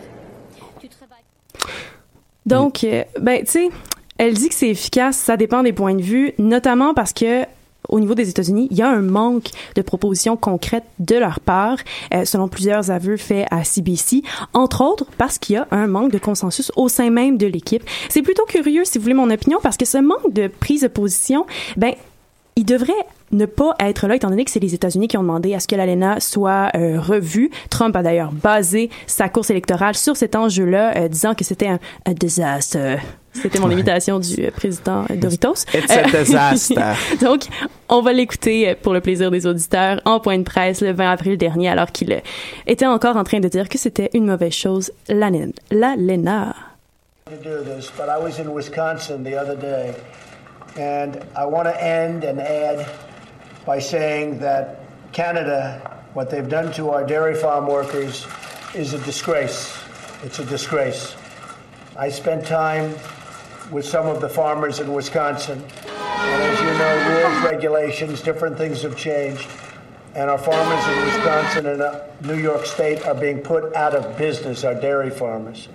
Donc, 2.45 2.83
euh, 2.83 3.03
ben, 3.19 3.43
tu 3.43 3.51
sais, 3.51 3.69
elle 4.17 4.35
dit 4.35 4.49
que 4.49 4.55
c'est 4.55 4.69
efficace, 4.69 5.17
ça 5.17 5.37
dépend 5.37 5.63
des 5.63 5.73
points 5.73 5.95
de 5.95 6.01
vue, 6.01 6.33
notamment 6.37 6.93
parce 6.93 7.13
que 7.13 7.45
au 7.89 7.99
niveau 7.99 8.15
des 8.15 8.29
États-Unis, 8.29 8.67
il 8.71 8.77
y 8.77 8.81
a 8.81 8.89
un 8.89 9.01
manque 9.01 9.49
de 9.75 9.81
propositions 9.81 10.37
concrètes 10.37 10.85
de 10.99 11.15
leur 11.15 11.39
part, 11.39 11.77
euh, 12.13 12.25
selon 12.25 12.47
plusieurs 12.47 12.91
aveux 12.91 13.17
faits 13.17 13.47
à 13.51 13.63
CBC, 13.63 14.23
entre 14.53 14.83
autres 14.83 15.05
parce 15.17 15.37
qu'il 15.37 15.55
y 15.55 15.57
a 15.57 15.67
un 15.71 15.87
manque 15.87 16.11
de 16.11 16.17
consensus 16.17 16.71
au 16.75 16.89
sein 16.89 17.09
même 17.09 17.37
de 17.37 17.47
l'équipe. 17.47 17.83
C'est 18.09 18.21
plutôt 18.21 18.45
curieux, 18.45 18.83
si 18.85 18.97
vous 18.97 19.03
voulez 19.03 19.13
mon 19.13 19.29
opinion, 19.29 19.59
parce 19.61 19.77
que 19.77 19.85
ce 19.85 19.97
manque 19.97 20.33
de 20.33 20.47
prise 20.47 20.81
de 20.81 20.87
position, 20.87 21.45
ben, 21.75 21.93
il 22.55 22.65
devrait 22.65 22.93
ne 23.31 23.45
pas 23.45 23.75
être 23.79 24.07
là, 24.07 24.15
étant 24.15 24.29
donné 24.29 24.45
que 24.45 24.51
c'est 24.51 24.59
les 24.59 24.73
États-Unis 24.73 25.07
qui 25.07 25.17
ont 25.17 25.21
demandé 25.21 25.53
à 25.53 25.59
ce 25.59 25.67
que 25.67 25.75
l'ALENA 25.75 26.19
soit 26.19 26.69
euh, 26.75 26.99
revue. 26.99 27.51
Trump 27.69 27.95
a 27.95 28.03
d'ailleurs 28.03 28.31
basé 28.31 28.89
sa 29.05 29.29
course 29.29 29.49
électorale 29.49 29.95
sur 29.95 30.15
cet 30.15 30.35
enjeu-là, 30.35 30.95
euh, 30.97 31.07
disant 31.07 31.35
que 31.35 31.43
c'était 31.43 31.67
un, 31.67 31.79
un 32.05 32.13
désastre. 32.13 32.77
C'était 33.33 33.59
mon 33.59 33.69
imitation 33.69 34.19
du 34.19 34.45
euh, 34.45 34.51
président 34.51 35.05
Doritos. 35.09 35.65
It's 35.73 35.91
a 35.91 36.03
disaster. 36.03 36.93
Donc, 37.21 37.43
on 37.89 38.01
va 38.01 38.13
l'écouter 38.13 38.75
pour 38.81 38.93
le 38.93 39.01
plaisir 39.01 39.29
des 39.29 39.45
auditeurs 39.45 40.01
en 40.05 40.19
point 40.19 40.37
de 40.37 40.43
presse 40.43 40.81
le 40.81 40.91
20 40.91 41.11
avril 41.11 41.37
dernier, 41.37 41.69
alors 41.69 41.91
qu'il 41.91 42.21
était 42.65 42.85
encore 42.85 43.17
en 43.17 43.23
train 43.23 43.39
de 43.39 43.47
dire 43.47 43.69
que 43.69 43.77
c'était 43.77 44.09
une 44.13 44.25
mauvaise 44.25 44.53
chose, 44.53 44.91
l'ALENA. 45.07 45.51
l'ALENA. 45.69 46.55
By 53.67 53.79
saying 53.79 54.39
that 54.39 54.79
Canada, 55.11 56.01
what 56.13 56.29
they've 56.29 56.47
done 56.47 56.71
to 56.71 56.89
our 56.89 57.05
dairy 57.05 57.35
farm 57.35 57.67
workers, 57.67 58.25
is 58.73 58.93
a 58.93 58.99
disgrace. 58.99 59.77
It's 60.23 60.39
a 60.39 60.45
disgrace. 60.45 61.17
I 61.97 62.07
spent 62.07 62.45
time 62.45 62.95
with 63.69 63.85
some 63.85 64.07
of 64.07 64.21
the 64.21 64.29
farmers 64.29 64.79
in 64.79 64.93
Wisconsin, 64.93 65.61
and 65.61 66.43
as 66.43 66.59
you 66.61 66.77
know, 66.77 67.29
rules, 67.29 67.43
regulations, 67.43 68.21
different 68.21 68.57
things 68.57 68.83
have 68.83 68.95
changed. 68.95 69.49
And 70.15 70.29
our 70.29 70.37
farmers 70.37 70.87
in 70.87 71.05
Wisconsin 71.05 71.65
and 71.65 71.81
uh, 71.81 72.05
New 72.21 72.37
York 72.37 72.65
State 72.65 73.05
are 73.05 73.13
being 73.13 73.41
put 73.41 73.75
out 73.75 73.93
of 73.93 74.17
business, 74.17 74.63
our 74.63 74.75
dairy 74.75 75.09
farmers. 75.09 75.67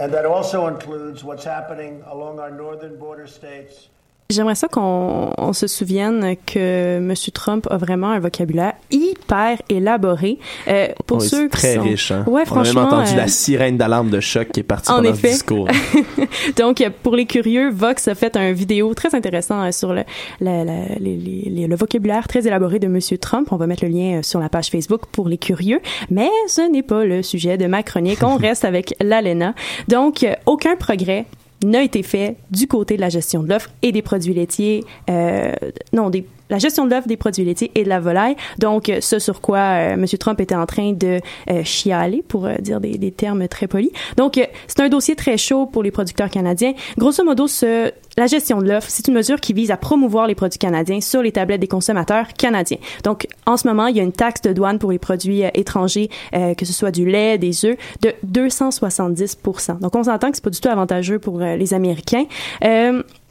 And 0.00 0.12
that 0.12 0.26
also 0.26 0.66
includes 0.66 1.22
what's 1.22 1.44
happening 1.44 2.02
along 2.06 2.40
our 2.40 2.50
northern 2.50 2.98
border 2.98 3.28
states. 3.28 3.88
J'aimerais 4.30 4.54
ça 4.54 4.68
qu'on 4.68 5.30
on 5.36 5.52
se 5.52 5.66
souvienne 5.66 6.34
que 6.46 6.96
M. 6.96 7.12
Trump 7.34 7.66
a 7.70 7.76
vraiment 7.76 8.08
un 8.08 8.20
vocabulaire 8.20 8.72
hyper 8.90 9.60
élaboré. 9.68 10.38
Euh, 10.66 10.88
pour 11.06 11.18
Oui, 11.18 11.28
ceux 11.28 11.36
c'est 11.36 11.44
qui 11.44 11.48
très 11.50 11.74
sont... 11.74 11.82
riche. 11.82 12.10
Hein? 12.10 12.24
Ouais, 12.26 12.42
On 12.50 12.60
a 12.60 12.62
même 12.62 12.78
entendu 12.78 13.12
euh, 13.12 13.16
la 13.16 13.28
sirène 13.28 13.76
d'alarme 13.76 14.08
de 14.08 14.20
choc 14.20 14.48
qui 14.50 14.60
est 14.60 14.62
partie 14.64 14.90
En 14.90 14.96
pendant 14.96 15.10
effet. 15.12 15.28
ce 15.28 15.32
discours. 15.34 15.68
Donc, 16.56 16.80
euh, 16.80 16.88
pour 17.02 17.16
les 17.16 17.26
curieux, 17.26 17.70
Vox 17.70 18.08
a 18.08 18.14
fait 18.14 18.34
un 18.38 18.52
vidéo 18.52 18.94
très 18.94 19.14
intéressant 19.14 19.62
euh, 19.62 19.72
sur 19.72 19.92
le, 19.92 20.04
la- 20.40 20.64
la- 20.64 20.86
les- 20.98 21.16
les- 21.16 21.66
le 21.66 21.76
vocabulaire 21.76 22.26
très 22.26 22.46
élaboré 22.46 22.78
de 22.78 22.88
Monsieur 22.88 23.18
Trump. 23.18 23.48
On 23.50 23.56
va 23.56 23.66
mettre 23.66 23.84
le 23.84 23.90
lien 23.90 24.18
euh, 24.18 24.22
sur 24.22 24.40
la 24.40 24.48
page 24.48 24.68
Facebook 24.70 25.02
pour 25.12 25.28
les 25.28 25.38
curieux. 25.38 25.80
Mais 26.10 26.30
ce 26.48 26.62
n'est 26.70 26.82
pas 26.82 27.04
le 27.04 27.22
sujet 27.22 27.58
de 27.58 27.66
ma 27.66 27.82
chronique. 27.82 28.22
On 28.22 28.36
reste 28.38 28.64
avec 28.64 28.94
l'ALENA. 29.02 29.54
Donc, 29.88 30.22
euh, 30.22 30.34
aucun 30.46 30.76
progrès 30.76 31.26
n'a 31.64 31.82
été 31.82 32.02
fait 32.02 32.36
du 32.50 32.66
côté 32.66 32.96
de 32.96 33.00
la 33.00 33.08
gestion 33.08 33.42
de 33.42 33.48
l'offre 33.48 33.70
et 33.82 33.92
des 33.92 34.02
produits 34.02 34.34
laitiers, 34.34 34.84
euh, 35.10 35.52
non, 35.92 36.10
la 36.50 36.58
gestion 36.58 36.84
de 36.84 36.90
l'offre 36.90 37.08
des 37.08 37.16
produits 37.16 37.44
laitiers 37.44 37.70
et 37.74 37.84
de 37.84 37.88
la 37.88 38.00
volaille. 38.00 38.36
Donc, 38.58 38.88
euh, 38.88 39.00
ce 39.00 39.18
sur 39.18 39.40
quoi 39.40 39.58
euh, 39.58 39.94
M. 39.94 40.06
Trump 40.18 40.40
était 40.40 40.54
en 40.54 40.66
train 40.66 40.92
de 40.92 41.20
chialer, 41.64 42.22
pour 42.26 42.48
dire 42.60 42.80
des, 42.80 43.10
termes 43.10 43.48
très 43.48 43.66
polis. 43.66 43.90
Donc, 44.16 44.40
c'est 44.66 44.80
un 44.80 44.88
dossier 44.88 45.16
très 45.16 45.36
chaud 45.36 45.66
pour 45.66 45.82
les 45.82 45.90
producteurs 45.90 46.30
canadiens. 46.30 46.72
Grosso 46.98 47.24
modo, 47.24 47.46
ce, 47.46 47.92
la 48.16 48.26
gestion 48.26 48.60
de 48.60 48.68
l'offre, 48.68 48.88
c'est 48.88 49.08
une 49.08 49.14
mesure 49.14 49.40
qui 49.40 49.52
vise 49.52 49.70
à 49.70 49.76
promouvoir 49.76 50.26
les 50.26 50.34
produits 50.34 50.58
canadiens 50.58 51.00
sur 51.00 51.22
les 51.22 51.32
tablettes 51.32 51.60
des 51.60 51.68
consommateurs 51.68 52.28
canadiens. 52.38 52.78
Donc, 53.02 53.26
en 53.46 53.56
ce 53.56 53.66
moment, 53.66 53.86
il 53.86 53.96
y 53.96 54.00
a 54.00 54.02
une 54.02 54.12
taxe 54.12 54.40
de 54.42 54.52
douane 54.52 54.78
pour 54.78 54.92
les 54.92 54.98
produits 54.98 55.44
euh, 55.44 55.50
étrangers, 55.54 56.10
euh, 56.34 56.54
que 56.54 56.64
ce 56.64 56.72
soit 56.72 56.90
du 56.90 57.06
lait, 57.06 57.38
des 57.38 57.64
œufs, 57.64 57.76
de 58.02 58.12
270% 58.26 59.80
Donc, 59.80 59.94
on 59.96 60.04
s'entend 60.04 60.30
que 60.30 60.36
c'est 60.36 60.44
pas 60.44 60.50
du 60.50 60.60
tout 60.60 60.68
avantageux 60.68 61.18
pour 61.18 61.40
euh, 61.40 61.56
les 61.56 61.74
Américains. 61.74 62.26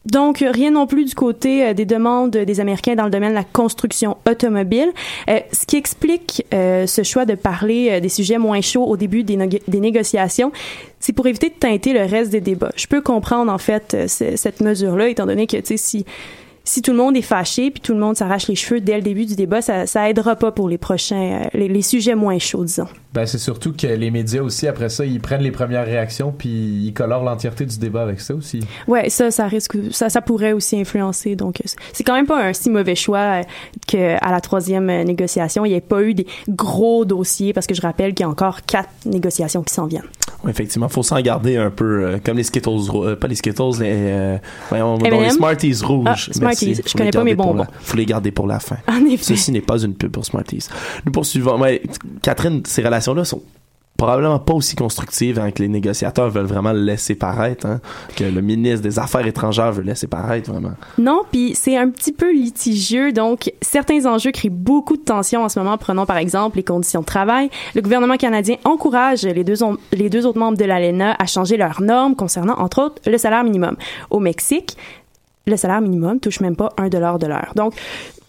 Donc, 0.06 0.44
rien 0.46 0.72
non 0.72 0.86
plus 0.86 1.06
du 1.06 1.16
côté 1.16 1.66
euh, 1.66 1.74
des 1.74 1.86
demandes 1.86 2.32
des 2.32 2.60
Américains 2.60 2.96
dans 2.96 3.06
le 3.06 3.10
domaine 3.12 3.30
de 3.32 3.36
la 3.36 3.44
construction 3.44 4.18
automobile, 4.30 4.92
Euh, 5.30 5.40
ce 5.52 5.66
qui 5.66 5.78
explique 5.78 6.46
euh, 6.54 6.86
ce 6.88 7.04
choix 7.04 7.26
de 7.26 7.36
parler 7.36 8.02
des 8.02 8.10
sujets 8.10 8.38
moins 8.38 8.62
chauds 8.62 8.84
au 8.86 8.98
début 8.98 9.24
des, 9.24 9.38
des 9.68 9.80
négociations, 9.80 10.52
c'est 11.00 11.14
pour 11.14 11.28
éviter 11.28 11.50
de 11.50 11.56
teinter 11.56 11.94
le 11.94 12.02
reste 12.06 12.32
des 12.32 12.42
débats. 12.42 12.72
Je 12.76 12.88
peux 12.88 13.02
comprendre 13.02 13.52
en 13.52 13.58
fait 13.58 13.96
ce- 14.08 14.36
cette 14.36 14.62
mesure-là, 14.62 15.08
étant 15.10 15.26
donné 15.26 15.48
que 15.48 15.58
tu 15.58 15.66
sais 15.66 15.78
si 15.78 16.06
si 16.64 16.82
tout 16.82 16.92
le 16.92 16.98
monde 16.98 17.18
est 17.18 17.22
fâché 17.22 17.72
puis 17.72 17.82
tout 17.82 17.94
le 17.94 18.00
monde 18.00 18.16
s'arrache 18.16 18.48
les 18.48 18.56
cheveux 18.56 18.80
dès 18.80 18.96
le 18.96 19.02
début 19.02 19.26
du 19.26 19.36
débat, 19.36 19.62
ça 19.62 19.86
ça 19.86 20.10
aidera 20.10 20.36
pas 20.36 20.52
pour 20.52 20.70
les 20.70 20.78
prochains 20.78 21.42
euh, 21.44 21.48
les, 21.54 21.68
les 21.68 21.82
sujets 21.82 22.16
moins 22.16 22.40
chauds, 22.40 22.64
disons. 22.64 22.88
Ben, 23.14 23.28
c'est 23.28 23.38
surtout 23.38 23.74
que 23.74 23.86
les 23.86 24.10
médias 24.10 24.42
aussi, 24.42 24.68
après 24.68 24.90
ça, 24.90 25.06
ils 25.06 25.20
prennent 25.20 25.42
les 25.42 25.52
premières 25.52 25.86
réactions 25.86 26.34
puis 26.36 26.50
ils 26.50 26.94
colorent 26.94 27.24
l'entièreté 27.24 27.66
du 27.66 27.78
débat 27.78 28.02
avec 28.02 28.22
ça 28.22 28.34
aussi. 28.34 28.62
Ouais, 28.88 29.10
ça, 29.10 29.30
ça 29.30 29.48
risque, 29.48 29.78
ça, 29.92 30.10
ça 30.10 30.22
pourrait 30.22 30.54
aussi 30.54 30.80
influencer. 30.80 31.36
Donc, 31.36 31.62
euh, 31.62 31.70
c'est 31.92 32.04
quand 32.04 32.16
même 32.16 32.26
pas 32.26 32.44
un 32.44 32.54
si 32.54 32.70
mauvais 32.70 32.96
choix 32.96 33.20
euh, 33.20 33.44
que 33.88 34.16
à 34.24 34.32
la 34.32 34.42
troisième 34.42 34.88
négociation, 35.04 35.66
il 35.66 35.70
n'y 35.70 35.76
ait 35.76 35.82
pas 35.82 36.02
eu 36.02 36.14
des 36.14 36.26
gros 36.50 37.06
dossiers 37.06 37.54
parce 37.54 37.68
que 37.68 37.76
je 37.76 37.82
rappelle 37.82 38.14
qu'il 38.14 38.24
y 38.24 38.28
a 38.28 38.30
encore 38.30 38.62
quatre 38.66 38.90
négociations 39.06 39.64
qui 39.64 39.74
s'en 39.74 39.86
viennent. 39.86 40.04
Ouais, 40.44 40.52
effectivement, 40.52 40.90
faut 40.90 41.04
s'en 41.04 41.20
garder 41.22 41.56
un 41.56 41.70
peu 41.70 42.04
euh, 42.04 42.18
comme 42.24 42.36
les 42.36 42.44
Skittles, 42.44 42.90
euh, 42.94 43.16
pas 43.16 43.28
les 43.28 43.36
Skittles, 43.36 43.80
les, 43.80 43.92
euh, 43.92 44.38
voyons, 44.68 44.98
non, 44.98 45.22
les 45.22 45.30
Smarties 45.30 45.76
rouges. 45.84 46.30
Ah, 46.34 46.52
Smarties. 46.56 46.82
Je 46.86 46.94
connais 46.98 47.12
pas 47.12 47.24
mes 47.24 47.36
bonbons. 47.36 47.54
la- 47.56 47.68
faut 47.82 47.98
les 47.98 48.06
garder 48.06 48.32
pour 48.32 48.48
la 48.48 48.60
fin. 48.60 48.78
En 48.88 49.06
effet. 49.06 49.24
Ceci 49.36 49.52
n'est 49.52 49.62
pas 49.62 49.80
une 49.82 49.94
pub 49.96 50.12
pour 50.12 50.26
Smarties. 50.26 50.68
Nous 51.06 51.12
poursuivons. 51.12 51.60
Ouais, 51.60 51.82
Catherine, 52.22 52.62
ces 52.66 52.82
relations-là 52.82 53.26
sont 53.26 53.42
probablement 53.96 54.40
pas 54.40 54.54
aussi 54.56 54.76
constructives 54.76 55.40
hein, 55.40 55.52
que 55.52 55.62
les 55.62 55.68
négociateurs 55.70 56.30
veulent 56.30 56.48
vraiment 56.48 56.74
laisser 56.74 57.14
paraître, 57.14 57.68
hein, 57.68 57.80
que 58.16 58.24
le 58.24 58.42
ministre 58.42 58.82
des 58.82 58.98
Affaires 58.98 59.26
étrangères 59.26 59.72
veut 59.72 59.84
laisser 59.84 60.08
paraître 60.08 60.52
vraiment. 60.52 60.72
Non, 60.98 61.22
puis 61.32 61.54
c'est 61.56 61.78
un 61.78 61.90
petit 61.90 62.12
peu 62.12 62.34
litigieux. 62.34 63.12
Donc, 63.14 63.54
certains 63.62 64.06
enjeux 64.08 64.32
créent 64.32 64.50
beaucoup 64.50 64.98
de 64.98 65.04
tensions 65.04 65.44
en 65.44 65.48
ce 65.50 65.60
moment. 65.60 65.78
Prenons 65.78 66.06
par 66.08 66.18
exemple 66.18 66.58
les 66.58 66.64
conditions 66.64 67.02
de 67.02 67.06
travail. 67.06 67.50
Le 67.76 67.82
gouvernement 67.82 68.18
canadien 68.18 68.56
encourage 68.66 69.24
les 69.24 69.44
deux, 69.44 69.60
les 69.94 70.10
deux 70.10 70.26
autres 70.26 70.40
membres 70.40 70.58
de 70.58 70.66
l'ALENA 70.66 71.16
à 71.18 71.26
changer 71.28 71.56
leurs 71.56 71.82
normes 71.82 72.16
concernant, 72.16 72.56
entre 72.60 72.82
autres, 72.82 73.02
le 73.06 73.18
salaire 73.20 73.44
minimum. 73.44 73.78
Au 74.10 74.20
Mexique, 74.20 74.76
le 75.46 75.58
salaire 75.58 75.82
minimum 75.82 76.20
touche 76.20 76.40
même 76.40 76.56
pas 76.56 76.70
un 76.78 76.90
dollar 76.90 77.20
de 77.20 77.28
l'heure. 77.28 77.52
Donc, 77.56 77.74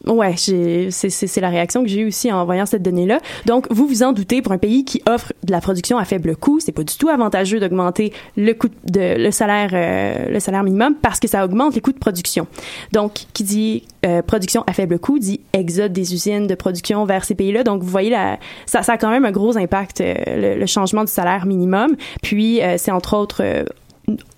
ouais, 0.06 0.34
c'est 0.36 1.40
la 1.40 1.48
réaction 1.48 1.82
que 1.82 1.88
j'ai 1.88 2.00
eue 2.00 2.08
aussi 2.08 2.30
en 2.32 2.44
voyant 2.44 2.66
cette 2.66 2.82
donnée-là. 2.82 3.20
Donc, 3.46 3.66
vous 3.70 3.86
vous 3.86 4.02
en 4.02 4.12
doutez, 4.12 4.42
pour 4.42 4.52
un 4.52 4.58
pays 4.58 4.84
qui 4.84 5.02
offre 5.08 5.32
de 5.44 5.52
la 5.52 5.60
production 5.60 5.96
à 5.96 6.04
faible 6.04 6.36
coût, 6.36 6.60
c'est 6.60 6.72
pas 6.72 6.82
du 6.82 6.96
tout 6.96 7.08
avantageux 7.08 7.60
d'augmenter 7.60 8.12
le 8.36 8.52
coût 8.52 8.68
de 8.84 9.16
le 9.16 9.30
salaire 9.30 9.70
euh, 9.72 10.30
le 10.30 10.40
salaire 10.40 10.64
minimum 10.64 10.94
parce 11.00 11.20
que 11.20 11.28
ça 11.28 11.44
augmente 11.44 11.74
les 11.74 11.80
coûts 11.80 11.92
de 11.92 11.98
production. 11.98 12.46
Donc, 12.92 13.26
qui 13.32 13.44
dit 13.44 13.84
euh, 14.04 14.20
production 14.22 14.64
à 14.66 14.72
faible 14.72 14.98
coût 14.98 15.18
dit 15.18 15.40
exode 15.52 15.92
des 15.92 16.14
usines 16.14 16.46
de 16.46 16.54
production 16.54 17.04
vers 17.04 17.24
ces 17.24 17.34
pays-là. 17.34 17.62
Donc, 17.62 17.82
vous 17.82 17.90
voyez 17.90 18.10
la, 18.10 18.38
ça, 18.66 18.82
ça 18.82 18.92
a 18.94 18.98
quand 18.98 19.10
même 19.10 19.24
un 19.24 19.32
gros 19.32 19.56
impact 19.56 20.00
euh, 20.00 20.14
le, 20.26 20.60
le 20.60 20.66
changement 20.66 21.04
du 21.04 21.12
salaire 21.12 21.46
minimum. 21.46 21.96
Puis, 22.22 22.60
euh, 22.60 22.76
c'est 22.76 22.90
entre 22.90 23.16
autres 23.16 23.64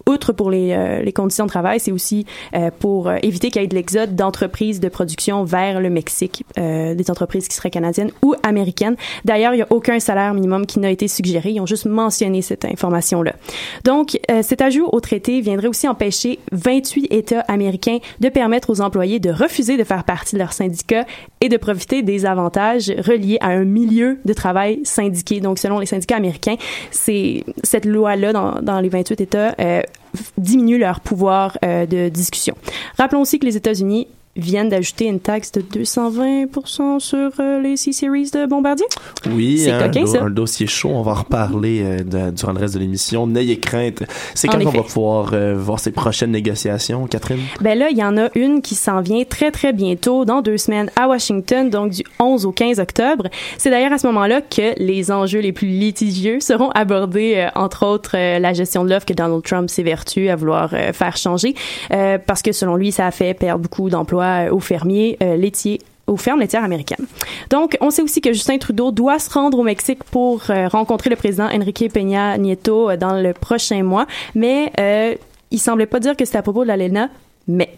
outre 0.08 0.32
pour 0.32 0.50
les, 0.50 0.72
euh, 0.72 1.02
les 1.02 1.12
conditions 1.12 1.44
de 1.44 1.50
travail, 1.50 1.80
c'est 1.80 1.92
aussi 1.92 2.26
euh, 2.54 2.70
pour 2.78 3.08
euh, 3.08 3.16
éviter 3.22 3.50
qu'il 3.50 3.60
y 3.60 3.64
ait 3.64 3.68
de 3.68 3.74
l'exode 3.74 4.14
d'entreprises 4.14 4.80
de 4.80 4.88
production 4.88 5.44
vers 5.44 5.80
le 5.80 5.90
Mexique, 5.90 6.44
euh, 6.58 6.94
des 6.94 7.10
entreprises 7.10 7.48
qui 7.48 7.56
seraient 7.56 7.70
canadiennes 7.70 8.10
ou 8.22 8.34
américaines. 8.42 8.96
D'ailleurs, 9.24 9.52
il 9.54 9.56
n'y 9.56 9.62
a 9.62 9.66
aucun 9.70 9.98
salaire 9.98 10.32
minimum 10.34 10.66
qui 10.66 10.78
n'a 10.78 10.90
été 10.90 11.08
suggéré. 11.08 11.50
Ils 11.50 11.60
ont 11.60 11.66
juste 11.66 11.86
mentionné 11.86 12.42
cette 12.42 12.64
information-là. 12.64 13.34
Donc, 13.84 14.18
euh, 14.30 14.42
cet 14.42 14.60
ajout 14.60 14.88
au 14.92 15.00
traité 15.00 15.40
viendrait 15.40 15.68
aussi 15.68 15.88
empêcher 15.88 16.38
28 16.52 17.08
États 17.10 17.40
américains 17.40 17.98
de 18.20 18.28
permettre 18.28 18.70
aux 18.70 18.80
employés 18.80 19.18
de 19.18 19.30
refuser 19.30 19.76
de 19.76 19.84
faire 19.84 20.04
partie 20.04 20.36
de 20.36 20.38
leur 20.38 20.52
syndicat 20.52 21.04
et 21.40 21.48
de 21.48 21.56
profiter 21.56 22.02
des 22.02 22.26
avantages 22.26 22.92
reliés 22.98 23.38
à 23.40 23.48
un 23.48 23.64
milieu 23.64 24.18
de 24.24 24.32
travail 24.32 24.80
syndiqué. 24.84 25.40
Donc, 25.40 25.58
selon 25.58 25.78
les 25.78 25.86
syndicats 25.86 26.16
américains, 26.16 26.56
c'est 26.90 27.44
cette 27.64 27.84
loi-là 27.84 28.32
dans, 28.32 28.62
dans 28.62 28.80
les 28.80 28.88
28 28.88 29.20
États 29.20 29.54
euh, 29.60 29.82
diminue 30.38 30.78
leur 30.78 31.00
pouvoir 31.00 31.58
euh, 31.64 31.86
de 31.86 32.08
discussion. 32.08 32.56
Rappelons 32.98 33.20
aussi 33.20 33.38
que 33.38 33.46
les 33.46 33.56
États-Unis 33.56 34.08
viennent 34.36 34.68
d'ajouter 34.68 35.06
une 35.06 35.20
taxe 35.20 35.52
de 35.52 35.60
220 35.60 36.46
sur 36.98 37.30
euh, 37.40 37.60
les 37.60 37.76
C-Series 37.76 38.30
de 38.32 38.46
Bombardier? 38.46 38.86
Oui, 39.30 39.58
C'est 39.58 39.70
hein, 39.72 39.78
un, 39.80 39.86
coquin, 39.88 40.00
do- 40.02 40.06
ça. 40.06 40.22
un 40.22 40.30
dossier 40.30 40.66
chaud. 40.66 40.90
On 40.92 41.02
va 41.02 41.12
en 41.12 41.16
reparler 41.16 41.82
euh, 41.82 42.02
de- 42.02 42.30
durant 42.34 42.52
le 42.52 42.58
reste 42.60 42.74
de 42.74 42.80
l'émission. 42.80 43.26
N'ayez 43.26 43.58
crainte. 43.58 44.02
C'est 44.34 44.48
quand 44.48 44.58
on 44.58 44.60
effet. 44.60 44.76
va 44.78 44.82
pouvoir 44.82 45.30
euh, 45.32 45.54
voir 45.56 45.80
ces 45.80 45.90
prochaines 45.92 46.30
négociations, 46.32 47.06
Catherine? 47.06 47.40
Ben 47.60 47.78
là, 47.78 47.88
il 47.90 47.96
y 47.98 48.04
en 48.04 48.16
a 48.18 48.28
une 48.34 48.62
qui 48.62 48.74
s'en 48.74 49.00
vient 49.00 49.24
très, 49.24 49.50
très 49.50 49.72
bientôt, 49.72 50.24
dans 50.24 50.42
deux 50.42 50.58
semaines, 50.58 50.90
à 50.96 51.08
Washington, 51.08 51.68
donc 51.70 51.92
du 51.92 52.02
11 52.18 52.46
au 52.46 52.52
15 52.52 52.78
octobre. 52.80 53.28
C'est 53.58 53.70
d'ailleurs 53.70 53.92
à 53.92 53.98
ce 53.98 54.06
moment-là 54.08 54.40
que 54.40 54.74
les 54.78 55.10
enjeux 55.10 55.40
les 55.40 55.52
plus 55.52 55.68
litigieux 55.68 56.40
seront 56.40 56.70
abordés, 56.70 57.48
entre 57.54 57.86
autres 57.86 58.16
la 58.16 58.52
gestion 58.52 58.84
de 58.84 58.90
l'offre 58.90 59.06
que 59.06 59.12
Donald 59.14 59.42
Trump 59.42 59.70
s'évertue 59.70 60.28
à 60.28 60.36
vouloir 60.36 60.70
faire 60.70 61.16
changer, 61.16 61.54
parce 62.26 62.42
que 62.42 62.52
selon 62.52 62.76
lui, 62.76 62.92
ça 62.92 63.06
a 63.06 63.10
fait 63.10 63.34
perdre 63.34 63.62
beaucoup 63.62 63.88
d'emplois 63.90 64.25
euh, 64.26 64.50
aux 64.50 64.60
fermiers 64.60 65.16
euh, 65.22 65.36
laitiers 65.36 65.80
aux 66.06 66.16
fermes 66.16 66.38
laitières 66.38 66.62
américaines. 66.62 67.04
Donc, 67.50 67.76
on 67.80 67.90
sait 67.90 68.00
aussi 68.00 68.20
que 68.20 68.32
Justin 68.32 68.58
Trudeau 68.58 68.92
doit 68.92 69.18
se 69.18 69.28
rendre 69.28 69.58
au 69.58 69.64
Mexique 69.64 70.04
pour 70.04 70.40
euh, 70.50 70.68
rencontrer 70.68 71.10
le 71.10 71.16
président 71.16 71.46
Enrique 71.46 71.92
Peña 71.92 72.38
Nieto 72.38 72.94
dans 72.96 73.20
le 73.20 73.32
prochain 73.32 73.82
mois, 73.82 74.06
mais 74.36 74.70
euh, 74.78 75.16
il 75.50 75.58
semblait 75.58 75.86
pas 75.86 75.98
dire 75.98 76.16
que 76.16 76.24
c'était 76.24 76.38
à 76.38 76.42
propos 76.42 76.62
de 76.62 76.68
l'ALENA, 76.68 77.08
mais. 77.48 77.70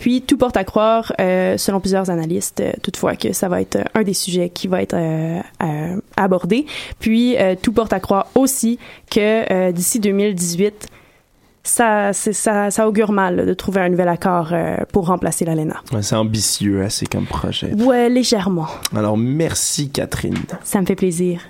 Puis 0.00 0.22
tout 0.22 0.36
porte 0.36 0.56
à 0.56 0.64
croire, 0.64 1.12
selon 1.18 1.78
plusieurs 1.78 2.10
analystes, 2.10 2.62
toutefois 2.82 3.14
que 3.14 3.32
ça 3.32 3.48
va 3.48 3.60
être 3.60 3.78
un 3.94 4.02
des 4.02 4.12
sujets 4.12 4.48
qui 4.48 4.66
va 4.66 4.82
être 4.82 4.96
abordé. 6.16 6.66
Puis 6.98 7.36
tout 7.62 7.72
porte 7.72 7.92
à 7.92 8.00
croire 8.00 8.26
aussi 8.34 8.78
que 9.08 9.70
d'ici 9.70 10.00
2018, 10.00 10.88
ça, 11.62 12.12
ça, 12.12 12.70
ça 12.70 12.88
augure 12.88 13.12
mal 13.12 13.46
de 13.46 13.54
trouver 13.54 13.80
un 13.80 13.88
nouvel 13.88 14.08
accord 14.08 14.48
euh, 14.52 14.76
pour 14.92 15.06
remplacer 15.06 15.44
l'ALENA. 15.44 15.76
Ouais, 15.92 16.02
c'est 16.02 16.16
ambitieux, 16.16 16.82
assez 16.82 17.06
comme 17.06 17.26
projet. 17.26 17.72
Ouais, 17.74 18.08
légèrement. 18.08 18.68
Alors, 18.96 19.16
merci, 19.16 19.90
Catherine. 19.90 20.38
Ça 20.64 20.80
me 20.80 20.86
fait 20.86 20.96
plaisir. 20.96 21.40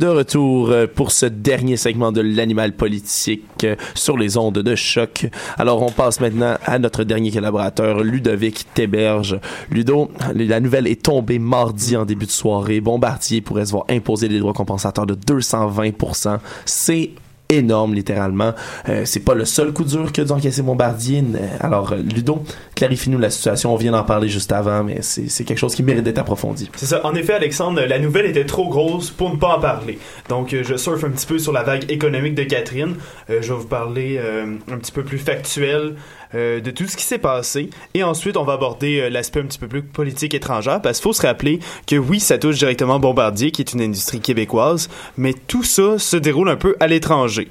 De 0.00 0.06
retour 0.06 0.70
euh, 0.70 0.86
pour 0.86 1.12
ce 1.12 1.26
dernier 1.26 1.76
segment 1.76 2.10
de 2.10 2.22
l'animal 2.22 2.72
politique 2.72 3.64
euh, 3.64 3.76
sur 3.94 4.16
les 4.16 4.38
ondes 4.38 4.60
de 4.60 4.74
choc. 4.74 5.26
Alors, 5.58 5.82
on 5.82 5.90
passe 5.90 6.20
maintenant 6.20 6.56
à 6.64 6.78
notre 6.78 7.04
dernier 7.04 7.30
collaborateur, 7.30 8.02
Ludovic 8.02 8.64
Théberge. 8.72 9.38
Ludo, 9.70 10.10
la 10.34 10.60
nouvelle 10.60 10.86
est 10.86 11.02
tombée 11.02 11.38
mardi 11.38 11.98
en 11.98 12.06
début 12.06 12.24
de 12.24 12.30
soirée. 12.30 12.80
Bombardier 12.80 13.42
pourrait 13.42 13.66
se 13.66 13.72
voir 13.72 13.84
imposer 13.90 14.28
des 14.30 14.38
droits 14.38 14.54
compensateurs 14.54 15.04
de 15.04 15.14
220% 15.14 16.38
C'est 16.64 17.10
énorme 17.50 17.94
littéralement. 17.94 18.54
Euh, 18.88 19.02
c'est 19.04 19.20
pas 19.20 19.34
le 19.34 19.44
seul 19.44 19.72
coup 19.72 19.84
dur 19.84 20.12
que 20.12 20.22
dû 20.22 20.32
encaisser 20.32 20.62
Bombardier. 20.62 21.22
Euh, 21.34 21.46
Alors 21.60 21.92
euh, 21.92 21.96
Ludo, 21.96 22.42
clarifie-nous 22.74 23.18
la 23.18 23.30
situation. 23.30 23.72
On 23.74 23.76
vient 23.76 23.92
d'en 23.92 24.04
parler 24.04 24.28
juste 24.28 24.52
avant, 24.52 24.84
mais 24.84 24.98
c'est 25.02 25.44
quelque 25.44 25.58
chose 25.58 25.74
qui 25.74 25.82
mérite 25.82 26.04
d'être 26.04 26.18
approfondi. 26.18 26.70
C'est 26.76 26.86
ça. 26.86 27.04
En 27.04 27.14
effet, 27.14 27.34
Alexandre, 27.34 27.82
la 27.82 27.98
nouvelle 27.98 28.26
était 28.26 28.46
trop 28.46 28.68
grosse 28.68 29.10
pour 29.10 29.30
ne 29.30 29.36
pas 29.36 29.56
en 29.56 29.60
parler. 29.60 29.98
Donc, 30.28 30.52
euh, 30.52 30.62
je 30.64 30.76
surfe 30.76 31.04
un 31.04 31.10
petit 31.10 31.26
peu 31.26 31.38
sur 31.38 31.52
la 31.52 31.62
vague 31.62 31.90
économique 31.90 32.34
de 32.34 32.44
Catherine. 32.44 32.96
Euh, 33.28 33.42
je 33.42 33.52
vais 33.52 33.58
vous 33.58 33.66
parler 33.66 34.16
euh, 34.18 34.46
un 34.70 34.78
petit 34.78 34.92
peu 34.92 35.02
plus 35.02 35.18
factuel 35.18 35.96
euh, 36.34 36.60
de 36.60 36.70
tout 36.70 36.86
ce 36.86 36.96
qui 36.96 37.04
s'est 37.04 37.18
passé. 37.18 37.70
Et 37.94 38.02
ensuite, 38.02 38.36
on 38.36 38.44
va 38.44 38.54
aborder 38.54 39.00
euh, 39.00 39.10
l'aspect 39.10 39.40
un 39.40 39.46
petit 39.46 39.58
peu 39.58 39.68
plus 39.68 39.82
politique 39.82 40.34
étrangère, 40.34 40.80
parce 40.80 40.98
qu'il 40.98 41.04
faut 41.04 41.12
se 41.12 41.26
rappeler 41.26 41.60
que 41.86 41.96
oui, 41.96 42.20
ça 42.20 42.38
touche 42.38 42.58
directement 42.58 43.00
Bombardier, 43.00 43.50
qui 43.50 43.62
est 43.62 43.72
une 43.72 43.82
industrie 43.82 44.20
québécoise, 44.20 44.88
mais 45.16 45.34
tout 45.34 45.64
ça 45.64 45.98
se 45.98 46.16
déroule 46.16 46.48
un 46.48 46.56
peu 46.56 46.76
à 46.80 46.86
l'étranger. 46.86 47.50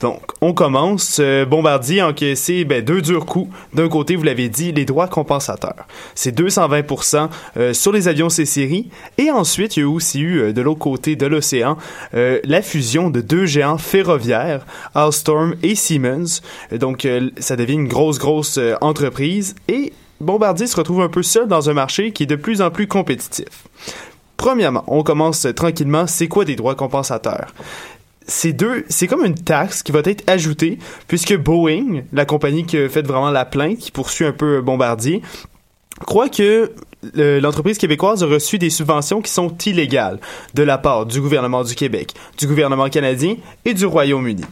Donc, 0.00 0.22
on 0.40 0.52
commence. 0.52 1.18
Euh, 1.20 1.44
Bombardier 1.44 2.00
a 2.00 2.08
encaissé 2.08 2.64
ben, 2.64 2.84
deux 2.84 3.02
durs 3.02 3.26
coups. 3.26 3.54
D'un 3.74 3.88
côté, 3.88 4.16
vous 4.16 4.22
l'avez 4.22 4.48
dit, 4.48 4.72
les 4.72 4.84
droits 4.84 5.08
compensateurs. 5.08 5.86
C'est 6.14 6.36
220% 6.36 7.28
euh, 7.56 7.72
sur 7.72 7.92
les 7.92 8.08
avions 8.08 8.28
C-Série. 8.28 8.88
Et 9.18 9.30
ensuite, 9.30 9.76
il 9.76 9.80
y 9.80 9.82
a 9.82 9.88
aussi 9.88 10.20
eu, 10.20 10.40
euh, 10.40 10.52
de 10.52 10.62
l'autre 10.62 10.78
côté 10.78 11.16
de 11.16 11.26
l'océan, 11.26 11.76
euh, 12.14 12.40
la 12.44 12.62
fusion 12.62 13.10
de 13.10 13.20
deux 13.20 13.46
géants 13.46 13.78
ferroviaires, 13.78 14.66
Alstom 14.94 15.54
et 15.62 15.74
Siemens. 15.74 16.40
Donc, 16.72 17.06
ça 17.38 17.56
devient 17.56 17.74
une 17.74 17.88
grosse, 17.88 18.18
grosse 18.18 18.58
entreprise. 18.80 19.54
Et 19.68 19.92
Bombardier 20.20 20.66
se 20.66 20.76
retrouve 20.76 21.00
un 21.00 21.08
peu 21.08 21.22
seul 21.22 21.48
dans 21.48 21.70
un 21.70 21.74
marché 21.74 22.12
qui 22.12 22.24
est 22.24 22.26
de 22.26 22.36
plus 22.36 22.62
en 22.62 22.70
plus 22.70 22.86
compétitif. 22.86 23.46
Premièrement, 24.36 24.84
on 24.86 25.02
commence 25.02 25.46
tranquillement. 25.54 26.06
C'est 26.06 26.28
quoi 26.28 26.44
des 26.44 26.56
droits 26.56 26.74
compensateurs? 26.74 27.52
C'est 28.26 28.52
deux, 28.52 28.84
c'est 28.88 29.06
comme 29.06 29.24
une 29.24 29.34
taxe 29.34 29.82
qui 29.82 29.92
va 29.92 30.00
être 30.04 30.28
ajoutée 30.28 30.78
puisque 31.08 31.36
Boeing, 31.36 32.02
la 32.12 32.24
compagnie 32.24 32.64
qui 32.64 32.76
a 32.78 32.88
fait 32.88 33.06
vraiment 33.06 33.30
la 33.30 33.44
plainte, 33.44 33.78
qui 33.78 33.90
poursuit 33.90 34.24
un 34.24 34.32
peu 34.32 34.60
Bombardier, 34.60 35.22
croit 36.06 36.28
que 36.28 36.72
l'entreprise 37.14 37.78
québécoise 37.78 38.22
a 38.22 38.26
reçu 38.26 38.58
des 38.58 38.70
subventions 38.70 39.20
qui 39.22 39.30
sont 39.30 39.56
illégales 39.66 40.20
de 40.54 40.62
la 40.62 40.78
part 40.78 41.06
du 41.06 41.20
gouvernement 41.20 41.64
du 41.64 41.74
Québec, 41.74 42.12
du 42.38 42.46
gouvernement 42.46 42.88
canadien 42.88 43.36
et 43.64 43.74
du 43.74 43.86
Royaume-Uni. 43.86 44.44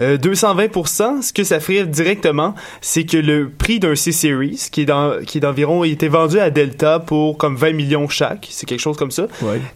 Euh, 0.00 0.16
220%, 0.16 1.22
ce 1.22 1.32
que 1.32 1.44
ça 1.44 1.60
ferait 1.60 1.86
directement, 1.86 2.54
c'est 2.80 3.04
que 3.04 3.16
le 3.16 3.50
prix 3.50 3.78
d'un 3.78 3.94
C-Series, 3.94 4.68
qui 4.72 4.82
est 4.82 4.84
dans, 4.86 5.22
qui 5.24 5.38
est 5.38 5.40
d'environ, 5.40 5.84
il 5.84 5.92
était 5.92 6.08
vendu 6.08 6.38
à 6.38 6.50
Delta 6.50 6.98
pour 6.98 7.36
comme 7.36 7.56
20 7.56 7.72
millions 7.72 8.08
chaque, 8.08 8.48
c'est 8.50 8.66
quelque 8.66 8.80
chose 8.80 8.96
comme 8.96 9.10
ça, 9.10 9.26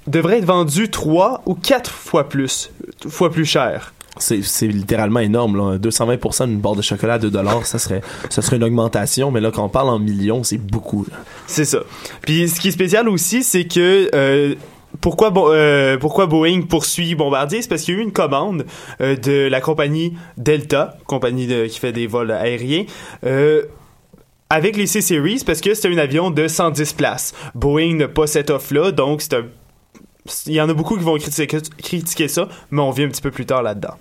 devrait 0.07 0.39
être 0.39 0.45
vendu 0.45 0.91
3 0.91 1.43
ou 1.47 1.55
4 1.55 1.91
fois 1.91 2.29
plus, 2.29 2.71
fois 3.09 3.31
plus 3.31 3.45
cher. 3.45 3.93
C'est, 4.19 4.67
littéralement 4.67 5.21
énorme, 5.21 5.57
là. 5.57 5.79
220% 5.79 6.47
d'une 6.47 6.61
barre 6.61 6.75
de 6.77 6.83
chocolat 6.83 7.15
à 7.15 7.19
2 7.19 7.31
ça 7.65 7.79
serait, 7.79 8.01
ça 8.31 8.41
serait 8.41 8.57
une 8.57 8.65
augmentation, 8.65 9.31
mais 9.31 9.41
là, 9.41 9.51
quand 9.51 9.65
on 9.65 9.69
parle 9.69 9.91
en 9.91 9.99
millions, 9.99 10.43
c'est 10.43 10.59
beaucoup. 10.59 11.07
C'est 11.47 11.67
ça. 11.67 11.81
Puis 12.23 12.49
ce 12.49 12.61
qui 12.61 12.69
est 12.69 12.73
spécial 12.73 13.09
aussi, 13.09 13.43
c'est 13.43 13.65
que 13.65 14.09
euh, 14.15 14.55
pourquoi, 15.03 15.33
euh, 15.53 15.99
pourquoi 15.99 16.27
Boeing 16.27 16.63
poursuit 16.63 17.15
Bombardier, 17.15 17.61
c'est 17.61 17.69
parce 17.69 17.83
qu'il 17.83 17.95
y 17.95 17.99
a 17.99 18.01
eu 18.01 18.05
une 18.05 18.13
commande 18.13 18.65
euh, 19.03 19.17
de 19.17 19.49
la 19.49 19.61
compagnie 19.61 20.15
Delta, 20.39 20.97
compagnie 21.07 21.47
de- 21.47 21.67
qui 21.67 21.79
fait 21.79 21.93
des 21.93 22.07
vols 22.07 22.31
aériens. 22.31 22.85
avec 24.49 24.77
les 24.77 24.87
C-Series, 24.87 25.43
parce 25.45 25.61
que 25.61 25.75
c'est 25.75 25.89
un 25.93 25.99
avion 25.99 26.31
de 26.31 26.49
110 26.49 26.93
places. 26.95 27.35
Boeing 27.55 27.97
n'a 27.97 28.09
pas 28.09 28.27
cette 28.27 28.49
offre-là, 28.49 28.93
donc 28.93 29.21
c'est 29.21 29.35
un... 29.35 29.45
Il 30.47 30.53
y 30.53 30.61
en 30.61 30.69
a 30.69 30.75
beaucoup 30.75 30.97
qui 30.97 31.05
vont 31.05 31.17
critiquer, 31.17 32.29
ça, 32.29 32.49
mais 32.71 32.81
on 32.81 32.91
vient 32.91 33.07
un 33.07 33.11
petit 33.11 33.23
peu 33.23 33.31
plus 33.31 33.47
tard 33.47 33.63
là-dedans. 33.63 33.97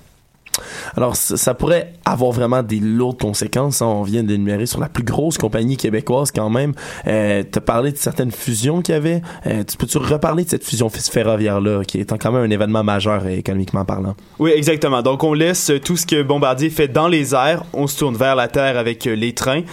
Alors, 0.96 1.16
ça, 1.16 1.54
pourrait 1.54 1.94
avoir 2.06 2.32
vraiment 2.32 2.64
des 2.64 2.80
lourdes 2.80 3.20
conséquences. 3.20 3.82
hein. 3.82 3.88
On 3.88 4.04
vient 4.04 4.24
d'énumérer 4.24 4.66
sur 4.66 4.80
la 4.80 4.90
plus 4.90 5.04
grosse 5.04 5.38
compagnie 5.38 5.78
québécoise 5.78 6.32
quand 6.32 6.50
même. 6.50 6.74
Euh, 7.08 7.44
tu 7.50 7.58
as 7.58 7.62
parlé 7.62 7.92
de 7.92 7.98
certaines 7.98 8.32
fusions 8.32 8.82
qu'il 8.82 8.94
y 8.94 8.98
avait. 8.98 9.22
Euh, 9.48 9.64
tu 9.64 9.78
peux-tu 9.78 9.98
reparler 9.98 10.44
de 10.44 10.50
cette 10.50 10.64
fusion 10.64 10.90
ferroviaire-là, 10.90 11.84
qui 11.86 12.00
est 12.00 12.18
quand 12.18 12.32
même 12.32 12.44
un 12.44 12.50
événement 12.50 12.84
majeur 12.84 13.24
euh, 13.26 13.30
économiquement 13.30 13.86
parlant? 13.86 14.16
Oui, 14.40 14.52
exactement. 14.56 15.02
Donc, 15.02 15.24
on 15.24 15.34
laisse 15.34 15.72
tout 15.84 15.98
ce 15.98 16.06
que 16.06 16.22
Bombardier 16.22 16.70
fait 16.70 16.88
dans 16.88 17.08
les 17.08 17.34
airs. 17.34 17.64
On 17.74 17.88
se 17.88 17.98
tourne 17.98 18.16
vers 18.16 18.36
la 18.36 18.48
terre 18.48 18.78
avec 18.78 19.08
euh, 19.08 19.16
les 19.16 19.34
trains. 19.34 19.64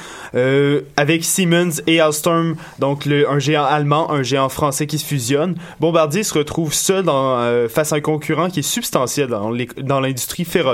Avec 0.97 1.25
Siemens 1.25 1.83
et 1.87 2.01
Alstom, 2.01 2.57
donc 2.79 3.07
un 3.07 3.39
géant 3.39 3.65
allemand, 3.65 4.11
un 4.11 4.23
géant 4.23 4.49
français 4.49 4.87
qui 4.87 4.99
se 4.99 5.05
fusionnent, 5.05 5.57
Bombardier 5.79 6.23
se 6.23 6.33
retrouve 6.33 6.73
seul 6.73 7.05
face 7.69 7.93
à 7.93 7.97
un 7.97 8.01
concurrent 8.01 8.49
qui 8.49 8.61
est 8.61 8.63
substantiel 8.63 9.29
dans 9.29 10.01
l'industrie 10.01 10.45
ferroviaire. 10.47 10.72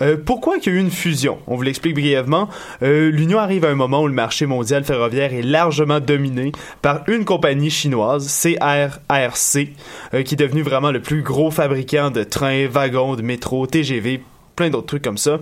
Euh, 0.00 0.16
pourquoi 0.24 0.58
qu'il 0.58 0.72
y 0.72 0.76
a 0.76 0.78
eu 0.78 0.82
une 0.82 0.90
fusion? 0.90 1.38
On 1.46 1.56
vous 1.56 1.62
l'explique 1.62 1.94
brièvement. 1.94 2.48
Euh, 2.82 3.10
L'Union 3.10 3.38
arrive 3.38 3.64
à 3.64 3.68
un 3.68 3.74
moment 3.74 4.02
où 4.02 4.06
le 4.06 4.14
marché 4.14 4.46
mondial 4.46 4.84
ferroviaire 4.84 5.34
est 5.34 5.42
largement 5.42 6.00
dominé 6.00 6.52
par 6.82 7.02
une 7.08 7.24
compagnie 7.24 7.70
chinoise, 7.70 8.28
CRRC, 8.28 9.70
euh, 10.14 10.22
qui 10.22 10.34
est 10.34 10.38
devenu 10.38 10.62
vraiment 10.62 10.92
le 10.92 11.02
plus 11.02 11.22
gros 11.22 11.50
fabricant 11.50 12.10
de 12.10 12.22
trains, 12.22 12.68
wagons, 12.68 13.16
de 13.16 13.22
métro, 13.22 13.66
TGV, 13.66 14.22
plein 14.54 14.70
d'autres 14.70 14.86
trucs 14.86 15.04
comme 15.04 15.18
ça. 15.18 15.38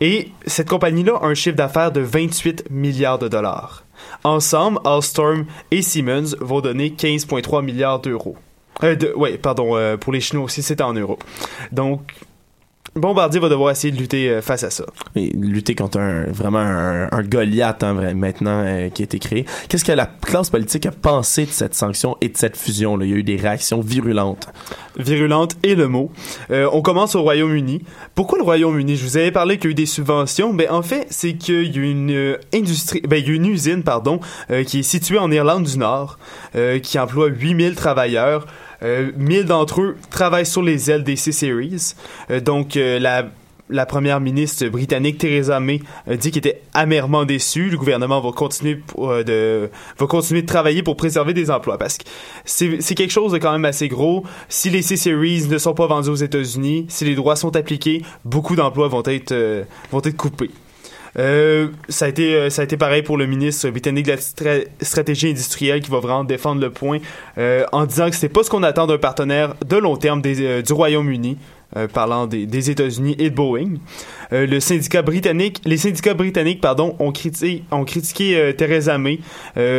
Et 0.00 0.28
cette 0.46 0.68
compagnie-là 0.68 1.18
a 1.20 1.26
un 1.26 1.34
chiffre 1.34 1.56
d'affaires 1.56 1.92
de 1.92 2.00
28 2.00 2.64
milliards 2.70 3.18
de 3.18 3.28
dollars. 3.28 3.84
Ensemble, 4.24 4.80
Alstom 4.84 5.46
et 5.70 5.82
Siemens 5.82 6.34
vont 6.40 6.60
donner 6.60 6.90
15,3 6.90 7.64
milliards 7.64 8.00
d'euros. 8.00 8.36
Euh, 8.82 8.96
de, 8.96 9.12
ouais, 9.14 9.38
pardon, 9.38 9.76
euh, 9.76 9.96
pour 9.96 10.12
les 10.12 10.20
Chinois 10.20 10.44
aussi, 10.44 10.62
c'est 10.62 10.80
en 10.80 10.92
euros. 10.92 11.18
Donc, 11.72 12.14
Bombardier 12.96 13.40
va 13.40 13.48
devoir 13.48 13.70
essayer 13.72 13.92
de 13.92 13.98
lutter 13.98 14.28
euh, 14.28 14.40
face 14.40 14.62
à 14.62 14.70
ça. 14.70 14.84
Et 15.16 15.30
lutter 15.30 15.74
contre 15.74 15.98
un, 15.98 16.24
vraiment 16.24 16.58
un, 16.58 17.08
un 17.10 17.22
Goliath 17.22 17.82
hein, 17.82 18.14
maintenant 18.14 18.62
euh, 18.64 18.88
qui 18.88 19.02
a 19.02 19.04
été 19.04 19.18
créé. 19.18 19.44
Qu'est-ce 19.68 19.84
que 19.84 19.92
la 19.92 20.06
classe 20.06 20.50
politique 20.50 20.86
a 20.86 20.92
pensé 20.92 21.44
de 21.46 21.50
cette 21.50 21.74
sanction 21.74 22.16
et 22.20 22.28
de 22.28 22.36
cette 22.36 22.56
fusion? 22.56 22.96
Là? 22.96 23.04
Il 23.04 23.10
y 23.10 23.14
a 23.14 23.16
eu 23.16 23.22
des 23.22 23.36
réactions 23.36 23.80
virulentes. 23.80 24.48
virulente 24.96 25.56
et 25.62 25.74
le 25.74 25.88
mot. 25.88 26.12
Euh, 26.50 26.68
on 26.72 26.82
commence 26.82 27.14
au 27.14 27.22
Royaume-Uni. 27.22 27.82
Pourquoi 28.14 28.38
le 28.38 28.44
Royaume-Uni? 28.44 28.96
Je 28.96 29.04
vous 29.04 29.16
avais 29.16 29.32
parlé 29.32 29.56
qu'il 29.56 29.66
y 29.66 29.68
a 29.68 29.72
eu 29.72 29.74
des 29.74 29.86
subventions. 29.86 30.54
Ben, 30.54 30.70
en 30.70 30.82
fait, 30.82 31.06
c'est 31.10 31.34
qu'il 31.34 31.74
y 31.74 31.78
a 31.80 31.82
une 31.82 32.12
euh, 32.12 32.38
industrie, 32.54 33.00
ben, 33.00 33.16
il 33.16 33.28
y 33.28 33.30
a 33.30 33.34
une 33.34 33.46
usine, 33.46 33.82
pardon, 33.82 34.20
euh, 34.50 34.62
qui 34.62 34.80
est 34.80 34.82
située 34.84 35.18
en 35.18 35.30
Irlande 35.30 35.64
du 35.64 35.78
Nord, 35.78 36.18
euh, 36.54 36.78
qui 36.78 36.98
emploie 36.98 37.26
8000 37.26 37.74
travailleurs. 37.74 38.46
Euh, 38.84 39.10
1000 39.16 39.46
d'entre 39.46 39.80
eux 39.80 39.96
travaillent 40.10 40.46
sur 40.46 40.62
les 40.62 40.90
ailes 40.90 41.04
des 41.04 41.16
C-Series. 41.16 41.94
Euh, 42.30 42.40
donc, 42.40 42.76
euh, 42.76 42.98
la 43.70 43.86
première 43.86 44.20
ministre 44.20 44.66
britannique 44.66 45.18
Theresa 45.18 45.58
May 45.58 45.80
dit 46.06 46.30
qu'elle 46.30 46.38
était 46.38 46.62
amèrement 46.74 47.24
déçue. 47.24 47.70
Le 47.70 47.78
gouvernement 47.78 48.20
va 48.20 48.30
continuer 48.32 48.82
euh, 48.98 49.24
de 49.24 49.70
va 49.98 50.06
continuer 50.06 50.42
de 50.42 50.46
travailler 50.46 50.82
pour 50.82 50.96
préserver 50.96 51.32
des 51.32 51.50
emplois 51.50 51.78
parce 51.78 51.98
que 51.98 52.04
c'est 52.44 52.94
quelque 52.94 53.10
chose 53.10 53.32
de 53.32 53.38
quand 53.38 53.52
même 53.52 53.64
assez 53.64 53.88
gros. 53.88 54.24
Si 54.48 54.70
les 54.70 54.82
C-Series 54.82 55.48
ne 55.48 55.58
sont 55.58 55.74
pas 55.74 55.86
vendus 55.86 56.10
aux 56.10 56.14
États-Unis, 56.14 56.86
si 56.88 57.04
les 57.04 57.14
droits 57.14 57.36
sont 57.36 57.56
appliqués, 57.56 58.02
beaucoup 58.24 58.54
d'emplois 58.54 58.88
vont 58.88 59.02
euh, 59.06 59.64
vont 59.90 60.00
être 60.00 60.16
coupés. 60.16 60.50
Euh, 61.16 61.68
ça 61.88 62.06
a 62.06 62.08
été 62.08 62.34
euh, 62.34 62.50
ça 62.50 62.62
a 62.62 62.64
été 62.64 62.76
pareil 62.76 63.02
pour 63.02 63.16
le 63.16 63.26
ministre 63.26 63.70
britannique 63.70 64.06
de 64.06 64.10
la 64.12 64.16
stra- 64.16 64.64
stratégie 64.80 65.30
industrielle 65.30 65.80
qui 65.80 65.90
va 65.90 66.00
vraiment 66.00 66.24
défendre 66.24 66.60
le 66.60 66.70
point 66.70 66.98
euh, 67.38 67.64
en 67.70 67.86
disant 67.86 68.10
que 68.10 68.16
c'est 68.16 68.28
pas 68.28 68.42
ce 68.42 68.50
qu'on 68.50 68.64
attend 68.64 68.86
d'un 68.88 68.98
partenaire 68.98 69.54
de 69.64 69.76
long 69.76 69.96
terme 69.96 70.20
des, 70.20 70.42
euh, 70.42 70.62
du 70.62 70.72
Royaume-Uni 70.72 71.38
euh, 71.76 71.88
parlant 71.88 72.26
des, 72.26 72.70
États-Unis 72.70 73.16
et 73.18 73.30
de 73.30 73.34
Boeing. 73.34 73.74
Euh, 74.32 74.46
le 74.46 74.60
syndicat 74.60 75.02
britannique, 75.02 75.60
les 75.64 75.76
syndicats 75.76 76.14
britanniques, 76.14 76.60
pardon, 76.60 76.94
ont 76.98 77.10
critiqué, 77.10 77.62
ont 77.70 77.84
critiqué 77.84 78.36
euh, 78.36 78.52
Theresa 78.52 78.96
May. 78.96 79.18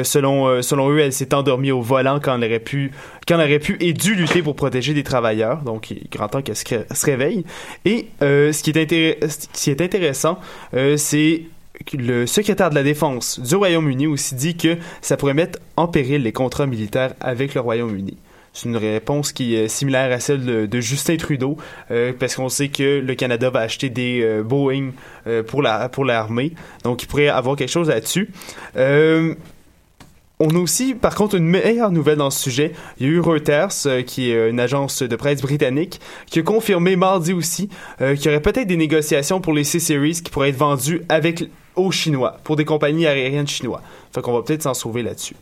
Selon, 0.04 0.62
selon 0.62 0.90
eux, 0.90 1.00
elle 1.00 1.14
s'est 1.14 1.34
endormie 1.34 1.72
au 1.72 1.82
volant 1.82 2.20
quand 2.20 2.36
elle 2.36 2.50
aurait 2.50 2.60
pu, 2.60 2.92
quand 3.28 3.40
elle 3.40 3.50
aurait 3.50 3.60
pu 3.60 3.78
et 3.80 3.94
dû 3.94 4.16
lutter 4.16 4.42
pour 4.42 4.56
protéger 4.56 4.94
des 4.94 5.04
travailleurs. 5.04 5.62
Donc, 5.62 5.92
il 5.92 5.98
est 5.98 6.12
grand 6.12 6.28
temps 6.28 6.42
qu'elle 6.42 6.56
se, 6.56 7.06
réveille. 7.06 7.46
Et 7.86 8.08
ce 8.22 8.62
qui 8.62 8.72
est, 9.70 9.82
intéressant, 9.82 10.40
c'est 10.98 11.44
le 11.94 12.26
secrétaire 12.26 12.70
de 12.70 12.76
la 12.76 12.84
Défense 12.84 13.40
du 13.40 13.56
Royaume-Uni 13.56 14.08
aussi 14.08 14.36
dit 14.36 14.56
que 14.56 14.78
ça 15.02 15.18
pourrait 15.18 15.34
mettre 15.34 15.60
en 15.78 15.88
péril 15.88 16.24
les 16.24 16.32
contrats 16.32 16.68
militaires 16.68 17.14
avec 17.20 17.54
le 17.54 17.62
Royaume-Uni. 17.62 18.18
C'est 18.56 18.70
une 18.70 18.78
réponse 18.78 19.34
qui 19.34 19.54
est 19.54 19.68
similaire 19.68 20.14
à 20.14 20.20
celle 20.22 20.70
de, 20.70 20.80
Justin 20.80 21.18
Trudeau, 21.18 21.58
euh, 21.92 22.14
parce 22.18 22.36
qu'on 22.36 22.48
sait 22.48 22.70
que 22.70 23.02
le 23.02 23.14
Canada 23.16 23.50
va 23.50 23.60
acheter 23.60 23.90
des 23.90 24.22
euh, 24.24 24.44
Boeing 24.44 24.92
euh, 25.28 25.44
pour 25.44 25.62
la 25.62 25.90
pour 25.90 26.06
l'armée, 26.06 26.54
donc 26.84 27.04
il 27.04 27.08
pourrait 27.08 27.28
avoir 27.28 27.58
quelque 27.58 27.70
chose 27.70 27.90
là-dessus. 27.90 28.32
On 30.38 30.50
a 30.50 30.60
aussi, 30.60 30.96
par 30.96 31.16
contre, 31.16 31.36
une 31.36 31.48
meilleure 31.48 31.92
nouvelle 31.92 32.18
dans 32.18 32.30
ce 32.30 32.44
sujet. 32.44 32.74
Il 33.00 33.06
y 33.06 33.10
a 33.10 33.14
eu 33.14 33.20
Reuters, 33.22 34.04
qui 34.06 34.32
est 34.32 34.50
une 34.50 34.60
agence 34.60 35.02
de 35.02 35.16
presse 35.16 35.42
britannique, 35.42 36.02
qui 36.30 36.40
a 36.40 36.42
confirmé 36.42 36.98
mardi 36.98 37.32
aussi 37.32 37.70
qu'il 38.00 38.26
y 38.26 38.28
aurait 38.28 38.42
peut-être 38.42 38.68
des 38.68 38.76
négociations 38.76 39.40
pour 39.40 39.54
les 39.54 39.64
C-Series 39.64 40.22
qui 40.22 40.30
pourraient 40.30 40.50
être 40.50 40.58
vendues 40.58 41.04
avec 41.08 41.46
aux 41.78 41.92
Chinois, 41.92 42.38
pour 42.44 42.58
des 42.58 42.66
compagnies 42.66 43.06
aériennes 43.06 43.48
chinois. 43.48 43.82
Fait 44.14 44.22
qu'on 44.22 44.34
va 44.34 44.42
peut-être 44.42 44.64
s'en 44.64 44.74
sauver 44.74 45.04
là-dessus. 45.04 45.36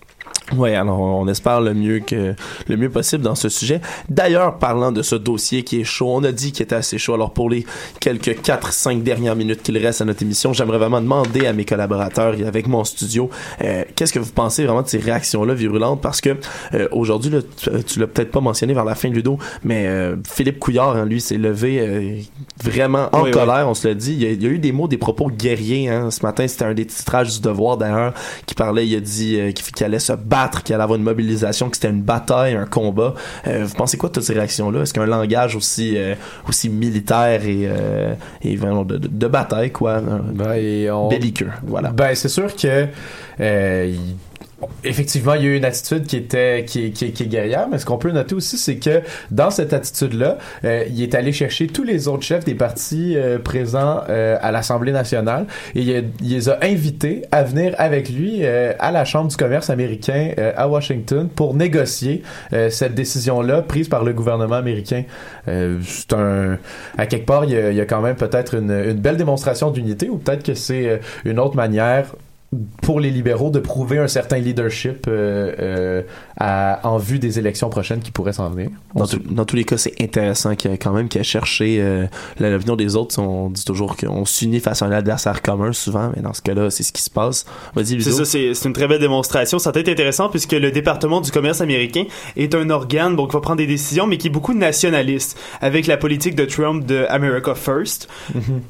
Ouais, 0.57 0.75
alors 0.75 0.99
on 0.99 1.27
espère 1.27 1.61
le 1.61 1.73
mieux 1.73 1.99
que 1.99 2.35
le 2.67 2.77
mieux 2.77 2.89
possible 2.89 3.23
dans 3.23 3.35
ce 3.35 3.49
sujet. 3.49 3.79
D'ailleurs, 4.09 4.57
parlant 4.59 4.91
de 4.91 5.01
ce 5.01 5.15
dossier 5.15 5.63
qui 5.63 5.79
est 5.79 5.83
chaud, 5.85 6.09
on 6.13 6.23
a 6.23 6.31
dit 6.31 6.51
qu'il 6.51 6.63
était 6.63 6.75
assez 6.75 6.97
chaud. 6.97 7.13
Alors 7.13 7.31
pour 7.31 7.49
les 7.49 7.65
quelques 8.01 8.39
4-5 8.41 9.01
dernières 9.03 9.35
minutes 9.35 9.63
qu'il 9.63 9.77
reste 9.77 10.01
à 10.01 10.05
notre 10.05 10.21
émission, 10.21 10.51
j'aimerais 10.53 10.77
vraiment 10.77 11.01
demander 11.01 11.47
à 11.47 11.53
mes 11.53 11.65
collaborateurs 11.65 12.35
et 12.35 12.45
avec 12.45 12.67
mon 12.67 12.83
studio, 12.83 13.29
euh, 13.63 13.83
qu'est-ce 13.95 14.11
que 14.13 14.19
vous 14.19 14.31
pensez 14.31 14.65
vraiment 14.65 14.81
de 14.81 14.87
ces 14.89 14.99
réactions-là 14.99 15.53
virulentes? 15.53 16.01
Parce 16.01 16.19
que 16.21 16.35
euh, 16.73 16.87
aujourd'hui, 16.91 17.31
là, 17.31 17.39
tu, 17.57 17.69
tu 17.85 17.99
l'as 17.99 18.07
peut-être 18.07 18.31
pas 18.31 18.41
mentionné 18.41 18.73
vers 18.73 18.85
la 18.85 18.95
fin 18.95 19.09
Ludo, 19.09 19.37
mais 19.63 19.87
euh, 19.87 20.15
Philippe 20.29 20.59
Couillard, 20.59 20.95
hein, 20.97 21.05
lui, 21.05 21.21
s'est 21.21 21.37
levé 21.37 21.79
euh, 21.79 22.17
vraiment 22.63 23.07
en 23.13 23.19
Oui, 23.23 23.25
oui. 23.25 23.31
colère. 23.31 23.67
On 23.69 23.73
se 23.73 23.87
l'a 23.87 23.93
dit. 23.93 24.13
Il 24.13 24.21
y, 24.21 24.25
a, 24.25 24.31
il 24.31 24.43
y 24.43 24.45
a 24.45 24.49
eu 24.49 24.59
des 24.59 24.71
mots, 24.71 24.87
des 24.87 24.97
propos 24.97 25.29
guerriers. 25.29 25.89
Hein. 25.89 26.11
Ce 26.11 26.21
matin, 26.23 26.47
c'était 26.47 26.65
un 26.65 26.73
des 26.73 26.85
titrages 26.85 27.33
du 27.35 27.41
Devoir 27.41 27.77
d'ailleurs 27.77 28.13
qui 28.45 28.55
parlait. 28.55 28.87
Il 28.87 28.95
a 28.95 28.99
dit 28.99 29.39
euh, 29.39 29.51
qu'il 29.51 29.63
qu'il 29.73 29.85
allait 29.85 29.99
se 29.99 30.13
battre, 30.13 30.32
qu'il 30.63 30.73
allait 30.73 30.83
avoir 30.83 30.97
une 30.97 31.03
mobilisation, 31.03 31.69
que 31.69 31.75
c'était 31.77 31.89
une 31.89 32.01
bataille, 32.01 32.55
un 32.55 32.65
combat. 32.65 33.13
Euh, 33.47 33.65
vous 33.65 33.75
pensez 33.75 33.97
quoi 33.97 34.09
de 34.09 34.13
toutes 34.15 34.23
ces 34.23 34.33
réactions-là? 34.33 34.81
Est-ce 34.81 34.93
qu'un 34.93 35.05
langage 35.05 35.55
aussi 35.55 35.95
euh, 35.97 36.15
aussi 36.49 36.69
militaire 36.69 37.45
et, 37.45 37.67
euh, 37.67 38.13
et 38.41 38.55
vraiment 38.55 38.83
de, 38.83 38.97
de, 38.97 39.07
de 39.07 39.27
bataille, 39.27 39.71
quoi, 39.71 39.91
euh, 39.91 40.19
belliqueux, 41.09 41.49
voilà. 41.63 41.89
Ben, 41.91 42.15
c'est 42.15 42.29
sûr 42.29 42.55
que 42.55 42.87
euh, 43.39 43.91
il- 43.93 44.15
effectivement, 44.83 45.33
il 45.35 45.43
y 45.43 45.45
a 45.45 45.49
eu 45.49 45.57
une 45.57 45.65
attitude 45.65 46.05
qui 46.05 46.17
était 46.17 46.65
qui, 46.67 46.91
qui, 46.91 47.11
qui 47.11 47.23
est 47.23 47.27
guerrière, 47.27 47.67
mais 47.71 47.77
ce 47.79 47.85
qu'on 47.85 47.97
peut 47.97 48.11
noter 48.11 48.35
aussi, 48.35 48.57
c'est 48.57 48.77
que 48.77 49.01
dans 49.31 49.49
cette 49.51 49.73
attitude-là, 49.73 50.37
euh, 50.65 50.83
il 50.89 51.01
est 51.01 51.15
allé 51.15 51.31
chercher 51.31 51.67
tous 51.67 51.83
les 51.83 52.07
autres 52.07 52.23
chefs 52.23 52.45
des 52.45 52.55
partis 52.55 53.15
euh, 53.17 53.39
présents 53.39 54.01
euh, 54.09 54.37
à 54.41 54.51
l'Assemblée 54.51 54.91
nationale 54.91 55.45
et 55.75 55.81
il, 55.81 55.95
a- 55.95 55.99
il 56.21 56.29
les 56.29 56.49
a 56.49 56.57
invités 56.61 57.23
à 57.31 57.43
venir 57.43 57.73
avec 57.77 58.09
lui 58.09 58.39
euh, 58.41 58.73
à 58.79 58.91
la 58.91 59.05
Chambre 59.05 59.29
du 59.29 59.37
commerce 59.37 59.69
américain 59.69 60.31
euh, 60.37 60.51
à 60.55 60.67
Washington 60.67 61.29
pour 61.33 61.53
négocier 61.53 62.23
euh, 62.53 62.69
cette 62.69 62.95
décision-là 62.95 63.61
prise 63.61 63.87
par 63.89 64.03
le 64.03 64.13
gouvernement 64.13 64.55
américain. 64.55 65.03
C'est 65.45 66.13
un 66.13 66.57
à 66.97 67.05
quelque 67.05 67.25
part, 67.25 67.45
il 67.45 67.51
y 67.51 67.57
a, 67.57 67.71
il 67.71 67.75
y 67.77 67.81
a 67.81 67.85
quand 67.85 68.01
même 68.01 68.15
peut-être 68.15 68.55
une, 68.55 68.71
une 68.71 68.99
belle 68.99 69.17
démonstration 69.17 69.71
d'unité 69.71 70.09
ou 70.09 70.17
peut-être 70.17 70.43
que 70.43 70.53
c'est 70.53 71.01
une 71.25 71.39
autre 71.39 71.55
manière 71.55 72.15
pour 72.81 72.99
les 72.99 73.09
libéraux 73.09 73.49
de 73.49 73.59
prouver 73.59 73.97
un 73.97 74.07
certain 74.07 74.37
leadership 74.37 75.05
euh, 75.07 75.53
euh, 75.59 76.01
à- 76.39 76.79
en 76.83 76.97
vue 76.97 77.19
des 77.19 77.39
élections 77.39 77.69
prochaines 77.69 77.99
qui 78.01 78.11
pourraient 78.11 78.33
s'en 78.33 78.49
venir. 78.49 78.69
Dans, 78.95 79.07
tout- 79.07 79.19
dans 79.29 79.45
tous 79.45 79.55
les 79.55 79.63
cas, 79.63 79.77
c'est 79.77 79.93
intéressant 80.01 80.55
qu'il 80.55 80.71
y 80.71 80.73
ait 80.73 80.77
quand 80.77 80.91
même 80.93 81.07
qu'il 81.09 81.21
ait 81.21 81.23
cherché 81.23 81.77
euh, 81.81 82.05
l'opinion 82.39 82.75
des 82.75 82.95
autres. 82.95 83.19
On 83.19 83.49
dit 83.49 83.63
toujours 83.65 83.95
qu'on 83.97 84.25
s'unit 84.25 84.59
face 84.59 84.81
à 84.81 84.85
un 84.85 84.91
adversaire 84.91 85.41
commun 85.41 85.73
souvent, 85.73 86.11
mais 86.15 86.21
dans 86.21 86.33
ce 86.33 86.41
cas-là, 86.41 86.69
c'est 86.69 86.83
ce 86.83 86.91
qui 86.91 87.01
se 87.01 87.09
passe. 87.09 87.45
Vas-y, 87.75 88.01
C'est 88.01 88.11
ça, 88.11 88.25
c'est 88.25 88.65
une 88.65 88.73
très 88.73 88.87
belle 88.87 88.99
démonstration. 88.99 89.59
Ça 89.59 89.71
peut 89.71 89.79
être 89.79 89.89
intéressant 89.89 90.29
puisque 90.29 90.51
le 90.53 90.71
département 90.71 91.21
du 91.21 91.31
commerce 91.31 91.61
américain 91.61 92.03
est 92.35 92.53
un 92.55 92.69
organe 92.69 93.15
donc 93.15 93.29
qui 93.29 93.35
va 93.35 93.41
prendre 93.41 93.57
des 93.57 93.67
décisions, 93.67 94.07
mais 94.07 94.17
qui 94.17 94.27
est 94.27 94.31
beaucoup 94.31 94.53
nationaliste 94.53 95.37
avec 95.61 95.87
la 95.87 95.97
politique 95.97 96.35
de 96.35 96.45
Trump 96.45 96.85
de 96.85 97.05
America 97.09 97.55
First. 97.55 98.07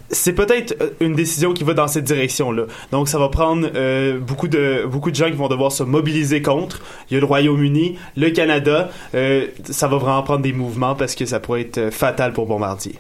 C'est 0.09 0.34
peut-être 0.34 0.76
euh, 0.82 0.89
une 0.99 1.14
décision 1.16 1.53
qui 1.53 1.64
va 1.64 1.74
dans 1.74 1.88
cette 1.88 2.03
direction-là. 2.05 2.64
Donc 2.91 3.07
ça 3.09 3.18
va 3.20 3.30
prendre 3.30 3.68
euh, 3.76 4.20
beaucoup 4.20 4.47
de 4.47 4.86
beaucoup 4.86 5.11
de 5.11 5.16
gens 5.16 5.28
qui 5.28 5.34
vont 5.38 5.47
devoir 5.47 5.72
se 5.72 5.84
mobiliser 5.84 6.41
contre. 6.41 6.80
Il 7.09 7.14
y 7.16 7.18
a 7.18 7.20
le 7.20 7.26
Le 7.56 8.30
Canada. 8.30 8.89
Euh, 9.16 9.47
ça 9.70 9.88
va 9.88 9.97
vraiment 9.97 10.24
prendre 10.24 10.41
des 10.41 10.54
mouvements 10.54 10.95
parce 10.95 11.16
que 11.16 11.26
ça 11.26 11.39
pourrait 11.39 11.62
être 11.62 11.78
euh, 11.78 11.91
fatal 11.91 12.34
pour 12.34 12.45
Bombardier. 12.45 12.95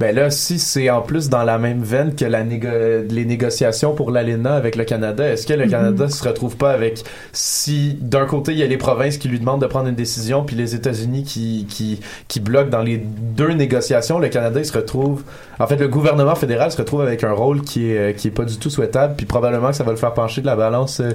Ben 0.00 0.14
là, 0.14 0.30
si 0.30 0.58
c'est 0.58 0.90
en 0.90 1.02
plus 1.02 1.28
dans 1.28 1.44
la 1.44 1.56
même 1.58 1.82
veine 1.82 2.14
que 2.16 2.24
la 2.24 2.42
négo- 2.44 3.06
les 3.08 3.24
négociations 3.24 3.94
pour 3.94 4.10
l'ALENA 4.10 4.54
avec 4.54 4.74
le 4.74 4.84
Canada, 4.84 5.26
est-ce 5.28 5.46
que 5.46 5.52
le 5.52 5.64
Mhm. 5.66 5.70
Canada 5.70 6.08
se 6.08 6.26
retrouve 6.26 6.56
pas 6.56 6.70
avec 6.72 7.04
si 7.32 7.96
d'un 8.00 8.26
côté 8.26 8.52
il 8.52 8.58
y 8.58 8.62
a 8.62 8.66
les 8.66 8.76
provinces 8.76 9.18
qui 9.18 9.28
lui 9.28 9.38
demandent 9.38 9.60
de 9.60 9.66
prendre 9.66 9.88
une 9.88 9.94
décision, 9.94 10.42
puis 10.44 10.56
les 10.56 10.74
États-Unis 10.74 11.22
qui, 11.24 11.66
qui 11.68 12.00
qui 12.28 12.40
bloquent 12.40 12.70
dans 12.70 12.82
les 12.82 12.96
deux 12.98 13.52
négociations, 13.52 14.18
le 14.18 14.28
Canada 14.28 14.58
il 14.60 14.66
se 14.66 14.72
retrouve, 14.76 15.22
en 15.60 15.66
fait 15.66 15.76
le 15.76 15.86
gouvernement 15.88 16.34
fédéral 16.34 16.72
se 16.72 16.76
retrouve 16.78 17.00
avec 17.02 17.22
un 17.22 17.32
rôle 17.32 17.62
qui 17.62 17.90
est 17.90 18.18
qui 18.18 18.28
est 18.28 18.32
pas 18.32 18.44
du 18.44 18.56
tout 18.58 18.70
souhaitable, 18.70 19.14
puis 19.16 19.26
probablement 19.26 19.68
que 19.70 19.76
ça 19.76 19.84
va 19.84 19.92
le 19.92 19.96
faire 19.96 20.12
pencher 20.14 20.40
de 20.40 20.46
la 20.46 20.56
balance 20.56 21.00
euh, 21.00 21.10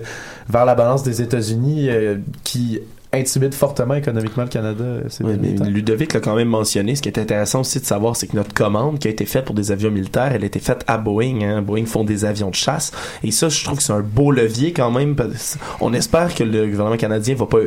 vers 0.50 0.66
la 0.66 0.76
balance 0.76 1.04
des 1.04 1.22
États-Unis 1.22 1.90
euh, 1.90 2.16
qui 2.46 2.80
intimide 3.12 3.54
fortement 3.56 3.96
économiquement 3.96 4.44
le 4.44 4.50
Canada. 4.50 4.84
euh, 4.84 5.02
Oui, 5.22 5.34
mais. 5.42 5.68
Ludovic 5.70 6.14
l'a 6.14 6.20
quand 6.20 6.36
même 6.36 6.48
mentionné. 6.50 6.96
Ce 6.96 7.02
qui 7.02 7.10
est 7.10 7.18
intéressant 7.18 7.62
aussi 7.62 7.80
de 7.80 7.86
savoir, 7.86 8.16
c'est 8.16 8.28
que 8.28 8.36
notre 8.36 8.54
commande 8.54 9.00
qui 9.00 9.08
a 9.08 9.12
été 9.12 9.26
faite 9.26 9.46
pour 9.46 9.56
des 9.56 9.72
avions 9.72 9.90
militaires, 9.90 10.32
elle 10.34 10.44
a 10.44 10.46
été 10.46 10.60
faite 10.60 10.84
à 10.86 10.98
Boeing. 11.00 11.42
Hein. 11.42 11.62
Boeing 11.64 11.86
font 11.86 12.04
des 12.04 12.24
avions 12.26 12.50
de 12.52 12.56
chasse. 12.56 12.92
Et 13.24 13.32
ça, 13.32 13.50
je 13.50 13.64
trouve 13.64 13.78
que 13.78 13.84
c'est 13.84 13.94
un 13.94 14.02
beau 14.02 14.32
levier 14.32 14.74
quand 14.74 14.92
même. 14.92 15.16
parce- 15.16 15.58
On 15.82 15.94
espère 15.94 16.36
que 16.36 16.44
le 16.44 16.68
gouvernement 16.68 16.98
canadien 16.98 17.34
va 17.36 17.48
pas, 17.48 17.58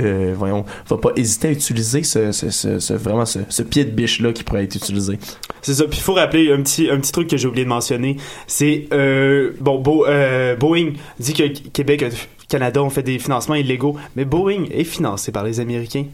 euh, 0.00 0.34
voyons, 0.36 0.64
va 0.88 0.96
pas 0.98 1.10
hésiter 1.16 1.48
à 1.48 1.50
utiliser 1.50 2.02
ce, 2.04 2.30
ce, 2.30 2.50
ce, 2.50 2.78
ce- 2.78 2.94
vraiment 2.94 3.24
ce, 3.26 3.40
ce 3.48 3.62
pied 3.64 3.84
de 3.84 3.90
biche 3.90 4.20
là 4.20 4.32
qui 4.32 4.44
pourrait 4.44 4.64
être 4.64 4.76
utilisé. 4.76 5.18
C'est 5.62 5.74
ça. 5.74 5.84
Puis 5.84 5.98
il 5.98 6.02
faut 6.02 6.14
rappeler 6.14 6.52
un 6.52 6.62
petit, 6.62 6.88
un 6.88 6.98
petit 7.00 7.10
truc 7.12 7.28
que 7.28 7.36
j'ai 7.36 7.48
oublié 7.48 7.64
de 7.64 7.68
mentionner. 7.70 8.18
C'est, 8.46 8.86
euh, 8.92 9.50
bon, 9.60 9.80
Bo- 9.80 10.06
euh, 10.06 10.54
Boeing 10.56 10.92
dit 11.18 11.32
que 11.34 11.48
Québec, 11.70 12.02
et 12.02 12.41
Canada 12.52 12.82
ont 12.82 12.90
fait 12.90 13.02
des 13.02 13.18
financements 13.18 13.54
illégaux, 13.54 13.96
mais 14.14 14.26
Boeing 14.26 14.66
est 14.70 14.84
financé 14.84 15.32
par 15.32 15.42
les 15.42 15.58
Américains. 15.58 16.04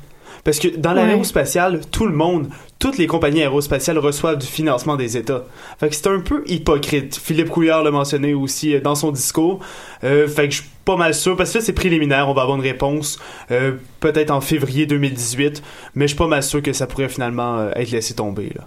Parce 0.45 0.61
que 0.61 0.69
dans 0.69 0.93
l'aérospatiale, 0.93 1.81
tout 1.91 2.07
le 2.07 2.15
monde, 2.15 2.49
toutes 2.79 2.97
les 2.97 3.09
compagnies 3.09 3.41
aérospatiales 3.41 3.99
reçoivent 3.99 4.39
du 4.39 4.47
financement 4.47 4.95
des 4.95 5.17
États. 5.17 5.45
Fait 5.81 5.89
que 5.89 5.97
c'est 5.97 6.07
un 6.07 6.21
peu 6.21 6.45
hypocrite. 6.47 7.17
Philippe 7.17 7.49
Couillard 7.49 7.83
l'a 7.83 7.91
mentionné 7.91 8.35
aussi 8.35 8.75
euh, 8.75 8.81
dans 8.81 8.95
son 8.95 9.11
discours. 9.11 9.59
Euh, 10.05 10.29
fait 10.29 10.49
que 10.49 10.55
je 10.55 10.61
suis 10.61 10.71
pas 10.85 10.97
mal 10.97 11.13
sûr, 11.13 11.37
parce 11.37 11.53
que 11.53 11.59
là, 11.59 11.65
c'est 11.65 11.73
préliminaire, 11.73 12.29
on 12.29 12.35
va 12.35 12.43
avoir 12.43 12.57
une 12.57 12.63
réponse 12.63 13.19
euh, 13.51 13.73
peut-être 14.01 14.31
en 14.31 14.41
février 14.41 14.87
2018, 14.87 15.63
mais 15.95 16.05
je 16.05 16.09
suis 16.09 16.17
pas 16.17 16.29
mal 16.29 16.43
sûr 16.43 16.63
que 16.63 16.73
ça 16.73 16.87
pourrait 16.87 17.09
finalement 17.09 17.59
euh, 17.59 17.71
être 17.75 17.91
laissé 17.91 18.15
tomber. 18.15 18.53
Là. 18.55 18.65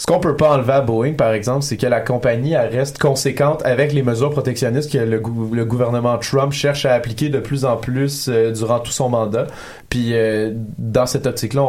Ce 0.00 0.06
qu'on 0.06 0.18
peut 0.18 0.34
pas 0.34 0.54
enlever 0.54 0.72
à 0.72 0.80
Boeing, 0.80 1.12
par 1.12 1.34
exemple, 1.34 1.60
c'est 1.60 1.76
que 1.76 1.86
la 1.86 2.00
compagnie 2.00 2.56
reste 2.56 2.96
conséquente 2.98 3.60
avec 3.66 3.92
les 3.92 4.02
mesures 4.02 4.30
protectionnistes 4.30 4.90
que 4.90 4.96
le, 4.96 5.20
gou- 5.20 5.54
le 5.54 5.66
gouvernement 5.66 6.16
Trump 6.16 6.52
cherche 6.54 6.86
à 6.86 6.94
appliquer 6.94 7.28
de 7.28 7.38
plus 7.38 7.66
en 7.66 7.76
plus 7.76 8.30
euh, 8.30 8.50
durant 8.50 8.78
tout 8.78 8.92
son 8.92 9.10
mandat. 9.10 9.46
Puis 9.90 10.14
euh, 10.14 10.52
dans 10.78 11.04
cette 11.04 11.26
optique-là, 11.26 11.62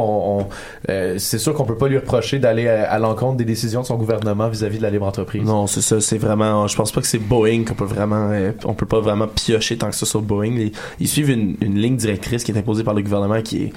euh, 0.90 1.16
c'est 1.18 1.40
sûr 1.40 1.54
qu'on 1.54 1.66
peut 1.66 1.76
pas 1.76 1.90
lui 1.90 1.98
reprocher 1.98 2.40
d'aller 2.40 2.70
à, 2.70 2.98
l'encontre 3.00 3.36
des 3.36 3.44
décisions 3.44 3.82
de 3.82 3.86
son 3.86 3.98
gouvernement 3.98 4.48
vis-à-vis 4.48 4.78
de 4.78 4.84
la 4.84 4.92
libre 4.92 5.08
entreprise. 5.08 5.44
Non, 5.44 5.68
c'est 5.68 5.82
ça, 5.82 6.00
c'est 6.00 6.18
vraiment. 6.18 6.68
Je 6.68 6.76
pense 6.78 6.94
pas 6.94 7.02
que 7.02 7.08
c'est 7.08 7.20
Boeing 7.20 7.66
qu'on 7.66 7.74
peut 7.76 7.84
vraiment. 7.84 8.32
on 8.64 8.74
peut 8.74 8.86
pas 8.86 9.02
vraiment 9.02 9.28
piocher 9.28 9.78
tant 9.78 9.90
que 9.90 9.96
ça 9.96 10.06
sur 10.06 10.22
Boeing. 10.22 10.54
Ils, 10.56 10.72
ils 11.02 11.10
suivent 11.10 11.32
une, 11.32 11.58
une 11.60 11.78
ligne 11.78 11.98
directrice 11.98 12.46
qui 12.46 12.54
est 12.54 12.58
imposée 12.58 12.86
par 12.86 12.94
le 12.94 13.02
gouvernement 13.02 13.42
qui 13.42 13.64
est 13.66 13.74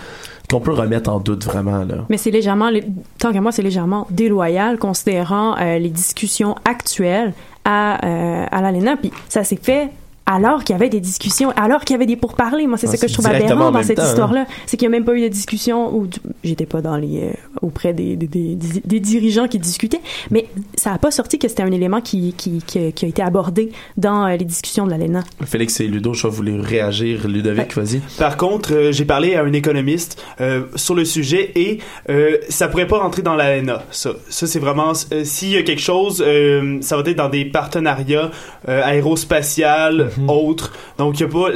qu'on 0.51 0.61
peut 0.61 0.73
remettre 0.73 1.11
en 1.11 1.19
doute 1.21 1.45
vraiment 1.45 1.85
là. 1.85 2.05
Mais 2.09 2.17
c'est 2.19 2.31
légèrement, 2.31 2.71
lé- 2.71 2.85
tant 3.19 3.33
qu'à 3.33 3.41
moi, 3.41 3.51
c'est 3.53 3.63
légèrement 3.63 4.07
déloyal 4.11 4.79
considérant 4.79 5.57
euh, 5.59 5.79
les 5.79 5.89
discussions 5.91 6.55
actuelles 6.65 7.33
à, 7.65 8.05
euh, 8.07 8.47
à 8.51 8.61
l'ALENA. 8.61 8.97
Puis 8.97 9.11
ça 9.29 9.43
s'est 9.45 9.59
fait 9.61 9.91
alors 10.27 10.65
qu'il 10.65 10.75
y 10.75 10.77
avait 10.77 10.89
des 10.89 11.01
discussions, 11.01 11.51
alors 11.51 11.83
qu'il 11.85 11.93
y 11.95 11.97
avait 11.97 12.07
des 12.07 12.17
pourparlers. 12.17 12.67
Moi, 12.67 12.79
c'est 12.79 12.87
Ah, 12.89 12.93
ça 12.93 12.97
que 12.99 13.09
je 13.09 13.13
trouve 13.13 13.27
aberrant 13.27 13.71
dans 13.71 13.83
cette 13.83 13.99
hein. 13.99 14.07
histoire-là. 14.07 14.47
C'est 14.67 14.77
qu'il 14.79 14.89
n'y 14.89 14.95
a 14.95 14.99
même 14.99 15.05
pas 15.05 15.15
eu 15.15 15.21
de 15.21 15.29
discussion 15.29 15.95
où 15.95 16.09
j'étais 16.43 16.65
pas 16.67 16.81
dans 16.81 16.97
les, 16.97 17.25
euh, 17.25 17.33
auprès 17.61 17.93
des, 17.93 18.17
des, 18.17 18.27
des, 18.27 18.57
des 18.57 19.01
dirigeants 19.01 19.49
qui 19.49 19.59
discutaient, 19.59 20.01
mais 20.31 20.47
ça 20.77 20.91
n'a 20.93 20.99
pas 20.99 21.11
sorti 21.11 21.39
que 21.39 21.47
c'était 21.49 21.63
un 21.63 21.73
élément 21.73 22.01
qui, 22.01 22.33
qui, 22.37 22.63
qui, 22.67 22.79
a- 22.87 22.93
qui 22.93 23.05
a 23.05 23.09
été 23.09 23.23
abordé 23.23 23.71
dans 23.99 24.25
euh, 24.27 24.37
les 24.37 24.45
discussions 24.45 24.87
de 24.87 24.91
l'ALENA. 24.93 25.25
Félix 25.45 25.81
et 25.81 25.89
Ludo, 25.89 26.15
je 26.15 26.27
vais 26.27 26.33
vous 26.35 26.63
réagir. 26.63 27.29
Ludovic, 27.29 27.75
vas-y. 27.75 28.01
Par 28.19 28.37
contre, 28.39 28.73
euh, 28.73 28.93
j'ai 28.93 29.05
parlé 29.05 29.35
à 29.35 29.43
un 29.43 29.53
économiste 29.53 30.23
euh, 30.41 30.63
sur 30.75 30.95
le 30.95 31.05
sujet 31.05 31.53
et 31.55 31.81
euh, 32.09 32.39
ça 32.49 32.69
pourrait 32.69 32.87
pas 32.87 32.99
rentrer 32.99 33.23
dans 33.23 33.35
l'ANA. 33.35 33.83
Ça, 33.91 34.13
ça 34.31 34.47
c'est 34.47 34.59
vraiment 34.59 34.93
euh, 35.13 35.25
s'il 35.25 35.51
y 35.51 35.57
a 35.57 35.63
quelque 35.63 35.83
chose, 35.83 36.25
euh, 36.27 36.79
ça 36.81 36.97
va 36.97 37.03
être 37.09 37.17
dans 37.19 37.29
des 37.29 37.45
partenariats 37.45 38.31
euh, 38.69 38.83
autres. 40.29 40.73
Donc 40.99 41.19
il 41.19 41.23
y 41.23 41.27
a 41.27 41.29
pas 41.29 41.51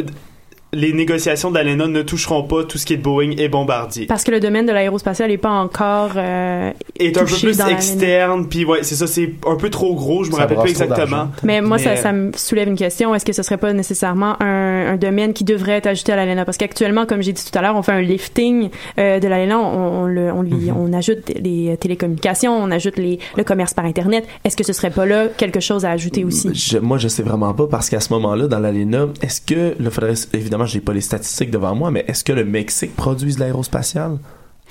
les 0.73 0.93
négociations 0.93 1.51
de 1.51 1.55
l'ALENA 1.57 1.87
ne 1.87 2.03
toucheront 2.03 2.43
pas 2.43 2.63
tout 2.65 2.77
ce 2.77 2.85
qui 2.85 2.93
est 2.93 2.99
de 2.99 3.03
Boeing 3.03 3.31
et 3.39 3.49
Bombardier. 3.49 4.07
Parce 4.07 4.23
que 4.25 4.31
le 4.31 4.39
domaine 4.41 4.67
de 4.67 4.73
l'aérospatial 4.73 5.31
n'est 5.31 5.39
pas 5.39 5.51
encore 5.51 6.11
euh, 6.17 6.71
est 6.99 7.17
un 7.17 7.25
peu 7.25 7.35
plus 7.35 7.59
externe, 7.61 8.47
puis 8.49 8.65
ouais, 8.65 8.81
c'est 8.83 8.95
ça, 8.95 9.07
c'est 9.07 9.33
un 9.47 9.57
peu 9.57 9.71
trop 9.71 9.95
gros, 9.95 10.25
je 10.25 10.31
me 10.31 10.35
Ça 10.37 10.43
rappelle 10.43 10.59
plus 10.59 10.71
exactement. 10.71 11.29
Mais 11.43 11.61
moi, 11.63 11.79
ça, 11.79 11.91
Mais- 11.91 11.97
ça 11.97 12.13
me 12.13 12.33
soulève 12.37 12.69
une 12.69 12.77
question. 12.77 13.15
Est-ce 13.15 13.25
que 13.25 13.33
ce 13.33 13.43
serait 13.43 13.57
pas 13.57 13.73
nécessairement 13.73 14.37
un, 14.43 14.93
un 14.93 14.97
domaine 14.97 15.33
qui 15.33 15.45
devrait 15.45 15.73
être 15.79 15.87
ajouté 15.87 16.13
à 16.13 16.17
l'ALENA? 16.17 16.45
Parce 16.45 16.59
qu'actuellement, 16.59 17.07
comme 17.07 17.23
j'ai 17.23 17.33
dit 17.33 17.45
tout 17.51 17.57
à 17.59 17.63
l'heure, 17.63 17.75
on 17.77 17.83
fait 17.83 17.93
un 17.93 18.03
lifting 18.03 18.69
euh, 18.99 19.21
de 19.21 19.29
l'ALENA. 19.29 19.59
On, 19.59 20.03
on, 20.03 20.07
le- 20.07 20.33
on, 20.33 20.43
lui, 20.43 20.71
on 20.77 20.93
ajoute 20.93 21.31
les 21.43 21.77
télécommunications, 21.79 22.53
on 22.55 22.71
ajoute 22.71 22.99
les, 22.99 23.19
le 23.37 23.45
commerce 23.45 23.73
par 23.75 23.85
Internet. 23.87 24.27
Est-ce 24.45 24.57
que 24.57 24.65
ce 24.65 24.73
serait 24.75 24.91
pas 24.91 25.07
là 25.07 25.29
quelque 25.37 25.61
chose 25.61 25.85
à 25.85 25.91
ajouter 25.93 26.25
aussi? 26.25 26.51
Je- 26.55 26.79
moi, 26.79 26.99
je 26.99 27.09
sais 27.09 27.23
vraiment 27.23 27.55
pas 27.55 27.67
parce 27.67 27.89
qu'à 27.89 28.01
ce 28.01 28.13
moment-là, 28.13 28.49
dans 28.49 28.59
l'ALENA, 28.59 29.07
est-ce 29.23 29.41
que, 29.41 29.75
là, 29.83 29.91
faudrait, 29.91 30.15
évidemment, 30.35 30.58
j'ai 30.67 30.81
pas 30.81 30.93
les 30.93 31.01
statistiques 31.01 31.51
devant 31.51 31.75
moi, 31.75 31.91
mais 31.91 32.05
est-ce 32.09 32.25
que 32.25 32.33
le 32.33 32.45
Mexique 32.45 32.95
produise 32.97 33.37
de 33.37 33.41
l'aérospatial? 33.41 34.19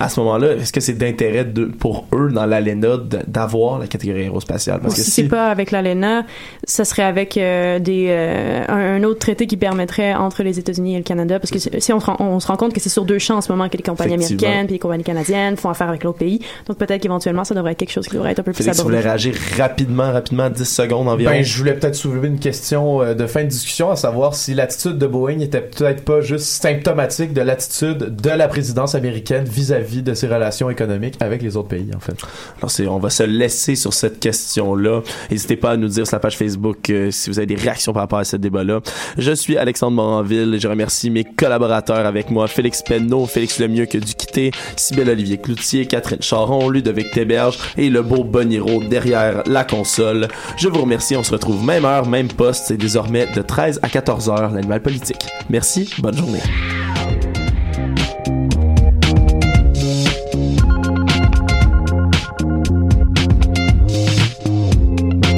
À 0.00 0.08
ce 0.08 0.20
moment-là, 0.20 0.52
est-ce 0.52 0.72
que 0.72 0.80
c'est 0.80 0.92
d'intérêt 0.92 1.46
pour 1.78 2.06
eux 2.12 2.30
dans 2.30 2.46
l'ALENA 2.46 2.98
d'avoir 3.26 3.78
la 3.78 3.86
catégorie 3.86 4.22
aérospatiale? 4.22 4.80
Parce 4.80 4.94
que 4.94 5.00
si 5.00 5.10
si, 5.10 5.22
c'est 5.22 5.28
pas 5.28 5.50
avec 5.50 5.70
l'ALENA, 5.70 6.24
ça 6.64 6.84
serait 6.84 7.02
avec 7.02 7.36
euh, 7.36 7.78
des, 7.78 8.06
euh, 8.08 8.64
un, 8.68 9.02
un 9.02 9.02
autre 9.04 9.18
traité 9.18 9.46
qui 9.46 9.56
permettrait 9.56 10.14
entre 10.14 10.42
les 10.42 10.58
États-Unis 10.58 10.94
et 10.94 10.98
le 10.98 11.04
Canada. 11.04 11.40
Parce 11.40 11.50
que 11.50 11.58
si 11.58 11.68
si 11.78 11.92
on, 11.92 12.00
se 12.00 12.06
rend, 12.06 12.16
on 12.20 12.38
se 12.40 12.46
rend 12.46 12.56
compte 12.56 12.72
que 12.72 12.80
c'est 12.80 12.88
sur 12.88 13.04
deux 13.04 13.18
champs 13.18 13.38
en 13.38 13.40
ce 13.40 13.50
moment 13.50 13.68
que 13.68 13.76
les 13.76 13.82
compagnies 13.82 14.14
américaines 14.14 14.66
puis 14.66 14.74
les 14.74 14.78
compagnies 14.78 15.04
canadiennes 15.04 15.56
font 15.56 15.70
affaire 15.70 15.88
avec 15.88 16.04
l'autre 16.04 16.18
pays. 16.18 16.40
Donc 16.66 16.78
peut-être 16.78 17.00
qu'éventuellement, 17.02 17.44
ça 17.44 17.54
devrait 17.54 17.72
être 17.72 17.78
quelque 17.78 17.92
chose 17.92 18.06
qui 18.06 18.14
devrait 18.14 18.32
être 18.32 18.40
un 18.40 18.42
peu 18.42 18.52
plus 18.52 18.62
Félix, 18.62 18.78
vous 18.78 18.84
voulez 18.84 18.98
abordé. 18.98 19.08
réagir 19.08 19.34
rapidement, 19.56 20.12
rapidement, 20.12 20.50
10 20.50 20.64
secondes 20.64 21.08
environ? 21.08 21.30
Ben, 21.32 21.42
je 21.42 21.58
voulais 21.58 21.74
peut-être 21.74 21.94
soulever 21.94 22.28
une 22.28 22.38
question 22.38 23.02
euh, 23.02 23.14
de 23.14 23.26
fin 23.26 23.42
de 23.42 23.48
discussion, 23.48 23.90
à 23.90 23.96
savoir 23.96 24.34
si 24.34 24.54
l'attitude 24.54 24.98
de 24.98 25.06
Boeing 25.06 25.40
était 25.40 25.60
peut-être 25.60 26.04
pas 26.04 26.20
juste 26.20 26.44
symptomatique 26.44 27.32
de 27.32 27.40
l'attitude 27.40 28.16
de 28.16 28.30
la 28.30 28.48
présidence 28.48 28.94
américaine 28.94 29.44
vis-à-vis 29.44 29.87
de 30.02 30.14
ses 30.14 30.28
relations 30.28 30.70
économiques 30.70 31.16
avec 31.20 31.42
les 31.42 31.56
autres 31.56 31.68
pays, 31.68 31.90
en 31.94 32.00
fait. 32.00 32.16
Alors, 32.62 32.96
on 32.96 32.98
va 32.98 33.10
se 33.10 33.22
laisser 33.22 33.74
sur 33.74 33.92
cette 33.92 34.20
question-là. 34.20 35.02
N'hésitez 35.30 35.56
pas 35.56 35.72
à 35.72 35.76
nous 35.76 35.88
dire 35.88 36.06
sur 36.06 36.16
la 36.16 36.20
page 36.20 36.36
Facebook 36.36 36.90
euh, 36.90 37.10
si 37.10 37.30
vous 37.30 37.38
avez 37.38 37.46
des 37.46 37.54
réactions 37.54 37.92
par 37.92 38.02
rapport 38.02 38.18
à 38.18 38.24
ce 38.24 38.36
débat-là. 38.36 38.80
Je 39.16 39.32
suis 39.32 39.56
Alexandre 39.56 39.96
Moranville 39.96 40.54
et 40.54 40.60
je 40.60 40.68
remercie 40.68 41.10
mes 41.10 41.24
collaborateurs 41.24 42.06
avec 42.06 42.30
moi, 42.30 42.46
Félix 42.46 42.82
Penneau, 42.82 43.26
Félix 43.26 43.58
Lemieux 43.58 43.86
que 43.86 43.98
du 43.98 44.14
quitter, 44.14 44.50
Sybelle 44.76 45.10
Olivier 45.10 45.38
Cloutier, 45.38 45.86
Catherine 45.86 46.22
Charon, 46.22 46.68
Ludovic 46.68 47.10
Théberge 47.10 47.58
et 47.76 47.90
le 47.90 48.02
beau 48.02 48.24
Boniro 48.24 48.82
derrière 48.82 49.42
la 49.46 49.64
console. 49.64 50.28
Je 50.56 50.68
vous 50.68 50.82
remercie. 50.82 51.16
On 51.16 51.22
se 51.22 51.32
retrouve 51.32 51.64
même 51.64 51.84
heure, 51.84 52.06
même 52.06 52.28
poste. 52.28 52.66
C'est 52.68 52.76
désormais 52.76 53.26
de 53.34 53.42
13 53.42 53.80
à 53.82 53.88
14 53.88 54.28
heures, 54.28 54.50
l'animal 54.50 54.82
politique. 54.82 55.26
Merci. 55.48 55.90
Bonne 55.98 56.16
journée. 56.16 56.42